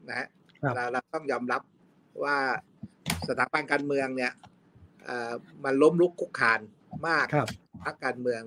[0.08, 0.28] นะฮะ
[0.74, 1.62] เราเราต้องยอมรับ
[2.24, 2.36] ว่า
[3.28, 4.32] สถาบันการเมืองเนี่ย
[5.64, 6.60] มันล้มลุกคุกคาน
[7.08, 7.26] มาก
[7.84, 8.42] พรรคการเมือง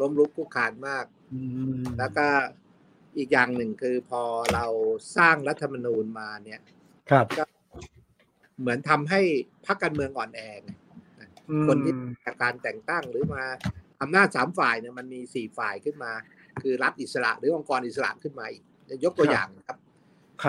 [0.00, 1.04] ล้มลุกคุกคานมาก
[1.98, 2.26] แล้วก็
[3.18, 4.22] อีกอย่างหนึ่งคือพอ
[4.54, 4.66] เรา
[5.16, 6.60] สร้างรัฐธรรมนูญมาเนี่ย
[7.10, 7.44] ครับก็
[8.60, 9.20] เหมือนทำให้
[9.66, 10.40] พรรคการเมืองอ่อนแอ
[11.66, 11.94] คนที่
[12.42, 13.44] การแต่งตั้งหรือมา
[14.02, 16.12] อำนาจสามฝ่ายเนี่ยมันมีสี่ฝ่ายขึ้นมา
[16.62, 18.62] คือรัฐอิสระหรือองค์กรอิสระขึ้นมาอีก
[19.04, 19.78] ยกตัวอย่างครับ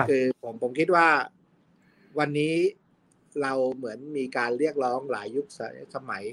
[0.08, 1.06] คือผมผมคิดว่า
[2.18, 2.54] วันนี้
[3.42, 5.46] เราเหมือนมีการเรียกร้องหลายยุค
[5.94, 6.24] สมัย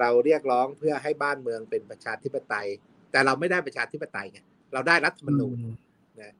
[0.00, 2.68] เราเรียกร้องเพื่อให้บ้านเมืองเป็นประชาธิปไตย
[3.10, 4.40] แต่เราไม่ได้ประชาธิปไตยไง
[4.72, 5.58] เราได้รัฐธรรมนูญ
[6.20, 6.34] นะ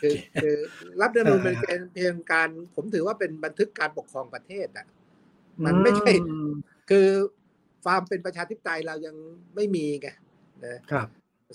[0.00, 0.56] คือคือ
[1.00, 4.86] รัฐธรรมนูญเป็นเพียงการ ผมถือว่าเป็นบันทึกการปกครองประเทศอะ
[5.64, 6.12] มันไม่ใช่
[6.90, 7.08] คือ
[7.84, 9.16] ความเป็นประชาธิปไตยเรายัง
[9.54, 10.08] ไม่มีไง
[10.66, 11.06] นะครับ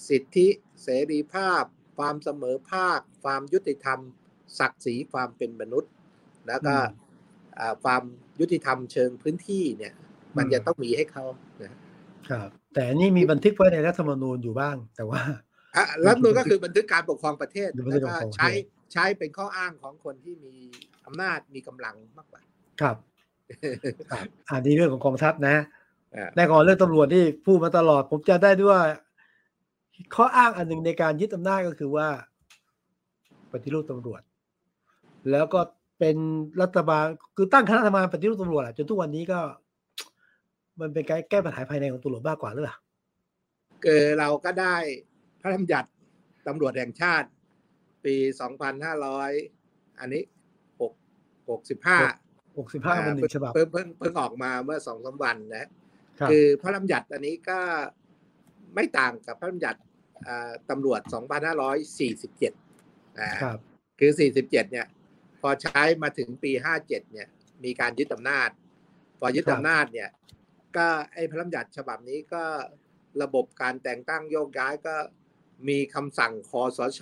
[0.10, 0.48] สิทธิ
[0.84, 1.64] เสรีภาพ
[1.98, 4.00] ความเสมอภาค ความยุติธรรม
[4.60, 5.92] ศักดิ์ศรีความเป็นมนุษย์
[6.48, 6.76] แล้วก็
[7.84, 8.04] ความ
[8.40, 9.94] ยุติธรรมเชิงพื้นที่เนี่ย
[10.38, 11.26] มันจะต้องมีให้เขา
[12.30, 15.22] ครับ แต่นี่มีบันทึกไว้ในรัฐธรรมนูญอยู่บ้าง แต่ว่า
[16.06, 18.50] รัฐธรรมนูญก็คือบันทึกการปกครองประเทศแล้วก็ใช้
[18.94, 20.54] ใช้เป็นข้ออ้างของคนที่มี
[21.06, 22.42] อำนาจมีกำลังมากกว่า
[22.82, 22.98] ครับ
[24.50, 25.56] อันนี้เรื่องของกองทัพนะ
[26.36, 28.82] แน่นอนเรื่องตำรวจที่พูดมาตลอด ผมจะได้ด้วยว่า
[30.16, 32.08] ข้ออ้างอันหนึ่งในการยึดอำนาจก็คือว่า
[33.52, 34.22] ปฏิรูปตำรวจ
[35.32, 35.60] แล้วก็
[36.00, 36.16] เป็น
[36.62, 37.06] รัฐบาล
[37.36, 39.40] คือตั้งคณะทำงานปฏิรูปตำรวจจนทุกวันนี้ก็
[40.82, 42.78] มันเป็นการแก้ปัญหาภายในของตำรวจมากกว่าหรือเปล่า
[43.86, 44.76] เออเราก็ได้
[45.42, 45.90] พระราชบัญญัติ
[46.48, 47.28] ตำรวจแห่งชาติ
[48.06, 49.32] ปีสองพันห้าร้อย
[50.00, 50.24] อันนี้
[50.82, 50.94] หก
[51.50, 51.98] หกสิบห้า
[52.58, 55.70] หกสิบห้าเป็นหนึ่งฉบับเพิ่งเพิ่งเพิ่งออกมาเมื่อสองสาวันนะ
[56.30, 57.60] คือพระราชบัญญัติอันนี้ก็
[58.76, 59.80] ไม่ต่างกับพระราชบัญญัติ
[60.70, 62.54] ตำรวจสองพันห้าร้อยสี่สิบเจ็ด
[63.22, 63.60] นะครับ
[64.00, 64.88] คือสี่สิบเจ็ดเนี่ย
[65.42, 67.28] พอใช้มาถึงปีห้าเจ็ดเนี่ย
[67.64, 68.50] มีการยึดอำนาจ
[69.20, 70.10] พอยึดอำนาจเนี่ย
[70.78, 72.44] ก็ไอ้พระราชบัญญัติฉบับนี้ก็
[73.22, 74.96] ระบบการแต่งตั้งโยกย้ายก็
[75.70, 77.02] มีคำสั่งคอสช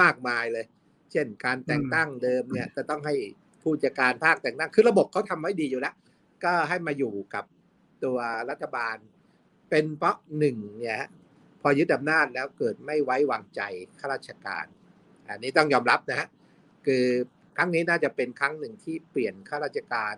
[0.00, 0.66] มากมายเลย
[1.12, 3.14] เช่นการแต่งตั้งเดิมเนี่ยจะต้องให้
[3.62, 5.94] ผู้จัดการภาคแต่งตั้ง คือระบบเขาทำไว้ดีอยู่แล้ว
[6.44, 7.44] ก็ให้มาอยู่กับ
[8.04, 8.18] ตัว
[8.50, 8.96] รัฐบาล
[9.70, 10.98] เป็นเพราะหนึ่งเนี่ย
[11.62, 13.60] พอยึดอำนาจแล้วเกิดไม่ไว้วางใจ
[14.00, 14.66] ข้าราชการ
[15.28, 16.28] อันนี้ต้องยอมรับนะฮะ
[16.86, 17.04] คือ
[17.56, 20.14] ครั้งนี้น่าจะเป็นครั้งหนึ่งที่เปลี่ยนข้าราชการ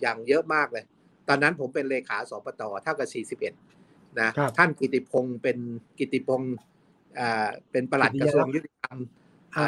[0.00, 0.84] อย่างเยอะมากเลย
[1.28, 3.08] ตอนนั้นผมเป็นเลขาสปตเท่ากับ
[3.52, 5.58] 41 นะ ท่านกิติพงศ์เป็น
[5.98, 6.54] กิติพงศ์
[7.70, 8.96] เป็นประหลัดกระทรวงยุติธรรม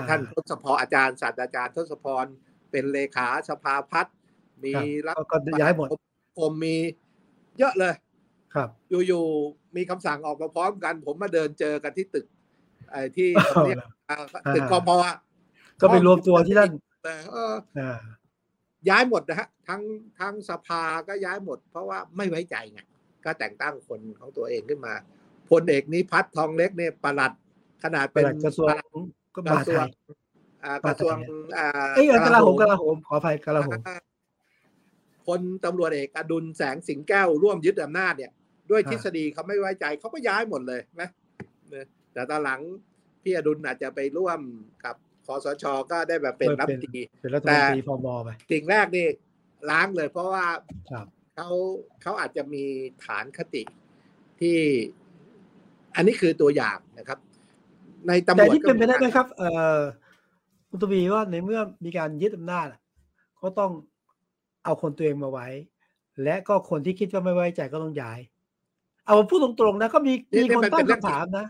[0.08, 2.26] ท่านทศพรอาจารย์ศาสตราจารย์ทศพร
[2.70, 4.14] เป็นเลขาสภาพัฒน์
[4.64, 4.72] มี
[5.06, 5.88] รับก็ย้ายหมด
[6.40, 6.76] ผมมี
[7.58, 7.94] เยอะเลย
[8.54, 8.68] ครับ
[9.08, 12.26] อยู่ๆมีคำสั่งออกมาพร้อมกัน ผมมาเดินเจอกันที่ตึก
[12.90, 13.28] ไอ้ที่
[13.66, 14.90] ตึกกพ
[15.80, 16.70] ก็ไปรวมตัวที่นั่น
[17.04, 17.14] แต่
[18.88, 19.82] ย้ายหมดนะฮะทั้ง
[20.20, 22.80] ทั้งสภาก็ย้ายหมด เพราะว่าไม่ไว้ใจไง
[23.24, 24.94] ก็แต่งตั้งคนของตัวเองขึ้นมา
[25.50, 27.32] พลเอกนิพัฒน์ทองเล็กเนี่ยประหลัด
[27.84, 28.74] ขนาดเป็นกระทรวง
[29.34, 29.84] ก็กระทรวง
[30.86, 31.16] กระทรวง
[31.94, 33.80] เอ้ยกระลาโหมกระลาโหมขออภัยกระลาโหม
[35.26, 38.32] พลตำรวจเอกอดุลแสงสิงแก้วร่วมยึดอำนาจเนี่ย
[38.70, 41.08] ด้วยทฤษฎีเขาไม่ไว้ใจเขาก็ย้ายหมดเลยนะ
[42.12, 42.60] แต่ตอนหลัง
[43.22, 44.40] พี่อดุลอาจจะไปร่วม
[44.84, 44.96] กับ
[45.26, 47.00] คอสชก็ได้แบบเป็นรัฐมนตรี
[47.48, 49.06] แต่พมไปสิ่งแรกนี่
[49.70, 50.46] ล้างเลยเพราะว่า
[51.34, 51.48] เขา
[52.02, 52.64] เขาอาจจะมี
[53.04, 53.62] ฐานคติ
[54.40, 54.58] ที่
[55.96, 57.18] อันนี้คือตัวอย่างนะครับ
[58.08, 59.78] ในตำรวจแต่ที่เป็นไปได้ไหมครับ เอ่อ
[60.68, 62.66] คุณตวีว่าในเมื่อมีการยึดอำนาจ
[63.38, 63.70] เขาต้อง
[64.66, 65.48] เอาคนตัวเองมาไว้
[66.22, 68.18] และก็คนที่คิดว่าไม่ไว้ใจก็ต้องย้าย
[69.06, 71.46] เอาพูดตรงๆนะก็มีมีคนตั้งคำถามนะ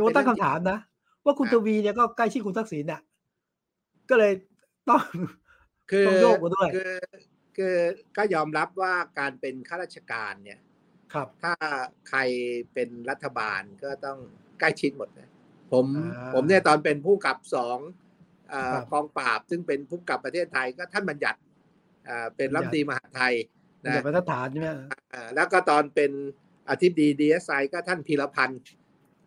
[0.00, 0.78] คนตั้งคำถามนะ
[1.24, 3.00] ว่าคุณทวีเนี่ยก็ใกล้ชิดคุณทักษิณอะ
[4.10, 4.32] ก็เลย
[4.88, 5.02] ต้อง
[5.90, 6.94] คือต้องโยกมาด้วยคือ
[7.56, 7.74] คือ
[8.16, 10.60] ก็ยอมรับว่าการเป็นข้าราชการเนี่ย
[11.12, 11.54] ครับ ถ้า
[12.08, 12.18] ใคร
[12.74, 14.18] เป็นรัฐบาลก็ต้อง
[14.60, 15.28] ใกล้ชิดหมดนะ
[15.72, 17.78] ผมอ่าผมเนี่ยตอนเป็นผู้กับสอง
[18.48, 21.47] เอ่อครับกองปราบ ซึ่งเป็นผู้กับประเทศไทยก็ท่านบัญญัติอ่า
[22.36, 23.34] เป็นรัฐมนตรีมหาดไทย
[23.82, 24.68] มันนะจะมาตรฐานใช่ไหม
[25.14, 26.12] อ่าแล้วก็ตอนเป็น
[26.70, 28.60] อธิบดีดีเอสไอก็ท่านพีรพันธ์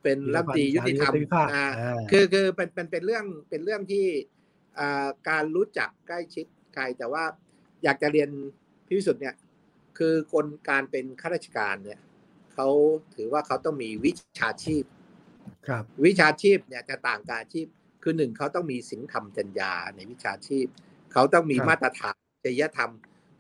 [0.04, 4.06] เป็นรัฐมนตรียุติธรรมสาวิภาคอ่าอ่าคือคือเป็นเป็นเป็นเรื่องเป็นเรื่องที่
[4.80, 7.24] อ่าการรู้จักใกล้ชิดใครแต่ว่า
[7.84, 8.30] อยากจะเรียน
[8.88, 9.36] พี่วิสุทธ์เนี่ย
[9.98, 12.00] คือคนการเป็นข้าราชการเนี่ย
[12.54, 12.68] เขา
[13.16, 14.84] ถือว่าเขาต้องมีวิชาชีพ
[15.68, 17.68] ครับ วิชาชีพเนี่ยจะต่างกับอาชีพ
[18.04, 20.66] คือหนึ่งเขาต้องมีศีลธรรมจรรยาในวิชาชีพ
[21.14, 22.92] เขาต้องมีครับมาตรฐาน จริยธรรม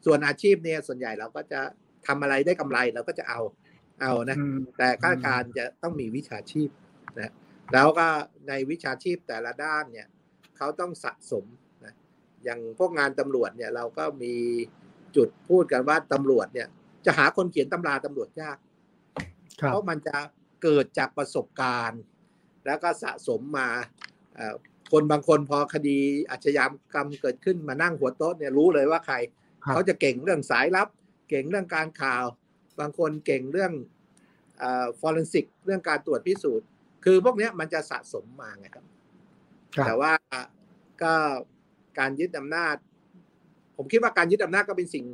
[0.06, 1.62] ส่วนอาชีพเนี่ยส่วนใหญ่เราก็จะ
[2.08, 3.39] ทำอะไรได้กำไรเราก็จะเอา
[4.02, 6.70] เอานะอืมแต่ข้าราชการจะต้องมีวิชาชีพ
[7.20, 7.32] นะ
[7.74, 8.08] แล้วก็
[8.47, 10.08] ในวิชาชีพแต่ละด้านเนี่ย
[10.58, 11.45] เขาต้องสะสม
[11.86, 11.93] นะ
[12.43, 14.34] อย่างพวกงานตำรวจเนี่ยเราก็มี
[15.16, 16.68] จุดพูดกันว่าตำรวจเนี่ย
[17.06, 18.58] จะหาคนเขียนตำราตำรวจยาก
[19.62, 20.18] ครับเพราะมันจะ
[20.64, 22.02] เกิดจากประสบการณ์
[22.66, 23.70] แล้วก็สะสมมา
[24.36, 24.56] เอ่อ
[24.91, 25.97] คนบางคนพอคดี
[26.31, 29.15] อาชญากรรมเกิดขึ้นมานั่งหัวโต๊ะเนี่ยรู้เลยว่าใคร
[29.63, 30.87] ครับเขาจะเก่งเรื่องสายลับ
[31.29, 32.25] เก่งเรื่องการข่าว
[32.79, 33.73] บางคนเก่งเรื่อง
[34.99, 36.67] ฟอร์เรนซิกเรื่องการตรวจพิสูจน์
[37.05, 38.85] คือพวกเนี้ยมันจะสะสมมาไงครับ
[39.75, 40.13] ครับ แต่ว่า
[41.01, 41.13] ก็
[41.99, 42.75] การยึดอำนาจ
[43.77, 45.05] ผมคิดว่าการยึดอำนาจก็เป็นสิ่ง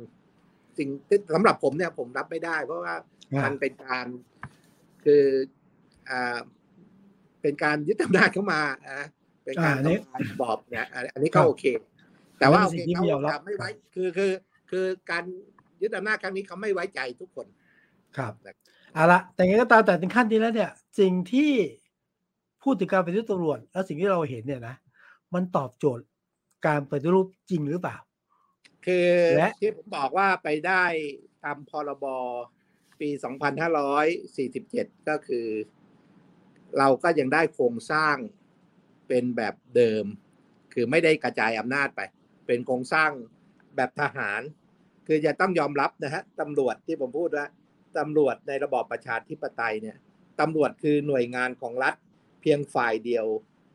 [0.78, 2.94] สิ่งที่สำหรับผมเนี่ยผมรับไม่ได้ เพราะว่า
[3.32, 4.06] อ่ามันเป็นการ
[5.04, 5.24] คือ
[6.10, 6.38] อ่า
[7.42, 9.06] เป็นการยึดอำนาจเข้ามาอะ
[9.48, 11.64] เป็นการอ่าอันนี้ทำลายระบอบเนี่ยอันอันนี้ครัก็บโอเค
[12.38, 14.32] แต่ว่าอัโอนนี้เคเป็นสิ่งที่เขาไม่ยอมรับจะไม่ไว้คือคือ
[14.70, 15.24] คือการ
[15.82, 17.46] ยึดอำนาจครั้งนี้เขาไม่ไว้ใจทุกคน
[18.16, 18.32] ครับ
[18.94, 20.70] เอาละแต่ไงก็ตามแต่ถึงขั้นนี้แล้วเนี่ย
[21.00, 21.52] สิ่งที่
[22.62, 24.74] พูดถึงการปฏิรูปตำรวจ แล้วสิ่งที่เราเห็นเนี่ยนะ
[25.34, 26.04] มันตอบโจทย์
[26.66, 27.96] การปฏิรูปจริงหรือเปล่า
[28.86, 30.84] คือและที่ผมบอกว่าไปได้
[31.44, 32.04] ตามพรบ
[33.00, 33.08] ปี
[34.28, 35.46] 2547 ก็คือ
[36.78, 38.16] เราก็ยังได้โครงสร้าง
[39.08, 40.04] เป็นแบบเดิม
[40.72, 42.00] คือไม่ได้กระจายอำนาจไป
[42.46, 43.10] เป็นโครงสร้าง
[43.76, 44.40] แบบทหาร
[45.06, 47.46] คือจะต้องยอมรับนะฮะตำรวจที่ผมพูดว่า
[47.98, 49.96] ตำรวจในระบอบประชาธิปไตยเนี่ย
[50.40, 51.94] ตำรวจคือหน่วยงานของรัฐ
[52.40, 53.26] เพียงฝ่ายเดียว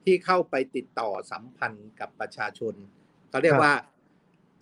[0.03, 2.73] ที่เข้าไปติดต่อสัมพันธ์กับประชาชน
[3.29, 3.73] เขาเรียกว่า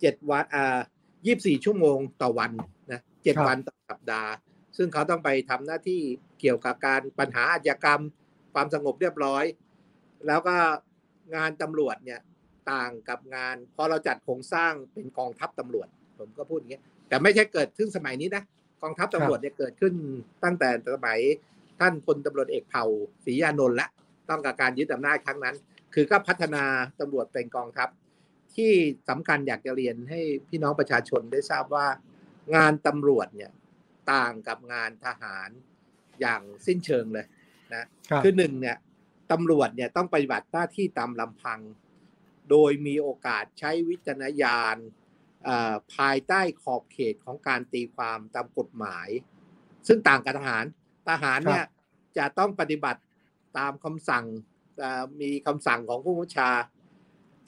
[0.00, 0.78] เจ็ดวันอ่า
[1.26, 2.52] ยี่สี่ชั่วโมงต่อวัน
[2.92, 4.30] นะเจ็ดวันต่อสัปดาห์
[4.76, 6.00] ซึ่งเขาต้องไปทำหน้าที่
[6.40, 8.02] เกี่ยวกับการปัญหาอาชญากรรม
[8.54, 9.44] ความสงบเรียบร้อย
[10.26, 10.56] แล้วก็
[11.34, 12.20] งานตำรวจเนี่ย
[12.72, 18.42] ต่างกับงานพอเราจัดโครงสร้างเป็นกองทัพตำรวจ ผมก็พูดอย่างเงี้ยแต่ไม่ใช่เกิดขึ้นสมัยนี้นะ
[18.82, 19.94] กองทัพตำรวจเนี่ยเกิดขึ้น
[20.44, 21.18] ตั้งแต่สมัย
[21.80, 22.84] ท่านพลตำรวจเอกเผ่า
[23.24, 23.88] ศรียานนท์ละ
[24.28, 25.56] ต้องกับการยึดอำนาจครั้งนั้น
[25.94, 26.64] คือก็พัฒนา
[27.00, 27.88] ตำรวจเป็นกองทัพ
[28.54, 28.72] ที่
[29.08, 31.86] สำคัญอยากจะเรียนให้พี่น้องประชาชนได้ทราบว่า
[32.56, 33.52] งานตำรวจเนี่ย
[34.12, 35.48] ต่างกับงานทหาร
[36.20, 37.26] อย่างสิ้นเชิงเลย
[37.74, 38.76] นะครับคือหนึ่งเนี่ย
[39.32, 41.60] ตำรวจเนี่ยต้องปฏิบัติหน้าที่ตามลำพัง
[42.50, 44.76] โดยมีโอกาสใช้วิจารณญาณ
[45.44, 49.08] เอ่อภายใต้ขอบเขตของการตีความตามกฎหมาย
[49.86, 50.64] ซึ่งต่างกับทหาร
[51.08, 51.64] ทหารเนี่ย
[52.18, 53.00] จะต้องปฏิบัติ
[53.58, 54.24] ตามคำสั่ง
[54.78, 56.50] เอ่อมีคำสั่งของผู้บัญชา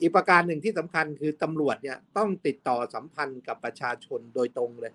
[0.01, 4.93] อีกประการหนึ่งที่สำคัญคือตำรวจเนี่ยต้องติดต่อสัมพันธ์กับประชาชนโดยตรงเลย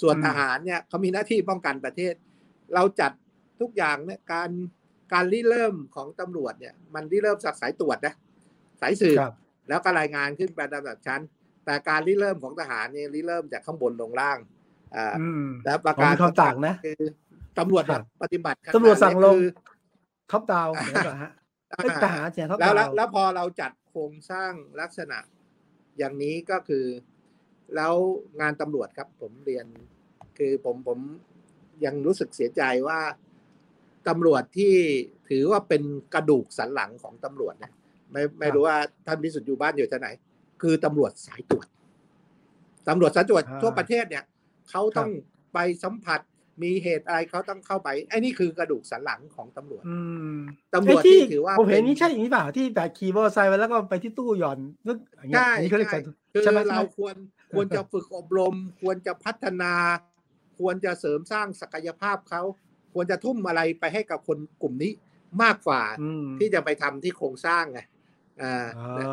[0.00, 2.14] ส่วนอืมทหารเนี่ยเขามีหน้าที่ป้องกันประเทศ
[2.74, 3.12] เราจัด
[3.60, 4.50] ทุกอย่างเนี่ยการ
[5.12, 8.14] การริเริ่มของตำรวจเนี่ย มันริเริ่มจากสายตรวจนะ
[8.80, 9.32] สายสืบครับ
[9.68, 11.20] แล้วก็รายงานขึ้นไปลำดับชั้น
[11.64, 14.38] แต่การริเริ่มของทหารเนี่ยริเริ่มจากข้างบนลงล่าง
[14.96, 17.02] อ่าอืมแล้วประการอ๋อมีความต่างนะคือ
[17.58, 19.48] ตำรวจครับปฏิบัติขนาดตำรวจสั่งลงคือ
[20.30, 21.32] ท็อปดาวน์เหมือนกันฮะ
[21.70, 25.18] เอ้ยทหารเนี่ยท็อปแล้วดาแล้ววน์แล้วพอเราจัดโครงสร้างลักษณะ
[25.98, 26.84] อย่างนี้ก็คือ
[27.74, 27.94] แล้ว
[28.40, 29.66] งานตำรวจครับ ผมเรียน
[30.38, 30.98] คือผมผม
[31.84, 33.00] ยังรู้สึกเสียใจว่า
[34.08, 34.74] ตำรวจที่
[35.28, 35.82] ถือว่าเป็น
[36.14, 37.72] กระดูกสันหลังของตำรวจนะ
[38.12, 38.76] ไม่ไม่รู้ว่า
[39.06, 40.08] ท่านพิสุทธิ์อยู่บ้านอยู่ที่ไหน
[40.62, 41.66] คือตำรวจสายตรวจ
[42.88, 44.24] ตำรวจสายตรวจอ่าทั่วประเทศเนี่ย
[44.70, 45.10] เขาต้อง
[45.54, 46.20] ไปสัมผัส
[46.62, 49.96] มีเหตุอะไรเขาต้องเข้าไปไอ้นี่คือกระดูกสันหลังของตำรวจอื
[50.36, 50.38] ม
[50.74, 56.02] ตำรวจไอ้ที่ที่ถือว่าผมเห็นป็นี่ใช่อย่างนี้เปล่าที่แบบขี่มอเตอร์ไซค์ไปแล้วก็ไปที่ตู้หย่อนนึกอย่างเงี้ยใช่อันนี้เขาเรียกใช่กัน
[56.32, 57.16] คือใช่ไหมใช่เราไหมควร
[57.52, 59.74] ควรจะฝึกอบรม ควรจะพัฒนา
[60.58, 62.42] ควรจะเสริมสร้างศักยภาพเขา
[62.96, 64.92] ควรจะทุ่มอะไรไปให้กับคนกลุ่มนี้
[65.42, 67.80] มากกว่าอืมที่จะไปทำที่โครงสร้างไง
[68.42, 69.06] อ่าอ่นะ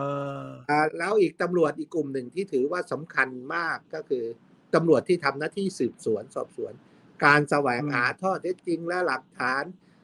[0.45, 4.23] าอ่าแล้วอีกตำรวจอีกกลุ่มหนึ่งที่ถือว่าสำคัญมากก็คือ
[4.75, 6.73] ตำรวจที่ทำหน้าที่สืบสวนสอบสวน
[7.25, 9.63] การแสวงหาข้อเท็จจริงและหลักฐาน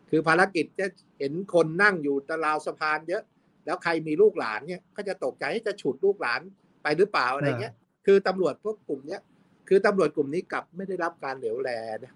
[0.10, 3.24] คือภารกิจจะเห็นคนนั่งอยู่ตาราวสะพานเยอะ
[3.66, 6.42] แล้วใครมีลูกหลานเนี่ยก็จะตกใจจะฉุดลูกหลาน
[6.84, 7.74] ไปหรือเปล่าอะไรเงี้ย
[8.06, 9.22] คือตำรวจพวกกลุ่มเนี้ย
[9.70, 11.70] คือตำรวจกลุ่มนี้กลับไม่ได้รับการเหลียวแล
[12.04, 12.14] นะ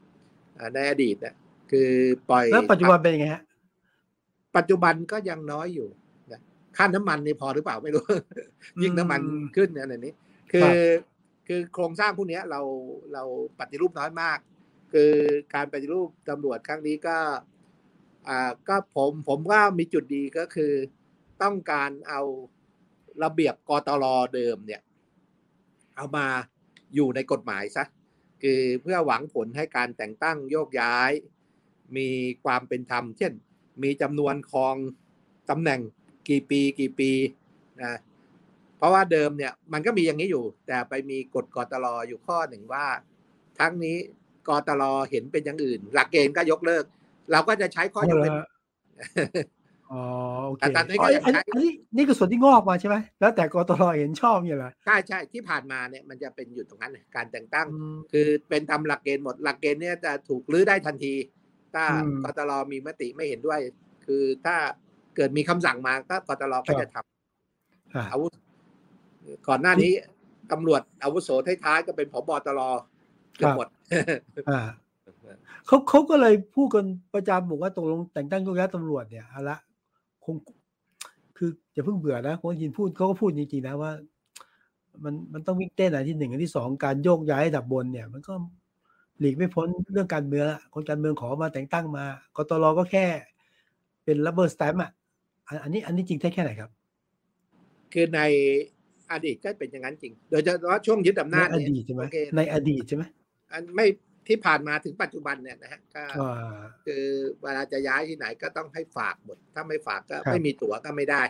[0.74, 1.34] ในอดีตเนี่ย
[1.74, 1.92] คือ
[2.30, 3.44] ปล่อยแล้วปัจจุบันเป็นยังไงฮะ
[4.58, 5.88] ปัจจุบันก็ยังน้อยอยู่
[6.32, 6.42] นะ
[6.78, 8.04] ค่าน้ำมันนี่พอหรือเปล่าไม่รู้
[8.82, 9.22] ยิ่งน้ำมัน
[9.56, 10.14] ขึ้นเนี่ยในนี้
[10.52, 10.72] คือ
[11.48, 12.62] คือโครงสร้างพวกนี้เรา
[13.14, 13.24] เรา
[13.60, 14.40] ปฏิรูปน้อยมาก
[14.94, 15.14] คือ
[15.54, 17.18] การปฏิรูปตำรวจครั้งนี้ก็
[18.28, 20.74] อ่าก็ผมผมว่ามีจุดดีก็คือ
[21.44, 22.22] ต้องการเอา
[23.24, 24.06] ระเบียบกตร
[24.36, 24.82] เดิมเนี่ย
[25.96, 26.26] เอามา
[26.96, 27.84] อยู่ในกฎหมายซะ
[28.44, 31.12] คือเพื่อหวังผลให้การแต่งตั้งโยกย้าย
[31.98, 32.08] มี
[32.44, 33.32] ความเป็นธรรม เช่น
[33.84, 34.76] มีจำนวนคอง
[35.50, 35.80] ตำแหน่ง
[36.30, 37.12] กี่ปีกี่ปี
[37.82, 38.00] นะ
[38.78, 42.86] เพราะว่าเดิมเนี่ยมันก็มีอย่างนี้อยู่ แต่ไปมีกฎกตลอยู่ข้อหนึ่งว่า
[43.60, 43.98] ทั้งนี้
[44.48, 46.84] กตลเห็นเป็นอย่างอื่น หลักเกณฑ์ก็ยกเลิก
[47.32, 48.38] เราก็จะใช้ข้อยกเว้น
[49.92, 50.04] อ๋อ
[50.46, 57.68] โอเคแต่นี้ก็ยังใช้นี่นี่คือส่วนที่งอกมาใช่ไหมแล้วแต่กตรเห็นชอบอย่างไรใช่ใช่ที่ผ่านมาเนี่ยมันจะเป็นอยู่ตรงนั้นการแต่งตั้ง
[58.12, 61.14] คือเป็นทำหลักเกณฑ์หมดหลักเกณฑ์เนี่ยจะถูกลื้อได้ทันที
[61.74, 61.86] ถ้า
[62.24, 63.60] กตรมีมติไม่เห็นด้วย
[64.06, 64.56] คือถ้า
[65.16, 68.34] เกิดมีคำสั่งมาก็กตรก็จะทำอาวุธ
[69.48, 69.92] ก่อนหน้านี้
[70.52, 71.30] ตำรวจอาวุโส
[71.64, 72.62] ท้ายๆก็เป็นผบตร
[73.36, 73.68] เกือบหมด
[75.68, 79.58] เขาเขาก็เลยพูดกันประจำบอกว่าตกลงแต่งตั้งยกย้ายตำรวจเนี่ยเอาละ
[80.26, 80.36] คง
[81.38, 83.92] คืออย่าเพิ่งเบื่อนะคนยินพูดเขาก็พูดจริงๆนะว่า
[85.04, 88.34] มันมันต้องวิ่งเต้นอันที่หนึ่งอันที่สองการโยกย้ายดับบนเนี่ย มันก็
[89.24, 92.06] หลีกไม่พ้นเรื่องการเมืองคนการเมืองขอมาแต่งตั้งมา
[92.38, 93.06] กตลก็แค่
[94.06, 94.92] เป็นระเบิดสแตมอะ
[95.64, 96.70] อันนี้อันนี้จริงแค่แค่ไหนครับ
[97.94, 98.22] คือใน
[99.12, 102.04] อดีตก็เป็นอย่างนั้นจริง โดยเฉพาะช่วงยึดอำนาจในอดีตใช่ไหม
[102.38, 103.04] ในอดีตใช่ไหม
[103.52, 103.86] อันไม่
[104.28, 106.04] ที่ผ่านมาถึงปัจจุบันเนี่ยนะฮะก็
[106.86, 107.04] คือ
[107.42, 111.22] เวลาจะย้ายที่ไหนก็ต้องให้ฝากหมด ถ้าไม่ฝากก็ไม่มีตั๋วก็ไม่ได้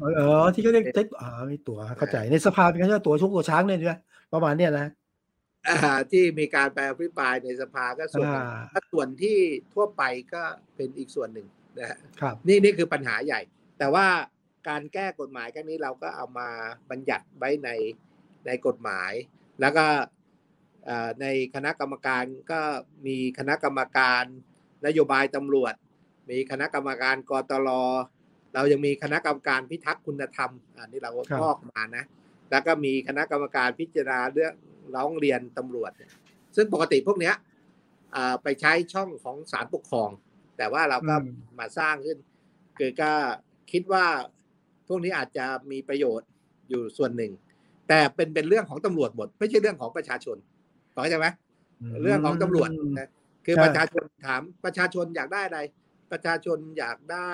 [0.00, 3.94] เออที่เขาเรียกเทคอ๋อมีตั๋วเข้าใจในสภาเป็นการตั๋วชุกตัวช้างเนี่ยใช่ไหม
[4.32, 4.86] ประมาณเนี้ยนะ
[6.12, 8.28] ที่มีการไปอภิปรายในสภาก็ส่วน
[8.72, 9.38] ถ้าส่วนที่
[9.74, 10.02] ทั่วไป
[10.34, 10.42] ก็
[10.76, 11.48] เป็นอีกส่วนหนึ่ง
[11.78, 13.40] นะครับนี่นี่คือปัญหาใหญ่
[13.78, 14.06] แต่ว่า
[14.68, 16.48] การแก้กฎหมายครั้งนี้เราก็เอามา
[16.90, 17.70] บัญญัติไว้ใน
[18.46, 19.12] ในกฎหมาย
[19.60, 19.86] แล้วก็
[21.20, 22.60] ในคณะกรรมการก็
[23.06, 24.24] มีคณะกรรมการ
[24.86, 25.74] นโยบายตำรวจ
[26.30, 27.68] มีคณะกรรมการกตล
[28.54, 32.04] เรายังมีคณะกรรมการพิทักษ์คุณธรรมอันนี้เราก็อกมานะ
[32.50, 34.54] แล้วก็มีคณะกรรมการพิจารณาเรื่อง
[34.96, 35.90] ร้องเรียนตำรวจ
[36.56, 37.32] ซึ่งปกติพวกนี้
[38.42, 40.10] ไปใช้ช่องของศาลปกครอง
[40.56, 41.14] แต่ว่าเราก็
[41.58, 42.18] มาสร้างขึ้น
[42.78, 43.12] คือก็
[43.72, 44.06] คิดว่า
[44.88, 46.28] พวกนี้อาจจะมีประโยชน์
[46.68, 47.32] อยู่ส่วนหนึ่ง
[47.88, 50.36] แต่เป็นเป็นเรื่องของตำรวจหมด ไม่ใช่เรื่องของประชาชน
[50.92, 51.26] เข้าใจไหม
[52.02, 52.68] เรื่องของตำรวจ
[52.98, 53.10] นะ
[53.46, 55.60] คือประชาชนถามประชาชนอยากได้อะไร
[56.12, 57.32] ประชาชนอยากได้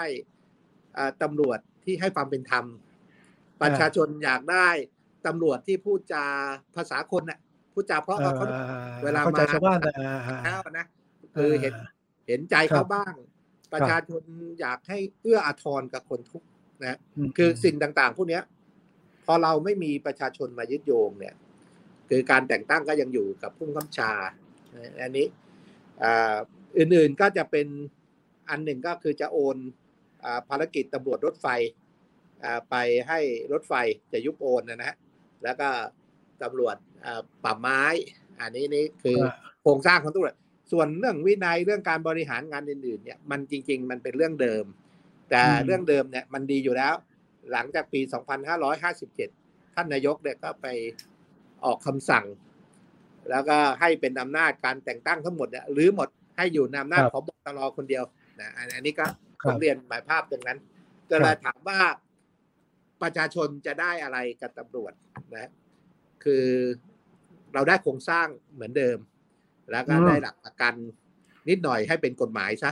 [1.22, 2.64] ตำรวจที่ให้ความเป็นธรรม
[3.62, 4.68] ประชาชนอยากได้
[5.26, 6.26] ตำรวจที่พูดจา
[6.76, 7.38] ภาษาคนน่ะ
[7.74, 8.46] พูดจาเพราะเขา
[9.04, 10.86] เวลามาชาวบ้านแล้วนะ
[11.36, 11.74] คือเห็น
[12.28, 13.12] เห็นใจเขาบ้าง
[13.72, 14.22] ประชาชน
[14.60, 16.42] อยากให้เอื้ออาทรกับคนทุก
[16.82, 16.98] นะ
[17.36, 18.40] คือสิ่งต่างๆ พวกนี้
[19.26, 21.34] พอเราไม่มีประชาชนมายึดโยงเนี่ย
[22.10, 24.12] คือการแต่งตั้งก็ยังอยู่กับผู้กำชา
[25.02, 25.26] อันนี้
[26.78, 27.66] อื่นๆก็จะเป็น
[28.50, 29.56] อันหนึ่งก็คือจะโอน
[30.48, 31.46] ภารกิจตำรวจรถไฟ
[32.70, 32.76] ไป
[33.08, 33.20] ให้
[33.52, 33.72] รถไฟ
[34.12, 34.96] จะยุบโอนนะฮะ
[35.44, 35.68] แล้วก็
[36.42, 36.76] ตำรวจ
[37.44, 37.82] ป่าไม้
[38.40, 39.18] อันนี้นี่คือ
[39.62, 40.34] โครงสร้างของตำรวจ
[40.72, 44.64] ส่วนเรื่องวินัยเรื่องการบริหารงานอื่นๆเนี่ยมันจริง ๆ มันเป็นเรื่องเดิม
[45.30, 46.94] แต่เรื่องเดิมเนี่ยมันดีอยู่แล้ว
[47.52, 48.00] หลังจากปี
[48.66, 50.66] 2557 ท่านนายกเนี่ยก็ไป
[51.64, 52.24] ออกคำสั่ง
[53.30, 58.04] แล้วก็ให้เป็นอำนาจการแต่งตั้งทั้งหมดเนี่ยหรือหมดให้อยู่ในอำนาจของบตรคนเดียว
[58.40, 59.06] นะอันนี้ก็
[59.44, 60.58] ผมเรียนหมายภาพตรงนั้น
[61.10, 61.80] ก็เลยถามว่า
[63.02, 64.92] ประชาชนจะได้อะไรกับตำรวจ
[65.34, 65.50] นะ
[66.24, 66.44] คือ
[67.54, 68.98] เราได้โครงสร้างเหมือนเดิม
[69.70, 70.74] แล้วก็ได้หลักประกัน
[71.48, 72.70] นิดหน่อยให้เป็นกฎหมายซะ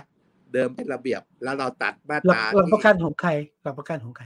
[0.55, 3.31] เดิมเป็นระเบียบ แล้วเราตัดมาตราหลักประกันของใคร
[3.65, 4.25] หลักประกันของใคร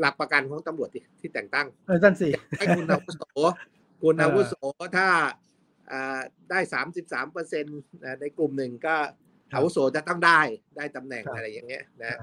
[0.00, 2.28] หลักประกันของตำรวจที่ที่แต่งตั้งเออท่านสิ
[2.58, 3.22] ให้คุณอาวุโส
[4.02, 4.54] คุณอาวุโส
[4.96, 5.06] ถ้า
[6.50, 7.64] ได้สามสิบสามเปอร์เซ็น
[8.20, 8.94] ในกลุ่มหนึ่งก็
[9.54, 10.40] อาวุโสจะต้องได้
[10.76, 12.18] ได้ตำแหน่งอะไรอย่างเงี้ยนะ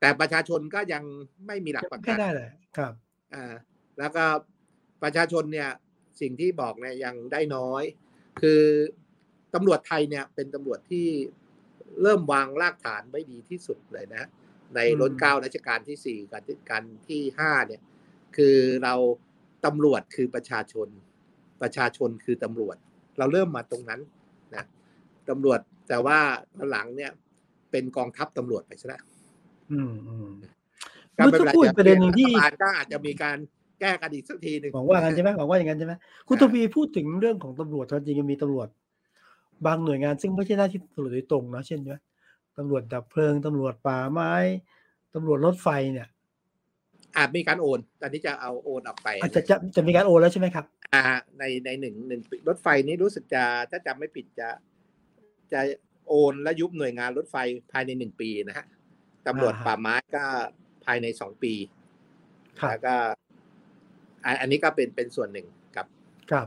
[0.00, 1.02] แต่ประชาชนก็ยัง
[1.46, 2.92] ไม่มีหลักประกันได้เลยครับ
[3.34, 3.54] อ่า
[3.98, 4.24] แล้วก็
[5.02, 5.70] ประชาชนเนี่ย
[6.20, 7.82] สิ่งที่บอกเนี่ยยังได้น้อย
[8.40, 8.62] คือ
[9.54, 11.06] ตำรวจไทยเนี่ยเป็นตำรวจที่
[12.02, 14.28] เริ่มวางรากฐานไม่ดีที่สุดเลยนะ
[14.74, 17.82] ในร้นเก้ารัชกาลที่สี่กับการที่ห้าเนี่ย
[18.36, 18.94] คือเรา
[19.64, 20.88] ตำรวจคือประชาชน
[21.62, 22.76] ประชาชนคือตำรวจ
[23.18, 24.00] เราเริ่มมาตรงนั้น
[24.54, 24.64] นะ
[25.28, 26.18] ตำรวจแต่ว่า
[26.70, 27.12] หลังเนี่ย
[27.70, 29.04] เป็นกองทัพตำรวจไปซะแล้ว
[29.72, 30.28] อืมอืม
[31.16, 33.38] ก็ไม่เป็นไรพูดประเด็นหนึ่งที่รัฐบาลก็อาจจะมีการ
[33.80, 35.92] แก้กันอีกสักทีหนึ่งหวังว่ากันใช่ไหมหวังว่าอย่างนั้นใช่ไหม
[36.28, 38.68] คุณทวีพูดถึงเรื่องของตำรวจจริงๆมีตำรวจ
[39.66, 41.96] บางหน่วยงานซึ่งไม่ใช่หน้าที่ตำรวจโดยตรงนะเช่นใช่ไหม
[42.58, 44.32] ตำรวจดับเพลิงตำรวจป่าไม้
[45.14, 46.08] ตำรวจรถไฟเนี่ย
[47.16, 51.02] อาจมีการโอนตอนนี้จะเอาโอนออกไปอาจจะจะจะมีการโอนแล้วใช่ไหมครับ อ่า
[51.38, 54.48] ในในหนึ่งหนึ่งรถไฟนี้รู้สึกจะถ้าจำไม่ผิดจะ
[55.52, 55.60] จะ
[56.08, 57.36] โอนและยุบหน่วยงานรถไฟ
[57.72, 58.66] ภายในหนึ่งปีนะฮะ
[59.26, 60.24] ตำรวจอ่าฮะป่าไม้ก็
[60.84, 61.52] ภายในสองปี
[62.60, 62.94] ครับแล้วก็
[64.24, 65.86] อันอันนี้ก็เป็นเป็นส่วนหนึ่งกับ
[66.30, 66.46] ครับ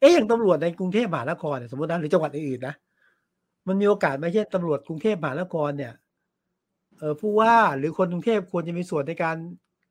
[0.00, 2.74] เอ๊ะอย่างตำรวจในกรุงเทพมหานครเนี่ยสมมตินะหรือจังหวัดอื่นๆนะ
[3.68, 5.92] มันมีโอกาสไหมเช่นตำรวจกรุงเทพมหานครเนี่ย
[6.98, 9.36] เออผู้ว่าหรือคนกรุงเทพควรจะมีส่วนในการ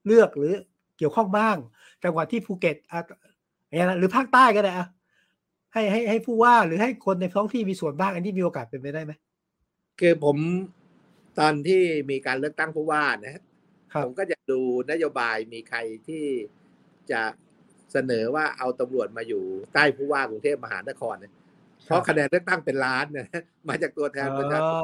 [0.06, 0.54] เลือกหรือ
[0.98, 1.58] เกี่ยวข้องบ้าง
[2.04, 3.00] จังหวัดที่ภูเก็ตอะ
[3.68, 4.88] อย่างเงี้ยนะหรือภาคใต้ก็ได้อะ
[5.74, 9.14] ให้ให้ให้ผู้ว่าหรือให้คนในท้องที่มีส่วนบ้าง อันนี้มีโอกาสเป็นไปได้ไหม
[10.00, 10.38] คือผม
[11.40, 13.44] ตอนที่มีการเลือกตั้งผู้ว่านะฮะ
[13.94, 14.60] ครับผมก็จะดู
[14.92, 16.24] นโยบายมีใครที่
[17.12, 17.22] จะ
[17.92, 21.34] เสนอว่าเอาตำรวจมาอยู่ใต้ผู้ว่ากรุงเทพมหานครเนี่ย
[21.86, 23.28] เพราะคะแนนเลือกตั้งเป็นล้านเนี่ย
[23.70, 24.80] มาจากตัวแทนประชาชน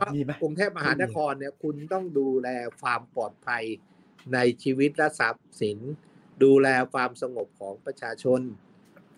[0.00, 2.48] อ่ามีไหมกรุงเทพมหานครเนี่ย คุณต้องดูแล
[2.80, 3.64] ความปลอดภัย
[4.34, 5.78] ในชีวิตและทรัพย์สิน
[6.44, 8.40] ดูแลความสงบของประชาชน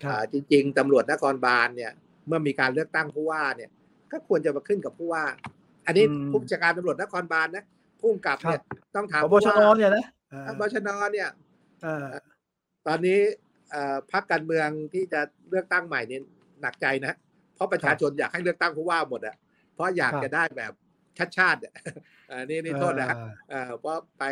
[0.02, 1.93] ครับอ่าจริง ๆตำรวจนครบาลเนี่ย
[2.26, 3.70] เมื่อมีการเลือกตั้งผู้ว่าเนี่ย
[4.12, 5.24] ก็ควรจะมาขึ้นกับผู้ว่า
[5.86, 7.64] อันนี้อืมผู้บัญชาการตำรวจนครบาลนะ
[8.01, 8.60] ผู้กำกับเนี่ย
[8.97, 11.32] ต้องถามพบผู้ชว่านเนี่ยนะอ่าบชนเนี่ยอ่า
[12.86, 13.19] ตอนนี้
[13.70, 15.20] เอ่อพรรคการเมืองที่จะ
[15.51, 16.23] เลือกตั้งใหม่เนี่ย
[16.62, 17.15] หนักใจนะ
[17.55, 19.36] เพราะประชาชนอยากให้เลือกตั้งผู้ว่าหมดอะ
[19.74, 20.73] เพราะอยากจะได้แบบ
[21.19, 21.74] ชัดชาติอะ
[22.31, 24.24] อ่านี่นี่โทษนะฮะอ่าเอ่อเพราะไป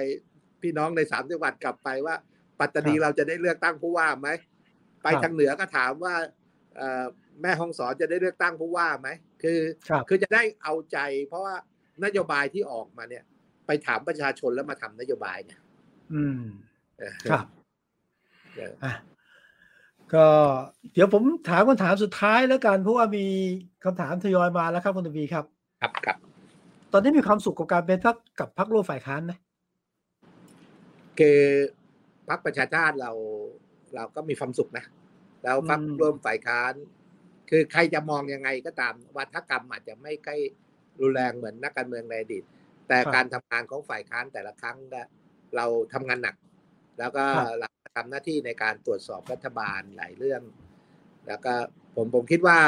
[0.63, 2.15] พี่น้องในสามจังหวัดกลับไปว่า
[2.61, 4.29] ปัตตานีครับเราจะได้เลือกตั้งผู้ว่าไหม
[5.03, 6.15] ไปครับทางเหนือก็ถามว่า
[6.77, 7.05] เอ่อ
[7.43, 9.09] แม่ห้องสอนจะได้เลือกตั้งผู้ว่าไหม
[9.43, 9.59] คือ
[9.89, 10.99] ครับคือจะได้เอาใจ
[11.29, 11.55] เพราะว่า
[12.05, 13.25] นโยบายที่ออกมาเนี่ย
[13.67, 15.61] ไปถามประชาชนแล้วมาทำนโยบายเนี่ย
[16.13, 16.74] อืมเออ
[17.31, 17.47] ครับ
[18.57, 18.93] เอออะ
[20.15, 20.27] ก็
[20.93, 23.27] เดี๋ยวผมถามคำถามสุดท้ายแล้วกันเพราะว่ามี
[23.85, 25.45] คำถามทยอยมาแล้วครับคุณทวีครับ
[25.81, 26.17] ครับครับ
[26.93, 29.33] ตอนนี้มีความสุขกับการเป็นพักกับพักร่วมฝ่ายค้านไหม
[31.19, 31.41] คือ
[32.29, 33.13] พรรคประชาชาติเรา
[33.95, 34.85] เราก็มีความสุขนะ
[35.43, 36.73] แล้วพรรคร่วมฝ่ายค้าน
[37.51, 40.37] คือใครจะมองยังไงก็ตามวัฒกรรมอาจจะไม่ใกล้
[41.01, 42.45] รุนแรงเหมือนนักการเมืองในอดีต
[42.89, 45.03] แต่การทำงานของฝ่ายค้านแต่ละครั้งก็
[45.57, 46.35] เราทำงานหนัก
[46.99, 47.25] แล้วก็
[47.59, 50.43] เราทำหน้าที่ในการตรวจสอบรัฐบาลหลายเรื่อง
[51.29, 51.53] แล้วก็
[51.97, 52.59] ผมผมคิดว่า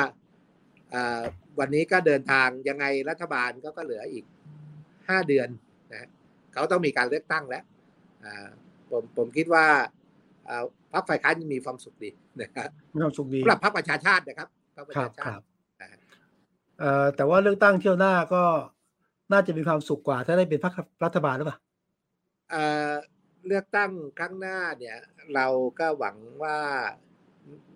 [0.95, 1.21] อ่า
[1.59, 4.25] วันนี้ก็เดินทางยังไงรัฐบาลก็ก็เหลืออีก
[5.09, 5.49] ห้าเดือน
[5.93, 6.09] นะ
[6.53, 7.65] เขาต้องมีการเลือกตั้งแล้ว
[8.25, 8.49] อ่า
[8.91, 9.67] ผมผมคิดว่า
[10.49, 12.11] อ่าพรรคฝ่ายค้านยังมีความสุขดี
[12.43, 15.43] นะครับมีความสุขดีสำหรับพรรคประชาชาตินะครับพรรคประครัชาบชาครัติบ
[15.81, 16.01] นะฮะ
[16.79, 18.43] เอ่อแต่ว่าเลือกตั้งเที่ยวหน้าก็
[19.33, 20.75] น่าจะมีความสุขกว่า ถ้าได้เป็นพรรค
[21.05, 21.59] รัฐบาลหรือเปล่า
[23.47, 24.97] เอ่อเลือกตั้งครั้งหน้าเนี่ย
[25.35, 25.47] เรา
[25.79, 26.59] ก็หวังว่า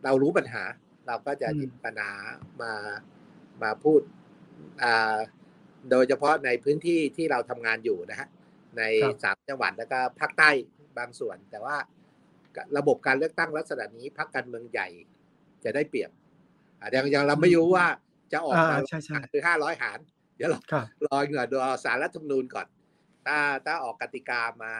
[0.04, 0.64] เรารู้ปัญหา
[1.06, 2.12] เราก็จะอืมหยิบปัญหา
[2.62, 2.72] มา
[3.62, 4.00] มาพูด
[4.82, 5.18] อ่า
[5.90, 8.28] โดยเฉพาะในพื้นที่ที่เราทำงานอยู่นะฮะ
[8.78, 8.82] ใน
[9.22, 10.50] สามจังหวัดแล้วก็ภาคใต้
[10.98, 11.76] บางส่วน แต่ว่า
[12.78, 14.88] ระบบการเลือกตั้งลักษณะนี้พรรคการเมืองใหญ่
[15.64, 16.10] จะได้เปรียบ
[16.80, 17.86] อะยังยังเราไม่รู้ว่า
[18.32, 19.98] จะออกอ่ามาใช่ใช่หรือห้าร้อยหาร
[20.36, 22.66] เดี๋ยวเราครับรอหน่อยดูเอาสารรัฐธรรมนูญก่อน
[23.26, 24.72] ถ้าถ้าออกกติกามา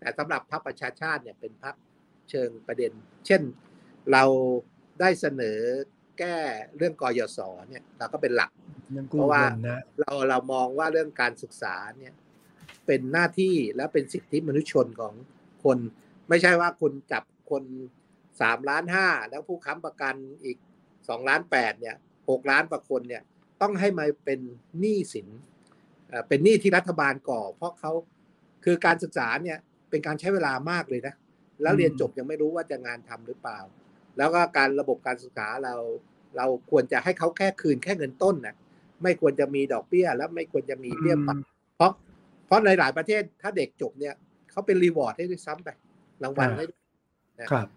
[0.00, 1.74] แต่สำหรับพรรคประชาชาติเนี่ยเป็นพรรค
[2.30, 2.92] เชิงประเด็น
[3.26, 3.42] เช่น
[4.12, 4.24] เรา
[5.00, 5.58] ได้เสนอ
[6.18, 6.36] แก้
[6.76, 8.50] เรื่องกยศเนี่ยเราก็เป็นหลัก
[8.96, 12.14] ยังกู้เพราะว่าเงินนะเราเรามองว่าเรื่องการศึกษาเนี่ย
[12.86, 15.14] เป็นหน้าที่และเป็นสิทธิมนุษยชนของ
[15.64, 15.78] คน
[16.28, 17.64] ไม่ใช่ว่าคุณจับคน
[18.40, 20.14] สามล้านห้าแล้วผู้ค้ำประกัน
[20.44, 20.56] อีก
[21.08, 21.96] สองล้านแปดเนี่ย
[22.30, 23.22] หกล้านกว่าคนเนี่ย
[23.62, 24.40] ต้องให้มาเป็น
[24.80, 25.28] หนี้สิน
[26.08, 27.92] เอ่อเป็นหนี้ที่รัฐบาลก่อ เพราะเขา
[28.64, 29.58] คือการศึกษาเนี่ย
[29.90, 31.14] เป็นการใช้เวลามากเลยนะ
[31.62, 33.58] แล้วเรียนจบยังไม่รู้ว่าจะงานทำหรือเปล่า
[34.18, 35.74] แล้วก็การระบบการศึกษาเรา
[36.36, 38.54] เราควรจะให้เขาแค่คืนแค่เงินต้นนะ
[39.02, 41.36] ไม่ควรจะมีดอกเบี้ย แล้วไม่ควรจะมีเบี้ยปรับ
[41.76, 41.92] เพราะ
[42.46, 44.14] เพราะในหลายประเทศถ้าเด็กจบเนี่ย
[44.50, 45.68] เขาเป็นรีวอร์ดให้ด้วยซ้ำไป
[46.22, 46.82] รางวัลให้ด้วย
[47.40, 47.68] นะครับ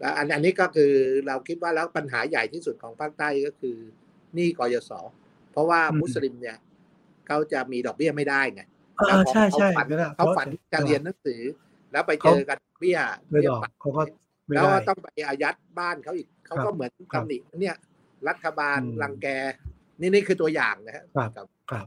[0.00, 0.92] แล้วอันอันนี้ก็คือ
[1.26, 3.76] เราคิดว่าแล้วปัญหาใหญ่ที่สุดของภาคใต้ก็คือ
[4.34, 4.90] หนี้กยศ
[5.52, 6.56] เพราะว่าอืมมุสลิมเนี่ย
[7.26, 8.62] เขาจะมีดอกเบี้ยไม่ได้ไง
[9.10, 11.40] อ่าใช่ใช่เขาฝันไม่ได้เขาฝันจะเรียนหนังสือ
[11.92, 13.00] แล้วไปเจอกันเบี้ย
[13.30, 14.02] ไม่เบี้ดยอกปรับเขาก็
[14.46, 17.76] ไม่แล้วได้ก็ต้องไปอายัดบ้านเขาอีกเขาครัก็บเหมือนครับตำหนิเนี่ย
[18.28, 19.26] รัฐบาลอืมรังแก
[20.00, 21.86] นี่นี่คือตัวอย่างนะฮะครับครับครับ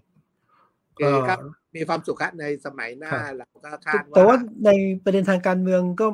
[0.97, 1.39] คือก็ครับ
[1.75, 4.69] มีความสุขฮะในสมัยหน้าครับเราก็คาดแต่ว่าว่าใน
[5.03, 6.07] ประเด็นทางการเมืองก็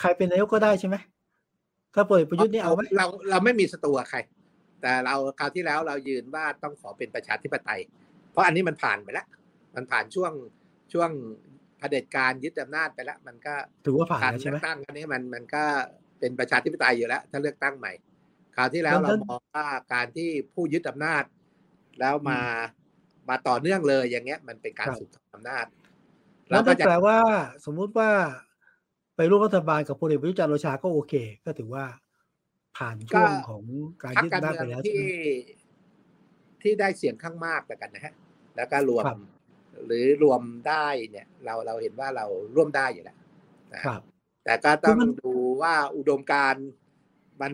[0.00, 0.96] ใครเป็นนายกก็ได้ใช่ไหม
[1.94, 4.18] ถ้าพลเอกประยุทธ์นี่เอาไหมเราเราไม่มีศัตรูกับใคร
[4.82, 7.80] แต่เราคราวที่แล้วเรายืนว่าต้องขอเป็นประชาธิปไตย
[8.32, 9.26] เพราะอันนี้มันผ่านไปแล้ว
[9.76, 10.32] มันผ่านช่วง
[10.92, 11.10] ช่วง
[11.78, 13.54] เผด็จการยึดอำนาจไปแล้ว มันก็
[13.86, 15.64] ถือว่าผ่านการแล้วใช่เลืไหมอกตั้งอันนี้มันมันก็
[16.18, 17.92] เป็นประชาธิปไตยอยู่แล้ว ถ้าเลือกตั้งใหม่
[18.56, 21.24] คราวที่แล้วแล้วเรามองว่าการที่ผู้ยึดอำนาจ
[22.00, 22.40] แล้วมา
[23.28, 25.66] มาต่อเนื่องเลยอย่างเงี้ย มันเป็นการครับสืบทอดอำนาจ
[26.48, 27.18] แล้วก็นั่นจะแปลว่า
[27.66, 28.10] สมมุติว่า
[29.16, 31.14] ไปร่วมรัฐบาลกับพลเอกประยุทธ์จันทร์โอชาก็โอเค
[31.44, 31.84] ก็ถือว่า
[32.76, 33.62] ผ่านช่วงของ
[34.02, 35.00] การพรรคยึดการอำนาจเมืไปองแล้วใช่ที่ไหม
[36.64, 38.14] ที่ได้เสียงข้างมากแต่กันนะฮะ
[38.56, 39.18] แล้วก็รวมครับ
[39.86, 42.26] หรือรวมได้เนี่ย เราเราเห็นว่าเรา
[42.56, 43.16] ร่วมได้อยู่แล้ว
[43.74, 44.00] นะครับ
[44.44, 45.32] แต่ก็ต้คือองมันดู
[45.62, 46.66] ว่าอุดมการณ์
[47.42, 47.52] มัน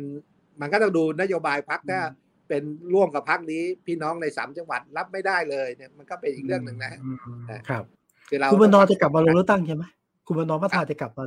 [0.60, 2.09] มันก็ต้องดูนโยบายพักถ้าอืม
[2.48, 2.62] เป็น
[2.94, 7.16] ร่วมกับพักนี้พี่น้องในสามจังหวัดรับไม่ได้เลยเนี่ยมันก็เป็นอีกเรื่องหนึ่งนะฮะอืม
[7.51, 7.85] นะครับ
[8.28, 9.85] คือเราคุณบรรณต้อองจะกลับมาลงเลือกตั้งใช่ไหม
[10.26, 11.24] คุณบรรณอพัฒนาจะกลับมา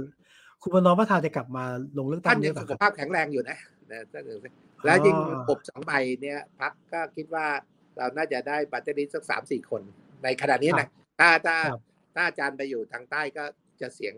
[0.61, 1.63] คุณบรรณอพัฒนาจะกลับมา
[1.97, 3.57] ลงเลือกตั้ท่างนด้ยัวยงเปล่าสุคขรับภาพแข็งแรงอยู่นะ
[3.91, 4.41] นะท่านอื่น
[4.85, 5.91] แล้วยิ่งอ๋อปบสองใบ
[6.21, 7.45] เนี่ยพักก็คิดว่า
[7.97, 9.81] เราน่าจะได้บัตเตอรี่สักสามสี่คน
[10.23, 10.87] ในขณะนี้นะ
[11.19, 11.81] ถ้าถ้าครับ
[12.15, 13.43] ถ้าอาจารย์ไปอยู่ทางใต้ก็
[13.81, 14.15] จะเสียง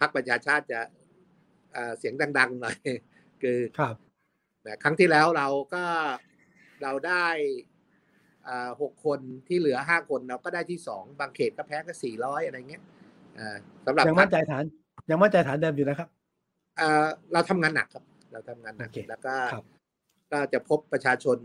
[0.00, 0.80] พักประชาชาติจะ
[1.72, 2.76] เอ่อเสียงดัง ๆ หน่อย
[3.42, 3.94] คือครับ
[4.66, 5.84] นะครั้งที่แล้วเราก็
[6.82, 7.26] เราได้
[8.48, 12.82] อ่าหกคนที่เหลือห้าคนเราก็ได้ที่สองบางเขตก็แพ้ก็สี่ร้อยอะไรเงี้ย
[13.38, 13.56] อ่า
[13.86, 14.64] สำหรับยังพรมั่รนคใจฐาน
[15.10, 16.08] ยังมั่นใจฐานเดิมอยู่นะครับ
[16.76, 19.64] เอ่อเราทำงานหนักครับ เราทำงานหนักโอเคแล้วก็ครับ
[20.32, 21.38] ก็จะพบประชาชน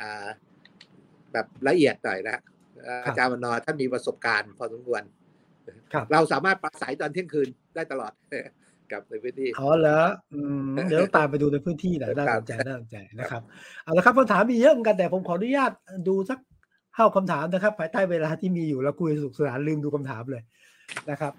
[0.00, 0.26] อ่า
[1.32, 2.38] แบบละเอียดหน่อยนะ
[2.82, 5.02] เอ่ออาจารย์วันนอร์ท่านมีประสบการณ์พอสมควร
[5.92, 8.12] ครับเราสามารถปราศัยตอนเที่ยงคืนได้ตลอด
[8.92, 10.00] กับในพื้นที่อ๋อเหรอ
[10.32, 13.42] อืมเดี๋ยวต้องตามไปดูในพื้นที่หน่อยน่าครัสบนใจน่าสนใจนะครับ
[13.84, 15.72] เอาละครับคำถามมีเยอะเหมือนกันแต่ผมขออนุญาต
[16.08, 16.38] ดูสัก
[16.96, 20.42] ห้าคำถามนะครับภายใต้เวลาที่มีอยู่แล้วคุยสนุกสนานลืมดูคำถามเลย
[21.10, 21.32] นะครับ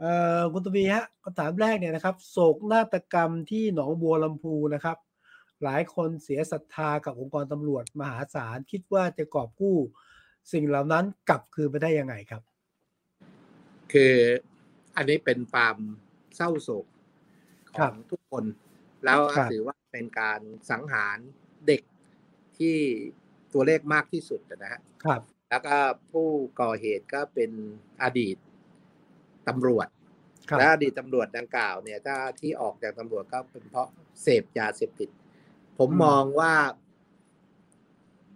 [0.00, 4.96] เอ่อคุณตวีฮะคำถามแรกเนี่ยนะครับ โศกนาฏกรรมที่หนองบัวลำพูนะครับ
[5.64, 9.76] หลายคนเสียศรัทธากับองค์กรตำรวจมหาศาลคิดว่าจะกอบกู้
[10.52, 12.42] สิ่งเหล่านั้นกลับคืนไปได้ยังไงครับ
[13.92, 14.14] คือ
[14.96, 15.76] อันนี้เป็นความ
[16.36, 16.86] เศร้าโศก
[17.76, 18.44] ขครัอบงทุกคน
[19.04, 20.40] แล้วครับถือว่าเป็นการ
[20.70, 21.18] สังหาร
[21.66, 21.82] เด็ก
[22.58, 22.76] ที่
[23.52, 25.20] ตัวเลขมากที่สุดนะฮะครับ
[25.50, 25.76] แล้วก็
[26.12, 26.28] ผู้
[26.60, 27.50] ก่อเหตุก็เป็น
[28.02, 28.36] อดีต
[29.48, 29.88] ตำรวจ
[30.48, 33.88] ครับและอดีตตำรวจดังกล่าวเนี่ยถ้าที่ออกจากตำรวจก็เป็นเพราะ
[34.22, 35.10] เสพยาเสพติด
[35.78, 36.52] ผมมองว่า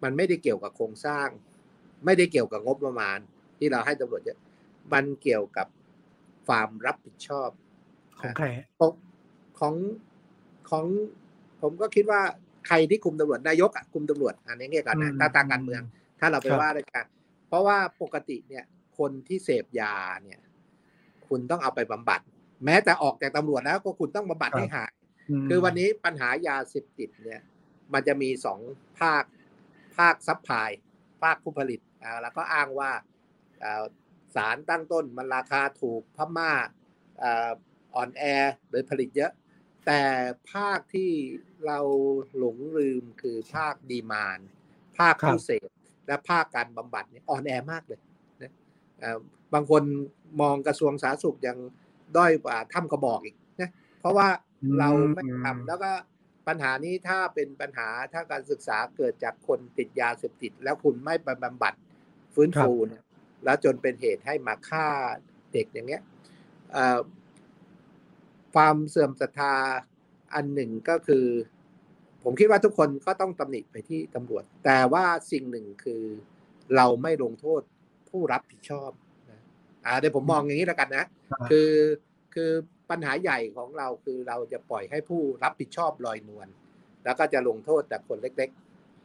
[0.03, 1.29] มันไม่ได้เกี่ยวกับโครงสร้าง
[2.05, 3.19] ไม่ได้เกี่ยวกับงบประมาณ
[3.59, 4.39] ที่เราให้ตำรวจเยอะ
[4.93, 5.67] มันเกี่ยวกับ
[6.47, 7.51] ความรับผิดชอบ
[8.21, 8.93] ของใครฮะของ
[9.61, 9.75] ของ
[10.71, 10.85] ของ
[11.63, 12.23] ผมก็คิดว่า
[12.67, 15.83] ใครที่คุมตำรวจนายกอะคุมตำรวจอันนี้เงี้ยก่อนนะถ้าตามการเมือง
[16.21, 17.05] ถ้าเราไปว่าราชการ
[17.49, 18.65] เพราะว่าปกติเนี่ย
[18.99, 20.41] คนที่เสพยาเนี่ย
[21.29, 22.21] คุณต้องเอาไปบำบัด
[22.65, 25.02] แม้แต่ออกจากตำรวจแล้วก็คุณต้องบำบัดให้หายม
[25.49, 27.43] คือวันนี้ปัญหายาเสพติดเนี่ย
[27.93, 28.61] มันจะมีสอง
[29.01, 29.25] ภาค
[29.97, 30.71] ภาคซัพพลาย
[31.23, 32.91] ภาคผู้ผลิตอ่าแล้วก็อ้างว่า
[34.35, 36.53] สารตั้งต้นมันราคาถูกพม่า
[37.95, 38.23] อ่อนแอ
[38.71, 39.33] เลยผลิตเยอะ
[39.87, 40.03] แต่
[40.53, 41.11] ภาคที่
[41.67, 41.79] เรา
[42.37, 44.39] หลงลืมคือภาคดีมาน
[44.99, 45.69] ภาคผู้เสพ
[46.07, 48.01] และภาคการบำบัดเนี่ยอ่อนแอมากเลย
[48.43, 48.53] นะ
[49.55, 49.83] บางคน
[50.41, 51.59] มองกระทรวงสาธารณสุขยัง
[52.17, 53.71] ด้อยกว่าถ้ำกระบอกอีกนะ
[54.01, 54.29] เพราะว่า
[54.79, 55.91] เราไม่ทำแล้วก็
[56.49, 61.75] ปัญหานี้ถ้าเป็นปัญหาถ้าการศึกษาเกิดจากคนติดยาเสพติด แล้วคุณไม่ไปบำบัด
[62.35, 63.03] ฟื้นฟูเนี่ย
[63.45, 64.87] แล้วจนเป็นเหตุให้มาฆ่า
[65.53, 66.03] เด็กอย่างเงี้ย
[66.73, 67.01] เอ่อ
[68.55, 69.55] ความเสื่อมศรัทธา
[70.35, 71.27] อันหนึ่งก็คือ
[72.23, 76.03] ผมคิดว่าทุกคนก็ต้องตำหนิไปที่ตำรวจ แต่ว่าสิ่งหนึ่งคือ
[76.77, 77.63] เราไม่ลงโทษ
[78.11, 78.91] ผู้รับผิดชอบ
[79.31, 79.41] นะ
[79.85, 81.05] อ่าเดี๋ยวผมมองอย่างนี้แล้วกันนะ
[81.51, 81.71] คือ
[82.35, 82.53] คือ
[82.93, 86.49] ปัญหาใหญ่ของเราคือเราจะปล่อยให้ผู้รับผิดชอบลอยนวล
[87.05, 88.51] แล้วก็จะลงโทษแต่คนเล็ก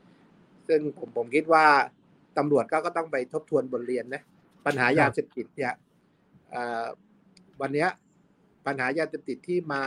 [0.05, 1.65] ๆ ซึ่งผมผมคิดว่า
[2.37, 4.21] ตำรวจก็ก็ต้องไปทบทวนบทเรียนนะ
[4.65, 5.73] ปัญหายาเสพติดเนี่ย
[6.51, 6.85] เอ่อ
[7.61, 7.89] วันเนี้ย
[8.65, 9.83] ปัญหายาเสพติดที่มา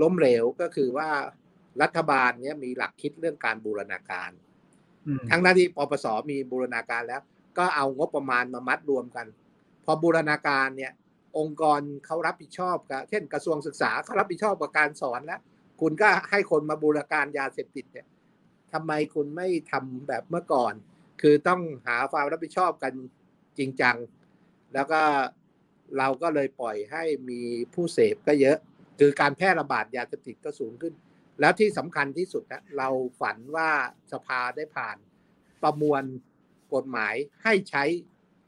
[0.00, 1.08] ล้มเหลวก็คือว่า
[1.82, 4.30] รัฐบาลเนี้ยมีหลักคิดเรื่องการบูรณาการ
[5.06, 7.22] อืมทั้งหน้าที่ปปสมีบูรณาการแล้ว
[7.58, 9.26] ก็เอางบประมาณมามัดรวมกัน
[9.84, 10.92] พอบูรณาการเนี่ย
[11.38, 15.40] องค์กรเขารับผิดชอบกับเช่นกระทรวงศึกษาเขารับผิดชอบกับการสอนแล้ว
[15.80, 18.06] คุณก็ให้คนมาบูรการยาเสพติดเนี่ย
[18.72, 20.74] ทำไมคุณไม่ทำแบบเมื่อก่อน
[21.20, 22.92] คือต้องหาความรับผิดชอบกัน
[23.58, 23.96] จริงจัง
[24.74, 25.00] แล้วก็
[25.98, 27.40] เราก็เลยปล่อยให้มี
[27.74, 28.56] ผู้เสพก็เยอะ
[28.98, 30.94] คือการแพร่ระบาดยาเสพติดก็สูงขึ้น
[31.40, 32.88] แล้วที่สำคัญที่สุดนะเรา
[33.20, 33.70] ฝันว่า
[34.12, 34.96] สภาได้ผ่าน
[35.62, 36.02] ประมวล
[36.74, 37.84] กฎหมายให้ใช้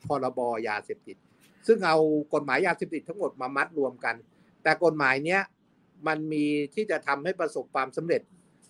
[0.07, 1.17] พรบยาเสพติด
[1.67, 1.99] ซึ่งเอา
[2.35, 4.15] กฎหมายยาเสพติดทั้งหมดมามัดรวมกัน
[4.63, 5.41] แต่กฎหมายเนี้ย
[6.07, 8.23] มันมีที่จะทำให้ประสบความสำเร็จ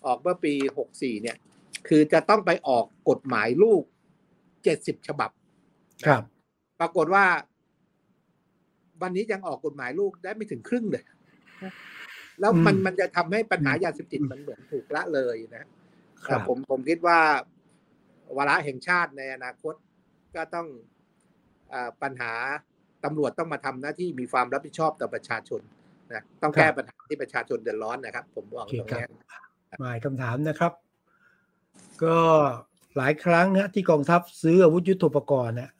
[0.05, 0.53] ออกเมื่อปี
[0.89, 1.37] 64 เนี่ย
[1.87, 3.83] คือจะต้องไปออกกฎหมายลูก
[4.63, 5.29] เจ็ดสิบฉบับ
[6.07, 6.23] ครับ
[6.79, 7.25] ปรากฏว่า
[9.01, 11.03] วันนี้ยังออกกฎหมายลูกได้ไม่ถึงครึ่งเลย
[12.39, 15.65] แล้วมันมันจะทำให้ปัญหายาเสพติดมันเหมือนถูกละเลยนะ
[16.47, 17.19] ผมผมคิดว่า
[18.37, 19.73] วาระแห่งชาติในอนาคต
[20.35, 20.67] ก็ต้อง
[21.73, 22.33] อปัญหา
[23.05, 25.61] ตำรวจต้องมาทำหน้าที่มีความรับผิดชอบต่อประชาชน
[26.13, 29.07] นะต้องแก้ปัญหาที่ประชาชนเดือดร้อนนะครับ ผมบอกตรงนี้
[29.79, 30.73] หมายคำถามนะครับ
[32.03, 32.17] ก็
[32.97, 35.71] หลายครั้งนะที่กองทัพซื้ออาวุธยุทโธปกรณ์เนี่ย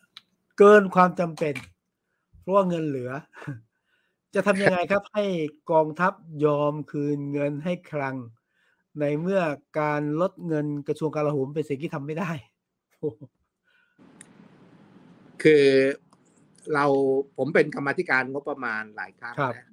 [0.58, 1.56] เกินความจำเป็น
[2.42, 3.12] เพราะว่าเงินเหลือ
[4.36, 5.26] จะทำยังไงครับ ให้
[5.72, 6.14] กองทัพ
[6.46, 8.16] ยอมคืนเงินให้คลัง
[9.00, 9.42] ในเมื่อ
[9.80, 12.30] การลดเงินกระทรวงกลาโหมเป็นสิ่งที่ทำไม่ได้
[15.44, 15.66] คือ
[16.74, 16.86] เรา
[17.38, 19.68] ผมเป็นกรรมธิการงบประมาณหลายครั้งนะ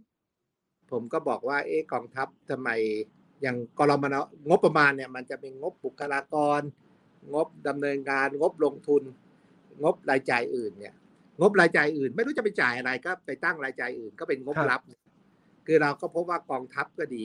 [0.90, 2.68] ผมก็บอกว่า เอ๊ะกองทัพทำไม
[3.42, 4.14] อย่างกรมน
[4.48, 6.60] งบประมาณเนี่ย มันจะเป็นงบบุคลากร
[7.34, 9.02] งบดำเนินงานงบลงทุน
[9.82, 10.94] งบรายจ่ายอื่นเนี่ย
[11.40, 14.80] งบรายจ่ายอื่น ไม่รู้จะไปจ่ายอะไรก็ไปตั้งรายจ่ายอื่น ก็เป็นงบลับ
[15.66, 17.24] คือเราก็พบว่ากองทัพก็ดี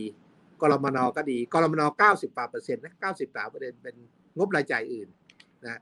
[0.61, 3.95] กรมนก็ดีกรมนเก้าสิบกว่าเปอร์เซ็นต์นะเก้าสิบกว่าเปอร์เซ็นต์เป็น
[4.37, 5.07] งบรายจ่ายอื่น
[5.65, 5.79] นะ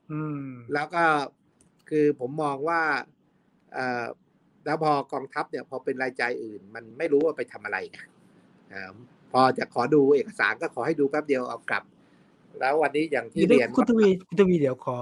[0.73, 1.03] แล้วก็
[1.89, 2.81] คือผมมองว่า
[4.65, 7.99] แล้วพอกองทัพเนี่ยพอเป็นรายจ่ายอื่น มันไม่รู้ว่าไปทำอะไรไง
[9.31, 11.83] พอจะขอดูเอกสารก็ขอให้ดูแป๊บเดียวเอากลับ
[12.59, 14.97] แล้ววันนี้อย่างที่เรียนคุณทวีคุณทวีเดี๋ยวขอ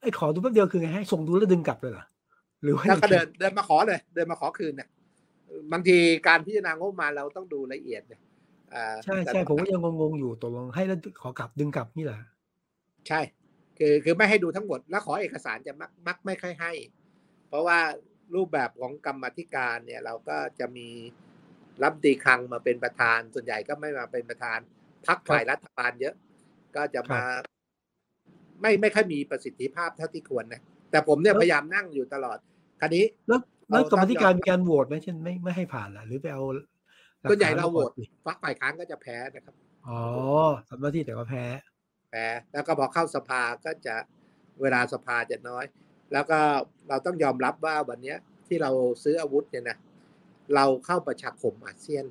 [0.00, 2.04] ไอ้ขอดูแป๊บเดียวคือไงให้ส่งดูแล้วดึงกลับเลยเหรอ
[2.62, 4.88] หรือว่าแล้วก็เดินเดินมาขอเลย เดินมาขอคืนเนี่ย
[5.72, 8.20] บางทีการพิจารณางบมาเราต้องดูละเอียดเนี่ย
[9.04, 12.18] ใช่ใช่ผมก็ยังงงๆอยู่ตกลงให้แล้วขอกลับดึงกลับนี่แหละ
[13.08, 13.20] ใช่
[13.78, 16.72] คือคือไม่ให้ดูทั้งหมดแล้วขอเอกสารจะมักมักไม่ค่อยให้
[17.48, 17.78] เพราะว่า
[18.34, 20.88] รูปแบบของกรรมธิการเนี่ยเราก็จะมี
[21.82, 24.58] รับดีคลังมาเป็นประธาน ส่วนใหญ่ก็ไม่มาเป็นประธาน
[25.06, 26.14] พักฝ่ายรัฐบาลเยอะ
[26.76, 27.22] ก็จะมา
[28.60, 32.38] ไม่ไม่ค่อยมีประสิทธิภาพเท่าที่ควรนะแต่ผมเนี่ยพยายามนั่งอยู่ตลอด
[32.80, 33.40] คราวนี้แล้ว
[33.70, 36.42] แล้วกรรมธิการมีการโหวตไหมเช่นไม่ไม่ให้ผ่านล่ะ หรือไปเอา
[37.30, 37.90] ส่วนใหญ่เราโหวต
[38.24, 39.54] ฟักฝ่ายค้านก็จะแพ้นะครับ
[39.88, 40.00] อ๋อ
[40.68, 41.44] ทำหน้าที่แต่ว่าแพ้
[42.10, 43.94] แพ้ แล้วก็พอเข้าสภาก็จะ
[44.60, 45.64] เวลาสภาจะน้อย
[46.12, 46.38] แล้วก็
[46.88, 48.14] เราต้องยอมรับว่าวันนี้
[48.46, 48.70] ที่เรา
[49.02, 49.78] ซื้ออาวุธเนี่ยนะ
[50.54, 52.04] เราเข้าประชาคมอาเซียน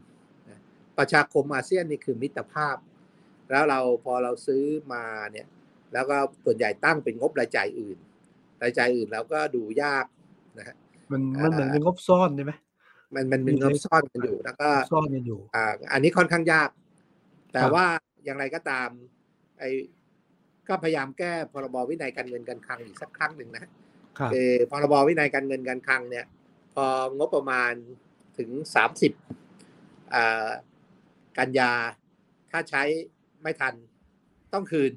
[0.97, 2.77] ประชาคมอาเซียนนี่คือมิตรภาพ
[3.51, 4.63] แล้วเราพอเราซื้อ
[4.93, 5.47] มาเนี่ย
[5.93, 7.97] แล้วก็ส่วนใหญ่ตั้งเป็นงบรายจ่ายอื่น
[8.63, 10.05] รายจ่ายอื่นเราก็ดูยาก
[10.57, 10.75] นะฮะ
[11.11, 12.53] มันมันเหมือนเป็นงบซ่อนใช่ไหม
[13.15, 16.69] มันมันเป็นงบซ่อนกันอยู่แล้วก็ซ่อนกันอยู่อ่าอันนี้ค่อนข้างยาก
[17.53, 17.85] แต่ว่า
[18.25, 18.89] อย่างไรก็ตาม
[19.59, 19.71] ไอ้
[20.67, 23.63] ก็พยายามแก้พรบวินัยการเงินการคลังอีกสักครั้งหนึ่งนะ
[24.33, 26.25] คือพรบวินัยการเงินการคลังเนี่ย
[26.75, 26.85] พอ
[27.17, 27.73] งบประมาณ
[28.37, 29.11] ถึงสามสิบ
[31.37, 31.71] กันยา
[32.51, 32.83] ถ้าใช้
[33.41, 33.73] ไม่ทัน
[34.53, 34.91] ต้องคืน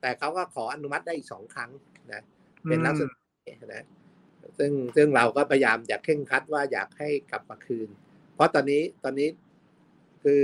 [0.00, 1.70] แต่เขาก็ขออนุมัติได้อีกสองครั้ง
[2.12, 2.22] นะ
[2.68, 3.16] เป็นลักษณะ
[3.74, 3.84] นะ
[4.58, 7.88] ซึ่งซึ่งเราก็พยายามอยากเข่งคัดว่าอยากให้กลับมาคืน
[8.34, 9.28] เพราะตอนนี้ตอนนี้
[10.22, 10.42] คือ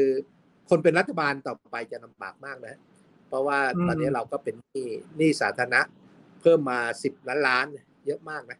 [0.68, 2.76] คนเป็นรัฐบาลต่อไปจะลำบากมากนะ
[3.28, 4.86] เพราะว่าตอนนี้เราก็เป็นหนี้
[5.16, 5.80] หนี้สาธารณะ
[6.40, 7.66] เพิ่มมาสิบล้านล้าน
[8.06, 8.58] เยอะมากนะ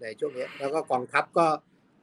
[0.00, 1.46] ในช่วงนี้แล้วก็กองทัพก็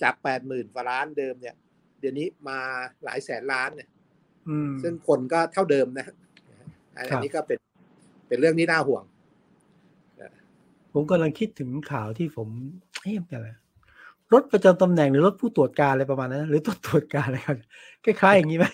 [0.04, 1.56] จากแปดหมื่นกว่าล้านเดิมเนี่ย
[2.00, 2.60] เดี๋ยวนี้มา
[3.04, 3.90] หลายแสนล้านเนี่ย
[4.82, 6.08] ซึ่งคนก็เท่าเดิมนะ
[6.96, 7.60] อันนี้ก็เป็น
[8.28, 9.04] เป็นเรื่องที่น่าห่วง
[10.94, 12.48] ผมกำลังคิดถึงข่าวที่ผม
[13.02, 13.50] เฮ้ยอะไร
[14.34, 17.58] รถประจำตำแหน่งหรือรถผู้ตรวจการอะไรประมาณนั้นหรือตัวตรวจการอะไรกัน
[18.06, 18.66] คล้ายๆอย่างนี้ไหม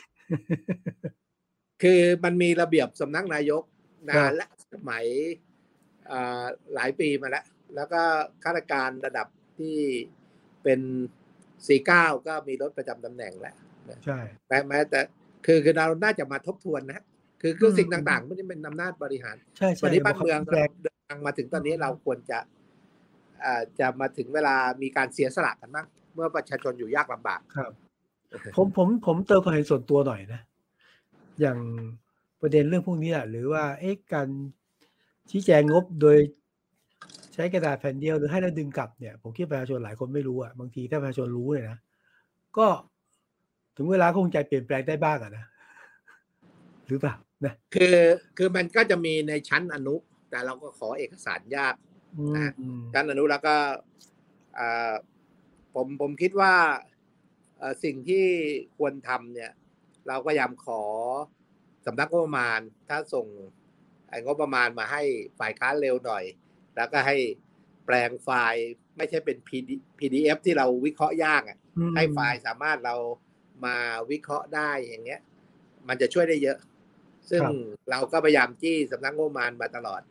[1.81, 3.63] คือมันมีระเบียบสำนักนายก
[4.09, 5.05] นานและสมัย
[6.73, 7.45] หลายปีมาแล้ว
[7.75, 8.01] แล้วก็
[8.43, 9.27] ข้าราชการระดับ
[9.57, 9.77] ที่
[10.63, 10.79] เป็น
[11.67, 13.55] สี่เก้าก็มีรถประจำตำแหน่งแล้ว
[14.05, 14.19] ใช่
[14.67, 14.99] แม้แต่
[15.45, 17.03] คือคือเราน่าจะมาทบทวนนะ
[17.41, 22.39] คือคือสิ่งต่างๆมันเป็นอำนาจบริหารใช่ใช่วันนี้บ้านเมืองเดินทางมาถึงตอนนี้เราควรจะ
[23.79, 27.71] จะมาถึงเวลามีการเสียสละกันบ้างเมื่อประชาชนอยู่ยากลำบากครับ
[28.55, 30.41] ผมผมผมเติมความเห็นส่วนตัวหน่อยนะ
[31.41, 31.59] อย่าง
[32.41, 34.27] ประเด็นเรื่องพวกนี้แหละหรือว่าเอ๊ะการ
[35.29, 36.17] ชี้แจงงบโดย
[37.35, 41.79] ใช้กระดาษแผ่นเดียวหรือให้เราดึงกลับเนี่ยผมคิดประชาชนหลายคนไม่รู้อะบางทีถ้าประชาชนรู้เนี่ยนะ
[42.57, 42.67] ก็
[43.77, 45.45] ถึงเวลาคงใจเปลี่ยนแปลงได้บ้างอะนะ
[46.87, 47.95] หรือเปล่านะคือ
[48.37, 49.95] คือมันก็จะมีในชั้นอนุ
[50.29, 51.75] แต่เราก็ขอเอกสารยาก
[52.35, 52.51] นะ
[52.93, 53.55] ชั้นอนุแล้วก็
[55.75, 56.53] ผมผมคิดว่า
[57.83, 58.25] สิ่งที่
[58.77, 59.51] ควรทำเนี่ย
[60.07, 60.81] เราก็พยายามขอ
[61.85, 62.59] สำนักงบประมาณ
[62.89, 63.27] ถ้าส่ง
[64.25, 65.01] งบประมาณมาให้
[65.39, 66.23] ฝ่ายค้านเร็วหน่อย
[66.75, 67.17] แล้วก็ให้
[67.85, 68.65] แปลงไฟล์
[68.97, 69.37] ไม่ใช่เป็น
[69.99, 71.57] PDF ที่เราวิเคราะห์ยากอะ
[71.95, 72.95] ให้ไฟล์สามารถเรา
[73.65, 73.75] มา
[74.11, 75.21] วิเคราะห์ได้อย่างเงี้ย
[75.87, 76.57] มันจะช่วยได้เยอะ
[77.29, 77.41] ซึ่ง
[77.89, 80.01] เราก็พยายามจี้สำนักงบประมาณมาตลอด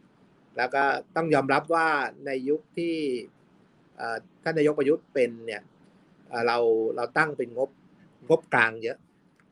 [0.57, 0.85] แล้วก็
[1.17, 1.89] ต้องยอมรับว่า
[2.27, 2.97] ในยุคที่
[4.43, 5.63] ท่านนายกประยุทธ์เป็นเนี่ย
[6.47, 6.59] เรา
[6.97, 7.71] เราตั้งเป็นงบ
[8.29, 8.99] งบกลางเยอะ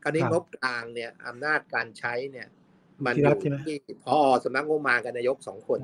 [0.03, 2.49] คราวนี้งบกลางเนี่ยอำนาจการใช้เนี่ย
[3.05, 3.35] มันอยู่
[3.67, 5.79] ที่พอสำนักงบมากับนายกสองคน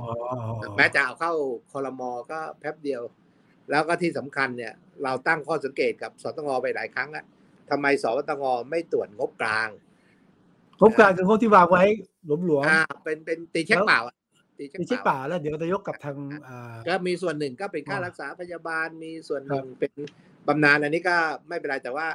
[0.77, 1.33] แม้จะเอาเข้า
[1.73, 3.03] คอรมอก็แป๊บเดียว
[3.71, 4.73] แล้วก็ที่สำคัญเนี่ย
[5.05, 7.25] เราตั้งข้อสังเกตกับสตงไปหลายครั้งแล้ว
[7.71, 9.69] ทำไมสตงไม่ตรวจงบกลาง
[10.81, 11.85] งบกลางคืองบที่วางไว้
[12.27, 14.01] หลวมหลวมอ่าเป็นเป็นตีเช็คเปล่า
[14.59, 16.17] ตีเช็คเปล่าแล้วเดี๋ยวจะยกกับทาง
[16.89, 19.93] ก็มีส่วนหนึ่งก็เป็นค่ารักษาพยาบาลมีส่วนหนึ่งเป็น
[20.47, 21.17] บำนาญอันนี้ก็
[21.49, 22.07] ไม่เป็นไรแต่ว่า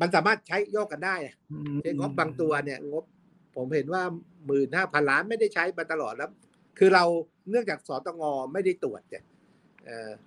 [0.00, 1.14] มันสามารถใช้โยกกันได้
[1.82, 3.04] เช่นงบบางตัวเนี่ย งบ
[3.56, 4.02] ผมเห็นว่า
[4.46, 6.30] หมื่นห้าพันล้านไม่ได้ใช้มาตลอดแล้ว
[6.78, 7.04] คือเรา
[7.50, 8.22] เนื่องจากสตง
[8.52, 9.24] ไม่ได้ตรวจเนี่ย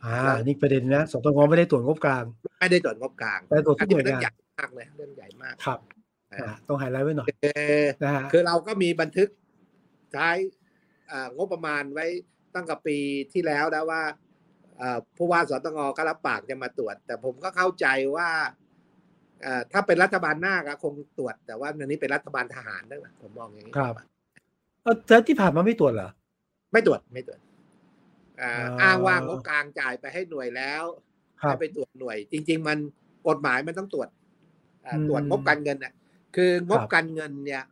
[0.05, 2.23] อ่านี่ประเด็นนะสตงไม่ได้ตรวจงบกลาง
[2.61, 5.79] ไม่ได้ตรวจงบกลางแต่ตรวจทุกหน่วยงานใหญ่มากเลยเรื่องใหญ่มากครับ
[6.67, 7.29] ต้องไฮไลท์ไว้หน่อย
[8.03, 9.29] นะฮะคือเราก็มีบันทึก
[10.13, 10.29] ใช้
[11.35, 12.05] งบประมาณไว้
[12.55, 12.97] ตั้งแต่ปี
[13.33, 14.01] ที่แล้วแล้วว่า
[15.17, 18.29] ผู้ว่าสตงก็รับปากจะมาตรวจ แต่ผมก็เข้าใจว่า
[19.71, 23.93] ถ้าเป็นรัฐบาลหน้าก็คงตรวจ แต่ว่าอันนี้เป็นรัฐบาลทหารนั่นแหละผมมองอย่างนี้ครับ
[25.07, 26.09] แต่ที่ผ่านมาไม่ตรวจเหรอ
[26.73, 27.39] ไม่ตรวจไม่ตรวจ
[28.81, 30.83] อ้างว่างบกลางจ่ายไปให้หน่วยแล้ว
[31.37, 32.77] ให้ไปตรวจหน่วย จริง ๆ มัน
[33.27, 34.09] กฎหมายมันต้องตรวจ
[35.07, 35.93] ตรวจงบการเงินน่ะ
[36.35, 37.63] คืองบการเงินเนี่ย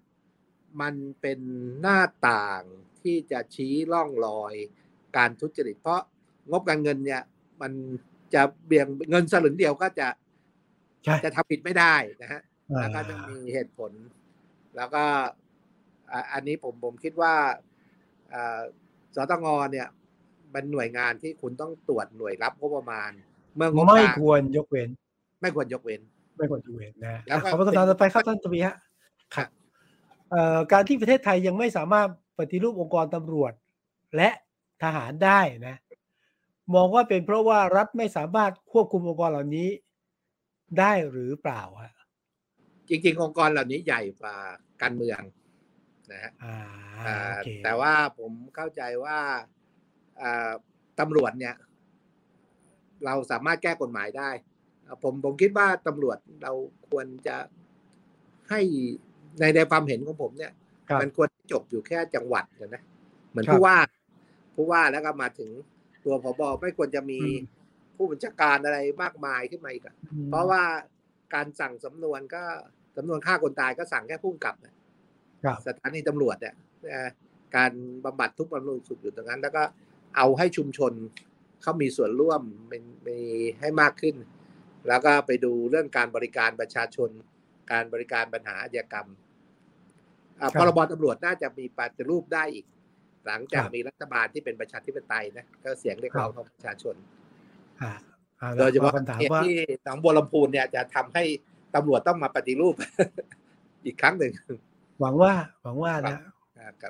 [0.82, 1.40] มันเป็น
[1.82, 2.00] หน้า
[2.30, 2.62] ต่าง
[3.02, 4.54] ที่จะชี้ร่องรอย
[5.18, 6.02] การทุจริต เพราะ
[6.52, 7.22] งบการเงินเนี่ย
[7.62, 7.72] มัน
[8.34, 10.08] จะเบี่ยงเงินสลึงเดียวก็จะ
[11.26, 12.42] จะทำผิดไม่ได้นะฮะ
[12.80, 13.92] แล้วก็จะมีเหตุผล
[14.76, 15.04] แล้วก็
[16.34, 17.34] อันนี้ผมผมคิดว่า
[19.16, 19.88] สตงเนี่ย
[20.52, 23.12] เป็นหน่วยงานที่คุณต้องตรวจหน่วยรับงบประมาณ
[23.56, 24.90] เมื่องบไม่ควรยกเว้น
[25.42, 26.02] ไม่ควรยกเว้น
[26.38, 28.76] ไม่ควรยกเว้นนะแล้วขอบคุณตามต่อไปครับท่านทวีฮะ
[29.36, 29.48] ครับ
[30.72, 32.08] การที่ประเทศไทยยังไม่สามารถ
[32.38, 33.54] ปฏิรูปองค์กรตำรวจ
[34.16, 34.30] และ
[34.84, 35.76] ทหารได้นะ
[36.76, 39.70] มองว่าเป็นเพราะว่ารัฐไม่สามารถควบคุมองค์กรเหล่านี้
[40.80, 41.94] ได้หรือเปล่าฮะ
[42.90, 44.36] จริงๆองค์กรเหล่านี้ใหญ่กว่า
[44.82, 45.20] การเมือง
[46.12, 46.32] นะฮะ
[47.64, 49.18] แต่ว่าผมเข้าใจว่า
[51.00, 51.56] ตำรวจเนี่ย
[53.06, 54.30] เราสามารถแก้กฎหมายได้
[55.04, 56.54] ผมผมคิดว่าตำรวจเรา
[56.90, 57.36] ควรจะ
[58.50, 58.62] ให้
[59.40, 60.52] ในในความเห็นของผมเนี่ย
[61.02, 62.84] มันควรจบอยู่แค่จังหวัดนะ
[63.30, 63.78] เหมือนผู้ว่า
[64.56, 65.50] ผู้ว่าแล้วก็มาถึง
[66.06, 67.20] ตัวผบไม่ควรจะมี
[67.98, 69.84] ผู้บัญชาการอะไรมากมายขึ้นมาอีก
[70.30, 70.64] เพราะว่า
[71.34, 72.44] การสั่งสำนวนก็
[72.98, 74.56] สำนวนฆ่าคนตายก็สั่งแค่ผู้กับ
[75.68, 76.56] สถานีตำรวจเนี่ย
[77.56, 77.72] การ
[78.06, 79.64] บำบัดทุกบำรุงสุขอยู่ตรงนั้น แล้วก็
[80.16, 80.94] เอาให้ชุมชน
[81.62, 82.42] เขามีส่วนร่วม
[83.08, 83.20] มี
[83.60, 84.16] ให้มากขึ้น
[84.88, 87.10] แล้วก็ไปดูเรื่องการบริการประชาชน
[87.72, 89.10] การบริการปัญหาอาชญากรรม
[90.60, 92.66] พรบตำรวจน่าจะมีปฏิรูปได้อีก
[93.28, 96.96] หลังจากมีรัฐบาลที่เป็นประชาธิปไตยนะก็เสียงเรียกร้องของประชาชน
[98.60, 98.94] โดยเฉพาะ
[99.46, 101.24] ที่หนองบัวลำพูนเนี่ยจะทำให้
[101.76, 102.76] ตำรวจต้องมาปฏิรูป
[103.86, 104.34] อีกครั้งหนึ่ง
[105.00, 105.34] หวังว่า
[105.64, 106.18] หวังว่านะ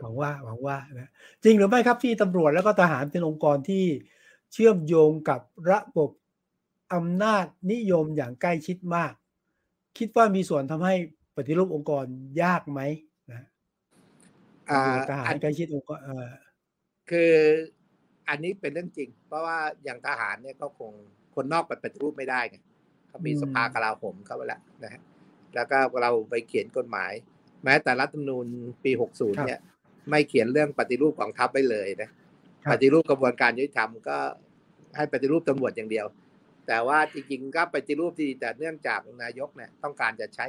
[0.03, 1.09] หวังว่าหวังว่านะ
[1.43, 3.85] จริงหรือไม่ครับที่ตำรวจแล้วก็ทหารเป็นองค์กรที่
[4.53, 5.41] เชื่อมโยงกับ
[5.71, 6.09] ระบบ
[6.93, 9.13] อำนาจนิยมอย่างใกล้ชิดมาก
[9.97, 10.95] คิดว่ามีส่วนทำให้
[11.35, 12.05] ปฏิรูปองค์กร
[12.43, 12.81] ยากไหม
[13.31, 13.43] นะ
[15.09, 15.99] ทหารใกล้ชิดองค์กร
[17.09, 17.33] คือ
[18.29, 20.91] อันนี้เป็นเรื่องจริง เพราะว่าอย่างทหารเนี่ยก็คง
[21.35, 22.57] คนนอกไปปฏิรูปไม่ได้ไง
[23.07, 25.01] เขามีสภากลาโหมเข้าไปแล้วนะฮะ
[25.55, 27.11] แล้วก็เราไปเขียนกฎหมาย
[27.63, 28.47] แม้แต่รัฐธรรมนูญ
[28.83, 29.59] ปี 60 เนี่ย
[30.09, 32.09] ไม่เขียนเรื่องปฏิรูปกองทัพไปเลยนะ
[32.71, 34.17] ปฏิรูปกระบวนการยุติธรรมก็
[34.95, 36.05] ให้ปฏิรูปตำรวจอย่างเดียว
[36.67, 40.45] แต่ว่าจริงๆก็ปฏิรูปที่แต่เนื่องจากนายกเนี่ยต้องการจะใช้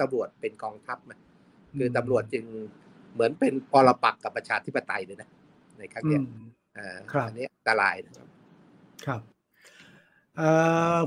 [0.00, 1.16] ตำรวจเป็นกองทัพมา
[1.78, 2.44] คือตำรวจจึง
[3.12, 5.28] เหมือนเป็นปรปักกับประชาธิปไตยเลยนะ
[5.78, 6.18] ในครั้งนี้
[6.76, 8.28] อันนี้อันตรายนะครับ
[9.06, 9.20] ครับ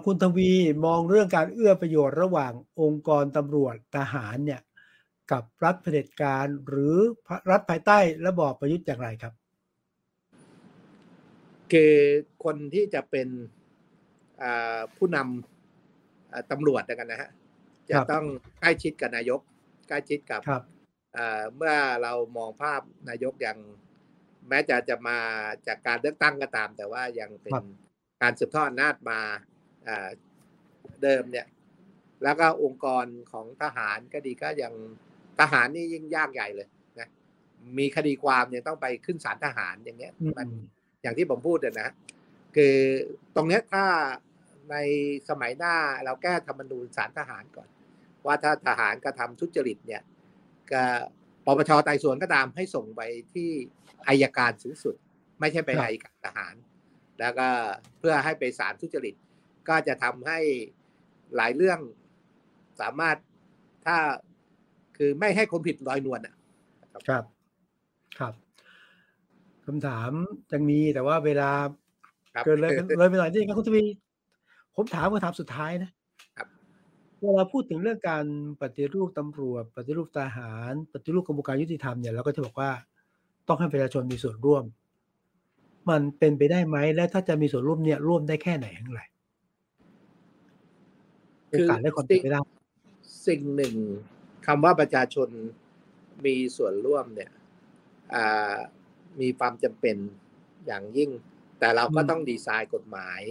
[0.06, 0.52] คุณทวี
[0.86, 2.52] มองเรื่องการเอื้อประโยชน์ระหว่าง
[2.82, 4.62] องค์กรตำรวจทหารเนี่ย
[5.32, 6.96] กับรัฐเผด็จการหรือ
[7.52, 7.98] รัฐภายใต้
[8.28, 9.34] ระบอบประยุทธ์อย่างไรครับ
[11.72, 11.94] คือ
[12.44, 13.28] คนที่จะเป็น
[14.98, 17.32] ผู้นำตำรวจกันนะฮะ
[17.90, 18.26] จะต้อง
[18.60, 19.40] ใกล้ชิดกับนายก
[19.88, 20.42] ใกล้ชิดกับ
[21.56, 23.58] เมื่อเรามองภาพนายกอย่าง
[24.50, 25.18] แม้จะจะมา
[25.68, 27.54] จากการเลือกตั้งก็ตาม แต่ว่ายังเป็น
[28.22, 29.20] การสืบทอดอำนาจมา
[31.04, 31.48] เดิมเนี่ย
[32.24, 34.74] แล้วก็องค์กรของทหารก็ดีก็ยัง
[35.40, 36.68] ทหารนี่ยิ่งยากใหญ่เลย
[37.00, 37.08] นะ
[37.80, 40.48] มีคดีความเนี่ยต้องไปขึ้นศาลทหารอย่างเงี้ยมัน
[41.02, 41.90] อย่างที่ผมพูดนะ
[42.56, 42.76] คือ
[43.36, 43.86] ตรงเนี้ยถ้า
[44.72, 44.76] ใน
[45.30, 47.70] สมัยหน้าเราแก้ธรรมนูญศาลทหารก่อน
[48.26, 50.02] ว่าถ้าทหารกระทำทุจริตเนี่ย
[50.72, 50.84] ก็
[51.46, 53.02] ปปชไต่สวนก็ตามให้ส่งไป
[53.34, 53.50] ที่
[54.08, 54.96] อายการสูงสุด
[55.40, 56.54] ไม่ใช่ไปอายการทหาร
[57.20, 57.48] แล้วก็
[58.00, 59.16] เพื่อให้ไปศาลทุจริต
[59.70, 60.40] ก็จะทำให้
[61.36, 61.80] หลายเรื่อง
[62.82, 63.18] สามารถ
[63.86, 63.98] ถ้า
[64.98, 66.36] คือไม่ให้คนผิดลอยนวลอะ
[67.10, 67.24] ครับ
[68.20, 68.34] ครับ
[69.66, 70.12] คำถาม
[70.52, 71.52] ยังมีแต่ว่าเวลา
[72.46, 73.84] เกินเลยเลยไปหน่อยนี่ครับคุณทวี
[74.76, 75.92] ผมถามคำถามสุดท้ายนะ
[77.26, 78.26] เวลาพูดถึงเรื่องการ
[78.62, 82.72] ปฏิรูปตำรวจ ปฏิรูปทหาร ปฏิรูปกระบวนการยุติธรรมเนี่ยเราก็จะบอกว่า
[83.48, 84.64] ต้องให้ประชาชนมีส่วนร่วม
[85.90, 89.02] มันเป็นไปได้ไหมและถ้าจะมีส่วนร่วมเนี่ยร่วมได้แค่ไหนอย่างไร
[91.50, 92.40] โอกาสและความเป็นไปได้
[93.28, 93.76] สิ่งหนึ่ง
[94.46, 95.30] คำว่าประชาชน
[96.26, 97.32] มีส่วนร่วมเนี่ย
[99.22, 99.98] มีความจำเป็น
[100.66, 101.10] อย่างยิ่ง
[101.60, 103.22] แต่เราก็ต้องดีไซน์กฎหมาย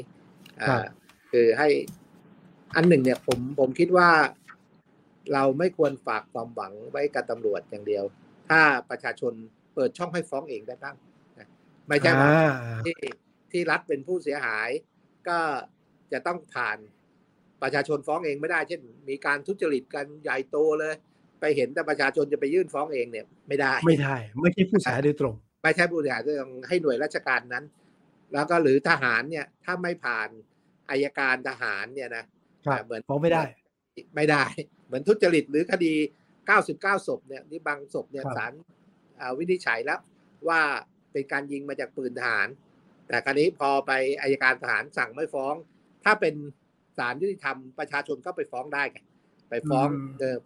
[1.31, 1.69] คือให้
[2.77, 4.11] อันหนึ่งเนี่ยผมผมคิดว่า
[5.33, 8.05] เราไม่ควรฝากความหวังไว้กับตำรวจอย่างเดียว
[8.49, 8.61] ถ้า
[8.91, 9.33] ประชาชน
[9.75, 10.97] เปิดช่องให้ฟ้องเองได้บ้าง
[11.89, 12.31] ไม่ใช่ว่า
[12.85, 12.97] ที่
[13.53, 14.69] ที่รัฐเป็นผู้เสียหาย
[15.29, 15.39] ก็
[16.13, 16.79] จะต้องผ่าน
[17.63, 20.95] ประชาชนฟ้องเองไม่ได้ เช่น มีการทุจริตกันใหญ่โตเลย
[21.41, 27.65] ไปเห็นแต่ประชาชนจะไปยื่นฟ้องเองเนี่ย ไม่ได้ ไม่ได้ ไม่ใช่ผู้เสียหายโดยตรง ไม่ใช่ผู้เสียหายโดยตรงให้หน่วยราชการนั้น
[28.33, 30.29] แล้วก็หรือทหารเนี่ยถ้าไม่ผ่าน
[30.91, 32.25] อายการทหารเนี่ยนะ
[32.85, 33.43] เหมือนฟ้องไม่ได้
[34.17, 34.45] ไม่ได้
[34.87, 35.93] เหมือนทุจริตหรือคดี
[36.51, 38.53] 99 ศพเนี่ยนี่บางศพเนี่ยศาล
[39.39, 40.01] วินิจฉัยแล้ว
[40.49, 40.61] ว่า
[41.13, 42.49] เป็นการยิงมาจากปืนทหาร
[43.07, 45.55] แต่คราวนี้พอไปอายการทหารสั่งไม่ฟ้อง
[46.05, 46.35] ถ้าเป็น
[46.99, 48.99] ศาลยุติธรรมประชาชนก็ไปฟ้องได้ไง
[49.51, 49.89] ไปฟ้อง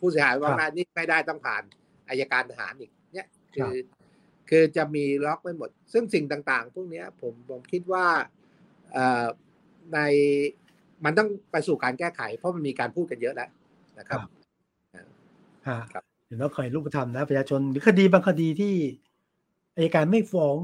[0.00, 1.62] ผู้เสียหายว่านี่ไม่ได้ต้องผ่าน
[2.08, 3.74] อายการทหารอีก เนี่ยคือ
[4.50, 8.06] คือจะมีล็อกไว้หมด ซึ่งสิ่งต่าง ๆ พวกนี้ผมผมคิดว่า
[9.94, 10.00] ใน
[11.04, 13.48] มันต้องไปสู่การแก้ไข เพราะมันมีการพูดกันเยอะแล้ว
[13.98, 14.20] นะครับ
[15.66, 18.74] ครับเห็นว่าเคยรูปธรรมนะประชาชนหรือคดีบางคดีที่
[19.74, 20.56] อายการไม่ฟ้อง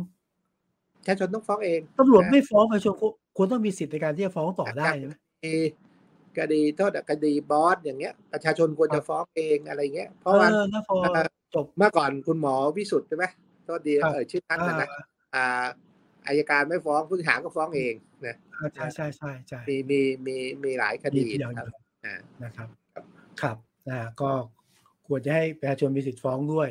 [1.00, 2.94] ประชาชนต้องฟ้องเองตำรวจไม่ฟ้องประชาชน
[3.36, 5.14] ควรต้องมีสิทธิ์ในการที่จะฟ้องต่อได้ใช่ไหม
[6.38, 10.48] คดีโทษคดีบอสอย่างเงี้ย ประชาชนควรจะฟ้องเองอะไรเงี้ย เพราะว่า
[11.54, 13.24] จบเมื่อก่อนคุณหมอวิสุทธ์ใช่ไหม
[13.64, 14.88] โทษดีเออชื่อท่านนะ
[15.34, 15.64] อ่า
[16.26, 17.94] อายการไม่ฟ้องผู้เสียหายก็ฟ้องเอง
[18.26, 18.36] นะ
[18.74, 21.66] ใช่ใช่ใช่ใช่มีมีมีมีหลายคดีนะครับ
[22.44, 22.68] นะครับ
[23.42, 23.56] ครับ
[23.88, 24.30] นะก็
[25.06, 26.68] ควรจะให้ประชาชนมีสิทธิ์ฟ้องด้วย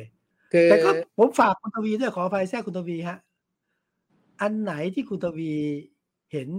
[0.70, 3.18] แต่ก็ผมฝากคุณทวีด้วยขอไฟแทรกคุณทวีฮะ
[4.42, 5.54] อันไหนที่คุณทวี
[6.32, 6.50] เห็น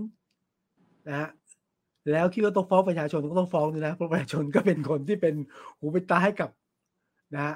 [1.09, 1.29] นะฮะ
[2.13, 5.35] แล้วคิดว่าต้องฟ้องประชาชนก็ต้องฟ้องนะเพราะประชาชนก็เป็นคนที่เป็น
[5.79, 6.51] หูเป็นตาให้กับ
[7.35, 7.55] นะฮะ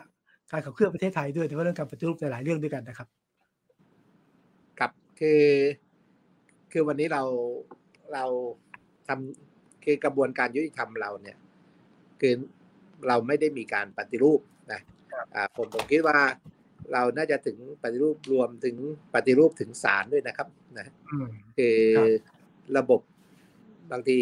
[0.51, 3.09] การขับเคลื่อนประเทศไทยด้วยแต่ว่าเรื่องการปฏิรูปในหลายเรื่องด้วยกันนะครับ
[5.20, 5.45] ครับคือ
[6.73, 7.23] คือวันนี้เรา
[8.15, 8.24] เรา
[9.09, 11.36] ทำคือกระบวนการยุติธรรมเราเนี่ย
[12.20, 12.35] คือ
[13.09, 14.40] เราไม่ได้มีการปฏิรูป
[14.73, 14.81] นะ
[15.57, 16.19] ผมผมคิดว่า
[16.93, 18.77] เราน่าจะถึงปฏิรูปรวมถึง
[19.15, 20.86] ปฏิรูปถึงศาลด้วยนะครับนะ
[21.59, 21.78] คือ
[22.77, 23.01] ระบบ
[23.90, 24.19] บางที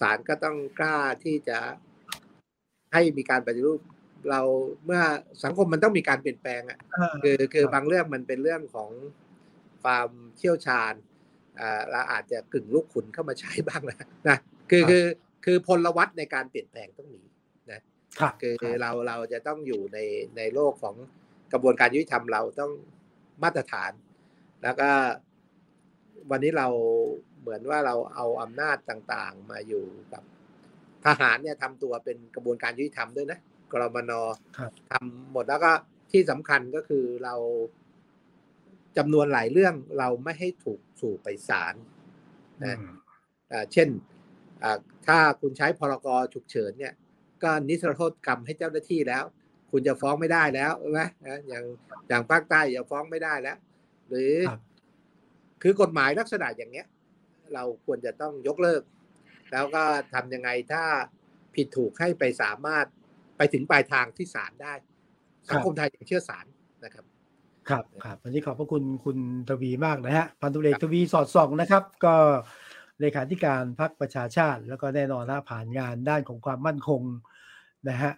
[0.00, 1.58] ศาลก็ต้องกล้าที่จะ
[2.92, 3.80] ให้มีการปฏิรูป
[4.30, 4.40] เรา
[4.84, 5.02] เมื่อ
[5.44, 6.78] สังคมมันต้องมีการเปลี่ยนแปลงอะ
[7.22, 8.90] คือคือบางเรื่องมันเป็นเรื่องของ
[9.82, 10.08] ความ
[10.38, 10.92] เชี่ยวชาญ
[11.60, 13.98] อ่าเราอาจจะกึ่งลูกขุนเข้ามาใช้บ้างนะ
[14.28, 14.38] นะ
[14.70, 15.04] คือคือ
[15.44, 17.22] คือพลวัตในการเปลี่ยนแปลงต้องมี
[17.70, 17.80] นะ
[18.62, 19.98] คือเราเราจะต้องอยู่ใน
[20.36, 20.96] ในโลกของ
[21.52, 22.72] กระบวนการยุติธรรมเราต้อง
[23.42, 23.92] มาตรฐาน
[24.62, 24.90] แล้วก็
[26.30, 26.68] วันนี้เรา
[27.40, 30.22] เหมือนว่าเราเอาอำนาจต่างๆมาอยู่กับ
[31.04, 33.38] ทหารเนี่ยทำตัวเป็นกระบวนการยุติธรรมด้วยนะ
[33.72, 34.12] กรมน
[34.90, 35.72] ทำหมดแล้วก็
[36.12, 37.34] ที่สำคัญก็คือเรา
[38.96, 41.74] จำนวนหลายเรื่องเราไม่ให้ถูกสู่ไปศาล
[42.64, 42.76] นะ
[43.72, 43.88] เช่น
[45.06, 46.94] ถ้าคุณใช้พรกฉุกเฉินเนี่ย
[47.42, 49.24] ก็นิสรโทษกรรมให้เจ้าหน้าที่แล้ว
[49.70, 51.00] คุณจะฟ้องไม่ได้แล้วใช่ไหม
[51.48, 51.64] อย่าง
[52.08, 53.56] อย่างภาคใต้จะฟ้องไม่ได้แล้ว
[54.08, 54.32] หรือ
[55.62, 56.86] คือกฎหมายลักษณะอย่างเนี้ย
[57.54, 58.82] เราควรจะต้องยกเลิก
[59.52, 59.82] แล้วก็
[60.14, 60.84] ทำยังไงถ้า
[61.54, 62.86] ผิดถูกให้ไปสามารถ
[63.36, 64.74] ไปถึงปลายทางที่ศาลได้
[65.48, 66.46] สังคมไทยยังเชื่อศาล
[66.84, 67.04] นะครับ
[67.68, 69.18] ครับครับวันนี้ขอบพระคุณคุณ
[69.48, 72.14] ทวีมากนะฮะพันตุเอกทวีสอดส่องนะครับ ก็
[73.00, 77.02] เลขาธิการพรรคประชาชาติ แล้วก็แน่นอนนะผ่านงานด้านของความมั่นคง
[77.88, 78.12] นะฮะ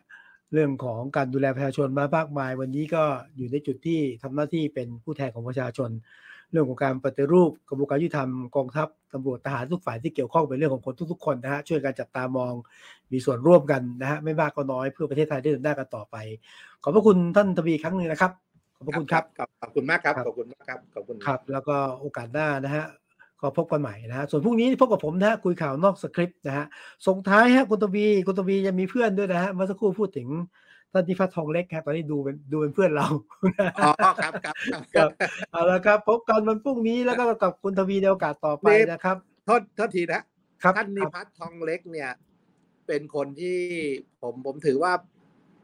[0.53, 3.05] เรื่องของการดูแลประชาชนมามากมาย วันนี้ก็
[3.37, 5.91] อยู่ในจุดที่ทำหน้าที่เป็นผู้แทนของประชาชน
[6.51, 12.53] เรื่องของการปฏิรูปกระบวนการยุติธรรมกองทัพตำรวจทหารทุกฝ่ายที่เกี่ยวข้องเป็นเรื่องของคนทุกๆคนนะฮะช่วยกันจับตามอง
[13.13, 16.17] มีส่วนร่วมกันนะฮะไม่มากก็น้อยเพื่อประเทศไทยได้เดินหน้ากันต่อไป
[16.83, 18.33] ขอบพระคุณท่านทวีครั้งหนึ่งนะครับ
[18.83, 19.25] ขอบพระคุณครับ
[19.63, 22.85] ขอบคุณมากครับ ขอบคุณมากครับ ขอบคุณครับ แล้วก็โอกาสหน้านะฮะ
[23.41, 26.67] ก็พบกันใหม่นะฮะ ส่วนพรุ่งนี้พบกับผมนะฮะคุยข่าวนอกสคริปต์นะฮะ
[27.07, 30.29] ส่งท้ายฮะคุณตวีคุณตวียังมีเพื่อนด้วยนะฮะ เมื่อสักครู่พูดถึง
[30.93, 33.07] ท่านนิพัฒน์ทองเล็กครับตอนนี้ดูเป็นดูเป็นเพื่อนเรา
[33.83, 33.91] อ๋อ
[34.23, 34.55] ครับครับ
[34.97, 35.11] ครับ
[35.51, 40.23] เอาละครับ พบกันวันพรุ่งนี้แล้วก็กับคุณทวีในโอกาสต่อไปนะครับ โทษโทษทีนะ
[40.63, 42.11] ครับท่านนิพัฒน์ทองเล็กเนี่ย
[42.87, 43.59] เป็นคนที่
[44.23, 44.93] ผมผมถือว่า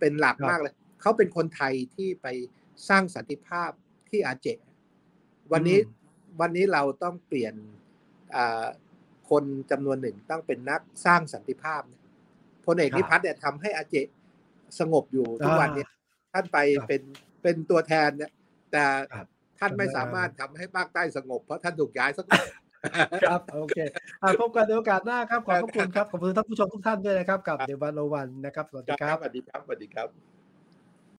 [0.00, 2.26] เป็นหลักมากเลย เขาเป็นคนไทยที่ไป
[2.88, 3.70] สร้างสันติภาพ
[4.08, 4.48] ที่อาเจ
[5.52, 5.78] วันนี้
[6.40, 7.54] วันนี้เราต้องเปลี่ยน
[9.30, 11.82] คนจำนวนหนึ่งต้องเป็นนักสร้างสันติภาพ
[12.66, 13.96] พลเอกนิพัฒน์เนี่ยทำให้อาเจ
[14.78, 15.84] สงบอยู่ทุกวันนี้
[16.32, 17.02] ท่านไปเป็น
[17.42, 18.30] เป็นตัวแทนเนี่ย
[18.72, 18.84] แต่
[19.58, 22.26] ท่านไม่สามารถทำให้ภาคใต้สงบ เพราะท่านถูกย้ายสัก
[23.28, 23.78] ครับโอเค
[24.40, 30.08] พบกันในโอกาสหน้าครับ ขอบพระคุณครับ ขอบคุณท่านผู้ชมทุกท่านด้วยนะครับ กับเดวันโอวันนะครับ สวัสดีครับ สวัสดีครับ สวัสดีครับ